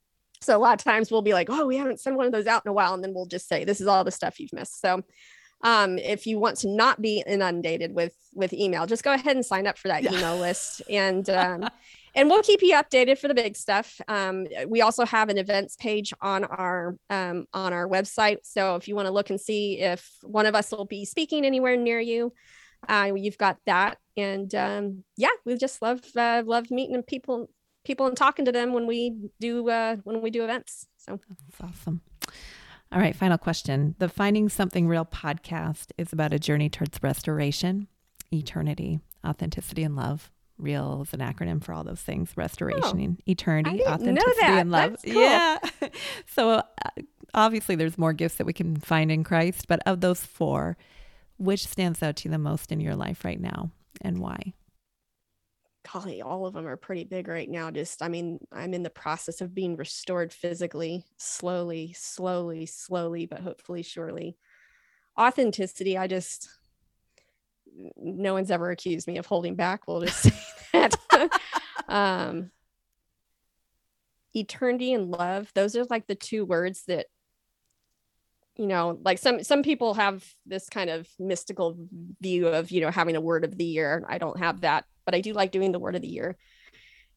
so 0.41 0.57
a 0.57 0.61
lot 0.61 0.79
of 0.81 0.85
times 0.85 1.11
we'll 1.11 1.23
be 1.23 1.35
like, 1.35 1.49
"Oh, 1.51 1.67
we 1.67 1.77
haven't 1.77 2.01
sent 2.01 2.17
one 2.17 2.27
of 2.27 2.33
those 2.33 2.47
out 2.47 2.63
in 2.65 2.71
a 2.71 2.73
while," 2.73 2.95
and 2.95 3.03
then 3.05 3.13
we'll 3.15 3.27
just 3.27 3.49
say, 3.49 3.65
"This 3.65 3.81
is 3.81 3.87
all 3.87 4.05
the 4.05 4.11
stuff 4.11 4.41
you've 4.41 4.53
missed." 4.53 4.81
So 4.81 5.03
um, 5.63 5.99
if 5.99 6.27
you 6.27 6.39
want 6.39 6.57
to 6.59 6.69
not 6.69 7.03
be 7.03 7.23
inundated 7.27 7.95
with 7.95 8.15
with 8.35 8.53
email 8.53 8.87
just 8.87 9.03
go 9.03 9.13
ahead 9.13 9.35
and 9.35 9.45
sign 9.45 9.67
up 9.67 9.77
for 9.77 9.89
that 9.89 10.05
Yeah. 10.05 10.13
email 10.13 10.37
list 10.37 10.83
and 10.91 11.29
um, 11.31 11.69
and 12.15 12.29
we'll 12.29 12.43
keep 12.43 12.63
you 12.63 12.75
updated 12.75 13.19
for 13.19 13.29
the 13.29 13.35
big 13.35 13.57
stuff 13.57 14.01
um, 14.09 14.47
we 14.67 14.81
also 14.81 15.05
have 15.05 15.29
an 15.29 15.39
events 15.39 15.77
page 15.77 16.13
on 16.21 16.45
our 16.45 16.97
um, 17.11 17.47
on 17.53 17.73
our 17.73 17.89
website 17.89 18.39
so 18.43 18.77
if 18.77 18.89
you 18.89 18.95
want 18.95 19.07
to 19.07 19.13
look 19.13 19.31
and 19.31 19.41
see 19.41 19.81
if 19.81 20.11
one 20.23 20.47
of 20.47 20.55
us 20.55 20.71
will 20.73 20.87
be 20.87 21.05
speaking 21.05 21.45
anywhere 21.45 21.77
near 21.77 22.01
you 22.01 22.33
uh, 22.89 23.11
you've 23.15 23.39
got 23.39 23.57
that 23.67 23.99
and 24.17 24.55
um, 24.55 25.05
yeah 25.17 25.29
we 25.45 25.57
just 25.57 25.83
love 25.83 26.01
uh, 26.17 26.43
love 26.45 26.71
meeting 26.71 27.03
people 27.03 27.49
people 27.85 28.07
and 28.07 28.17
talking 28.17 28.45
to 28.45 28.53
them 28.53 28.73
when 28.73 28.87
we 28.87 29.15
do 29.41 29.69
uh, 29.69 29.97
when 30.05 30.21
we 30.21 30.31
do 30.31 30.45
events 30.45 30.87
so 31.09 31.19
That's 31.29 31.63
awesome. 31.63 32.03
All 32.91 33.01
right, 33.01 33.15
final 33.15 33.39
question. 33.39 33.95
The 33.99 34.09
Finding 34.09 34.49
Something 34.49 34.89
Real 34.89 35.05
podcast 35.05 35.93
is 35.99 36.13
about 36.13 36.33
a 36.33 36.39
journey 36.39 36.71
towards 36.71 37.03
restoration, 37.03 37.87
eternity, 38.33 39.01
authenticity, 39.27 39.83
and 39.83 39.95
love. 39.95 40.31
Real 40.59 41.03
is 41.03 41.15
an 41.15 41.21
acronym 41.21 41.63
for 41.63 41.73
all 41.73 41.85
those 41.85 42.01
things 42.01 42.33
restoration, 42.37 43.19
eternity, 43.27 43.83
authenticity, 43.85 44.45
and 44.45 44.71
love. 44.71 44.97
Cool. 45.05 45.15
Yeah. 45.15 45.59
so 46.27 46.51
uh, 46.51 46.63
obviously, 47.35 47.77
there's 47.77 47.99
more 47.99 48.13
gifts 48.13 48.37
that 48.37 48.47
we 48.47 48.53
can 48.53 48.77
find 48.77 49.11
in 49.11 49.25
Christ, 49.25 49.69
but 49.69 49.81
of 49.87 50.01
those 50.01 50.25
four, 50.25 50.77
which 51.37 51.67
stands 51.67 52.03
out 52.03 52.17
to 52.17 52.29
you 52.29 52.33
the 52.33 52.39
most 52.39 52.73
in 52.73 52.81
your 52.81 52.97
life 52.97 53.25
right 53.25 53.41
now 53.41 53.71
and 54.01 54.19
why? 54.19 54.55
golly, 55.93 56.23
all 56.23 56.47
of 56.47 56.55
them 56.55 56.67
are 56.67 56.77
pretty 56.77 57.05
big 57.05 57.29
right 57.29 57.49
now. 57.49 57.71
Just, 57.71 58.03
I 58.03 58.09
mean, 58.09 58.39
I'm 58.53 58.75
in 58.75 58.83
the 58.83 58.91
process 58.91 59.41
of 59.41 59.55
being 59.55 59.77
restored 59.77 60.33
physically, 60.33 61.05
slowly, 61.17 61.95
slowly, 61.97 62.67
slowly, 62.67 63.27
but 63.27 63.41
hopefully, 63.41 63.83
surely. 63.83 64.37
Authenticity, 65.19 65.97
I 65.97 66.07
just, 66.07 66.49
no 67.97 68.35
one's 68.35 68.51
ever 68.51 68.71
accused 68.71 69.07
me 69.07 69.19
of 69.19 69.27
holding 69.27 69.55
back. 69.55 69.87
We'll 69.87 70.03
just 70.03 70.23
say 70.73 70.89
that. 71.11 71.31
um, 71.89 72.51
eternity 74.35 74.93
and 74.93 75.11
love, 75.11 75.51
those 75.55 75.77
are 75.77 75.85
like 75.85 76.07
the 76.07 76.15
two 76.15 76.45
words 76.45 76.85
that 76.87 77.07
you 78.59 78.67
know 78.67 78.99
like 79.05 79.19
some 79.19 79.43
some 79.43 79.63
people 79.63 79.95
have 79.95 80.25
this 80.45 80.69
kind 80.69 80.91
of 80.91 81.09
mystical 81.19 81.77
view 82.21 82.49
of 82.49 82.71
you 82.71 82.81
know 82.81 82.91
having 82.91 83.17
a 83.17 83.21
word 83.21 83.45
of 83.45 83.57
the 83.57 83.65
year 83.65 84.05
i 84.09 84.19
don't 84.19 84.41
have 84.41 84.63
that 84.63 84.85
but 85.05 85.15
i 85.15 85.21
do 85.21 85.33
like 85.33 85.53
doing 85.53 85.71
the 85.73 85.79
word 85.79 85.95
of 85.95 86.03
the 86.03 86.09
year 86.09 86.37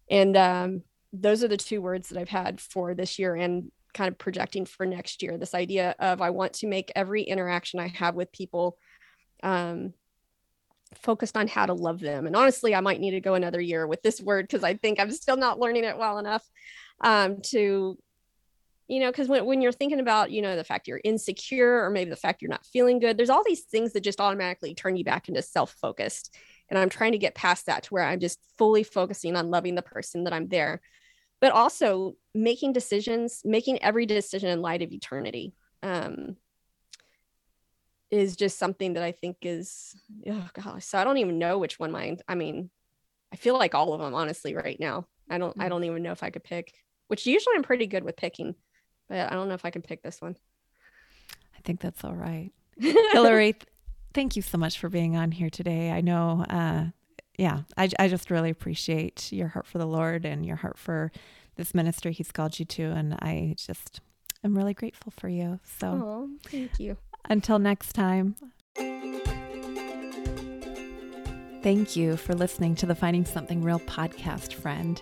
and 0.10 0.38
um 0.38 0.84
those 1.12 1.44
are 1.44 1.48
the 1.48 1.58
two 1.58 1.82
words 1.82 2.10
that 2.10 2.20
i've 2.20 2.30
had 2.30 2.62
for 2.62 2.94
this 2.94 3.18
year 3.18 3.36
and 3.36 3.72
kind 3.94 4.08
of 4.08 4.18
projecting 4.18 4.66
for 4.66 4.86
next 4.86 5.24
year 5.24 5.38
this 5.38 5.56
idea 5.56 5.96
of 6.00 6.22
i 6.22 6.30
want 6.30 6.54
to 6.54 6.68
make 6.68 6.92
every 6.96 7.24
interaction 7.24 7.80
i 7.80 7.88
have 7.88 8.14
with 8.16 8.32
people 8.32 8.78
um 9.42 9.94
focused 10.96 11.38
on 11.38 11.48
how 11.48 11.66
to 11.66 11.74
love 11.74 12.00
them. 12.00 12.28
And 12.28 12.36
honestly 12.36 12.76
i 12.76 12.82
might 12.82 13.00
need 13.00 13.12
to 13.12 13.22
go 13.22 13.36
another 13.36 13.62
year 13.62 13.88
with 13.88 14.02
this 14.02 14.22
word 14.22 14.48
because 14.48 14.64
i 14.64 14.76
think 14.76 15.00
i'm 15.00 15.12
still 15.12 15.38
not 15.38 15.60
learning 15.60 15.84
it 15.84 15.98
well 15.98 16.18
enough 16.18 16.48
um 17.02 17.42
to 17.42 17.98
you 18.88 19.00
know 19.00 19.10
because 19.10 19.28
when, 19.28 19.46
when 19.46 19.62
you're 19.62 19.72
thinking 19.72 20.00
about 20.00 20.32
you 20.32 20.42
know 20.42 20.56
the 20.56 20.64
fact 20.64 20.88
you're 20.88 21.02
insecure 21.04 21.84
or 21.84 21.90
maybe 21.90 22.10
the 22.10 22.16
fact 22.16 22.42
you're 22.42 22.50
not 22.50 22.66
feeling 22.66 23.00
good 23.00 23.18
there's 23.18 23.30
all 23.30 23.44
these 23.46 23.62
things 23.62 23.94
that 23.94 24.04
just 24.04 24.20
automatically 24.20 24.76
turn 24.76 24.96
you 24.96 25.04
back 25.04 25.28
into 25.28 25.42
self-focused. 25.42 26.36
And 26.70 26.78
i'm 26.78 26.90
trying 26.90 27.14
to 27.14 27.18
get 27.18 27.36
past 27.36 27.66
that 27.66 27.84
to 27.84 27.90
where 27.90 28.04
i'm 28.04 28.20
just 28.20 28.40
fully 28.58 28.84
focusing 28.84 29.36
on 29.36 29.50
loving 29.50 29.76
the 29.76 29.82
person 29.82 30.26
that 30.26 30.34
i'm 30.34 30.48
there 30.48 30.82
but 31.40 31.52
also 31.52 32.16
making 32.34 32.72
decisions 32.72 33.42
making 33.44 33.82
every 33.84 34.06
decision 34.06 34.50
in 34.50 34.62
light 34.62 34.82
of 34.82 34.92
eternity. 34.92 35.54
Um 35.84 36.38
is 38.12 38.36
just 38.36 38.60
something 38.60 38.94
that 38.94 39.04
i 39.04 39.12
think 39.12 39.38
is 39.42 39.96
oh 40.28 40.50
gosh 40.54 40.86
so 40.86 40.98
i 40.98 41.04
don't 41.04 41.18
even 41.18 41.40
know 41.40 41.58
which 41.58 41.80
one 41.80 41.92
mine 41.92 42.20
i 42.28 42.36
mean 42.36 42.70
i 43.34 43.36
feel 43.36 43.58
like 43.58 43.74
all 43.74 43.94
of 43.94 44.02
them 44.02 44.14
honestly 44.14 44.54
right 44.54 44.80
now 44.80 45.08
i 45.30 45.38
don't 45.38 45.56
i 45.60 45.70
don't 45.70 45.84
even 45.86 46.04
know 46.04 46.12
if 46.12 46.24
i 46.24 46.30
could 46.30 46.44
pick 46.44 46.74
which 47.08 47.26
usually 47.26 47.56
i'm 47.56 47.64
pretty 47.64 47.88
good 47.88 48.04
with 48.04 48.18
picking 48.18 48.54
but 49.12 49.30
I 49.30 49.36
don't 49.36 49.50
know 49.50 49.56
if 49.56 49.66
I 49.66 49.72
can 49.72 49.82
pick 49.82 50.02
this 50.02 50.22
one. 50.22 50.38
I 51.54 51.60
think 51.66 51.82
that's 51.82 52.06
all 52.06 52.16
right. 52.16 52.52
Hillary, 52.80 53.52
th- 53.52 53.66
thank 54.14 54.38
you 54.38 54.42
so 54.42 54.58
much 54.58 54.80
for 54.80 54.88
being 54.88 55.18
on 55.18 55.32
here 55.32 55.50
today. 55.50 55.92
I 55.92 56.00
know, 56.00 56.46
uh, 56.50 56.86
yeah, 57.38 57.64
I, 57.76 57.90
I 58.00 58.08
just 58.08 58.32
really 58.32 58.50
appreciate 58.50 59.34
your 59.34 59.50
heart 59.50 59.68
for 59.68 59.80
the 59.80 59.86
Lord 59.86 60.26
and 60.26 60.46
your 60.46 60.56
heart 60.56 60.78
for 60.78 61.12
this 61.58 61.76
ministry 61.76 62.14
He's 62.14 62.32
called 62.32 62.58
you 62.58 62.64
to. 62.64 62.84
And 62.84 63.16
I 63.16 63.56
just, 63.58 64.00
I'm 64.46 64.56
really 64.56 64.74
grateful 64.74 65.12
for 65.12 65.28
you. 65.28 65.60
So 65.80 66.30
thank 66.48 66.80
you. 66.80 66.96
Until 67.26 67.60
next 67.60 67.94
time. 67.94 68.36
Thank 71.64 71.96
you 71.96 72.18
for 72.18 72.34
listening 72.34 72.76
to 72.76 72.86
the 72.86 72.96
Finding 72.96 73.24
Something 73.24 73.62
Real 73.62 73.80
podcast, 73.82 74.54
friend. 74.54 75.00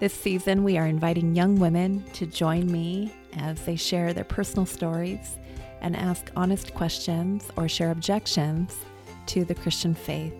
This 0.00 0.14
season, 0.14 0.64
we 0.64 0.78
are 0.78 0.86
inviting 0.86 1.36
young 1.36 1.60
women 1.60 2.02
to 2.14 2.26
join 2.26 2.72
me 2.72 3.14
as 3.36 3.60
they 3.62 3.76
share 3.76 4.12
their 4.12 4.24
personal 4.24 4.66
stories 4.66 5.36
and 5.82 5.94
ask 5.94 6.30
honest 6.34 6.72
questions 6.74 7.50
or 7.56 7.68
share 7.68 7.90
objections 7.90 8.74
to 9.26 9.44
the 9.44 9.54
Christian 9.54 9.94
faith. 9.94 10.34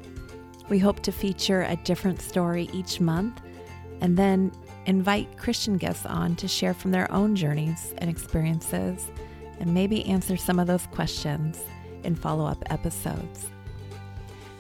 We 0.68 0.78
hope 0.78 1.00
to 1.00 1.12
feature 1.12 1.62
a 1.62 1.76
different 1.76 2.22
story 2.22 2.70
each 2.72 3.00
month 3.00 3.40
and 4.00 4.16
then 4.16 4.52
invite 4.86 5.36
Christian 5.36 5.76
guests 5.76 6.06
on 6.06 6.34
to 6.36 6.48
share 6.48 6.74
from 6.74 6.90
their 6.90 7.10
own 7.12 7.36
journeys 7.36 7.94
and 7.98 8.08
experiences 8.08 9.10
and 9.62 9.72
maybe 9.72 10.04
answer 10.06 10.36
some 10.36 10.58
of 10.58 10.66
those 10.66 10.86
questions 10.88 11.58
in 12.02 12.14
follow 12.14 12.44
up 12.44 12.62
episodes. 12.70 13.48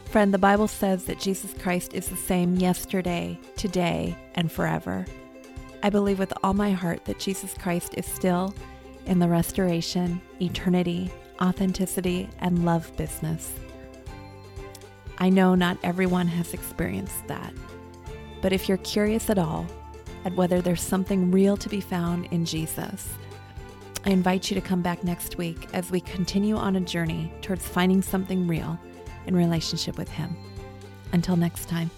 Friend, 0.06 0.32
the 0.32 0.38
Bible 0.38 0.68
says 0.68 1.04
that 1.04 1.18
Jesus 1.18 1.54
Christ 1.60 1.92
is 1.92 2.08
the 2.08 2.16
same 2.16 2.56
yesterday, 2.56 3.38
today, 3.56 4.16
and 4.36 4.50
forever. 4.50 5.04
I 5.82 5.90
believe 5.90 6.18
with 6.18 6.32
all 6.42 6.54
my 6.54 6.70
heart 6.70 7.04
that 7.06 7.18
Jesus 7.18 7.54
Christ 7.54 7.94
is 7.96 8.06
still 8.06 8.54
in 9.06 9.18
the 9.18 9.28
restoration, 9.28 10.20
eternity, 10.40 11.10
authenticity, 11.40 12.28
and 12.38 12.64
love 12.64 12.96
business. 12.96 13.52
I 15.18 15.28
know 15.28 15.54
not 15.54 15.78
everyone 15.82 16.28
has 16.28 16.54
experienced 16.54 17.26
that, 17.26 17.52
but 18.40 18.52
if 18.52 18.68
you're 18.68 18.78
curious 18.78 19.28
at 19.30 19.38
all 19.38 19.66
at 20.24 20.36
whether 20.36 20.60
there's 20.60 20.82
something 20.82 21.32
real 21.32 21.56
to 21.56 21.68
be 21.68 21.80
found 21.80 22.26
in 22.26 22.44
Jesus, 22.44 23.08
I 24.04 24.10
invite 24.10 24.50
you 24.50 24.56
to 24.56 24.60
come 24.60 24.82
back 24.82 25.04
next 25.04 25.38
week 25.38 25.68
as 25.72 25.90
we 25.90 26.00
continue 26.00 26.56
on 26.56 26.74
a 26.74 26.80
journey 26.80 27.32
towards 27.40 27.68
finding 27.68 28.02
something 28.02 28.48
real 28.48 28.78
in 29.26 29.36
relationship 29.36 29.96
with 29.96 30.08
Him. 30.08 30.36
Until 31.12 31.36
next 31.36 31.68
time. 31.68 31.90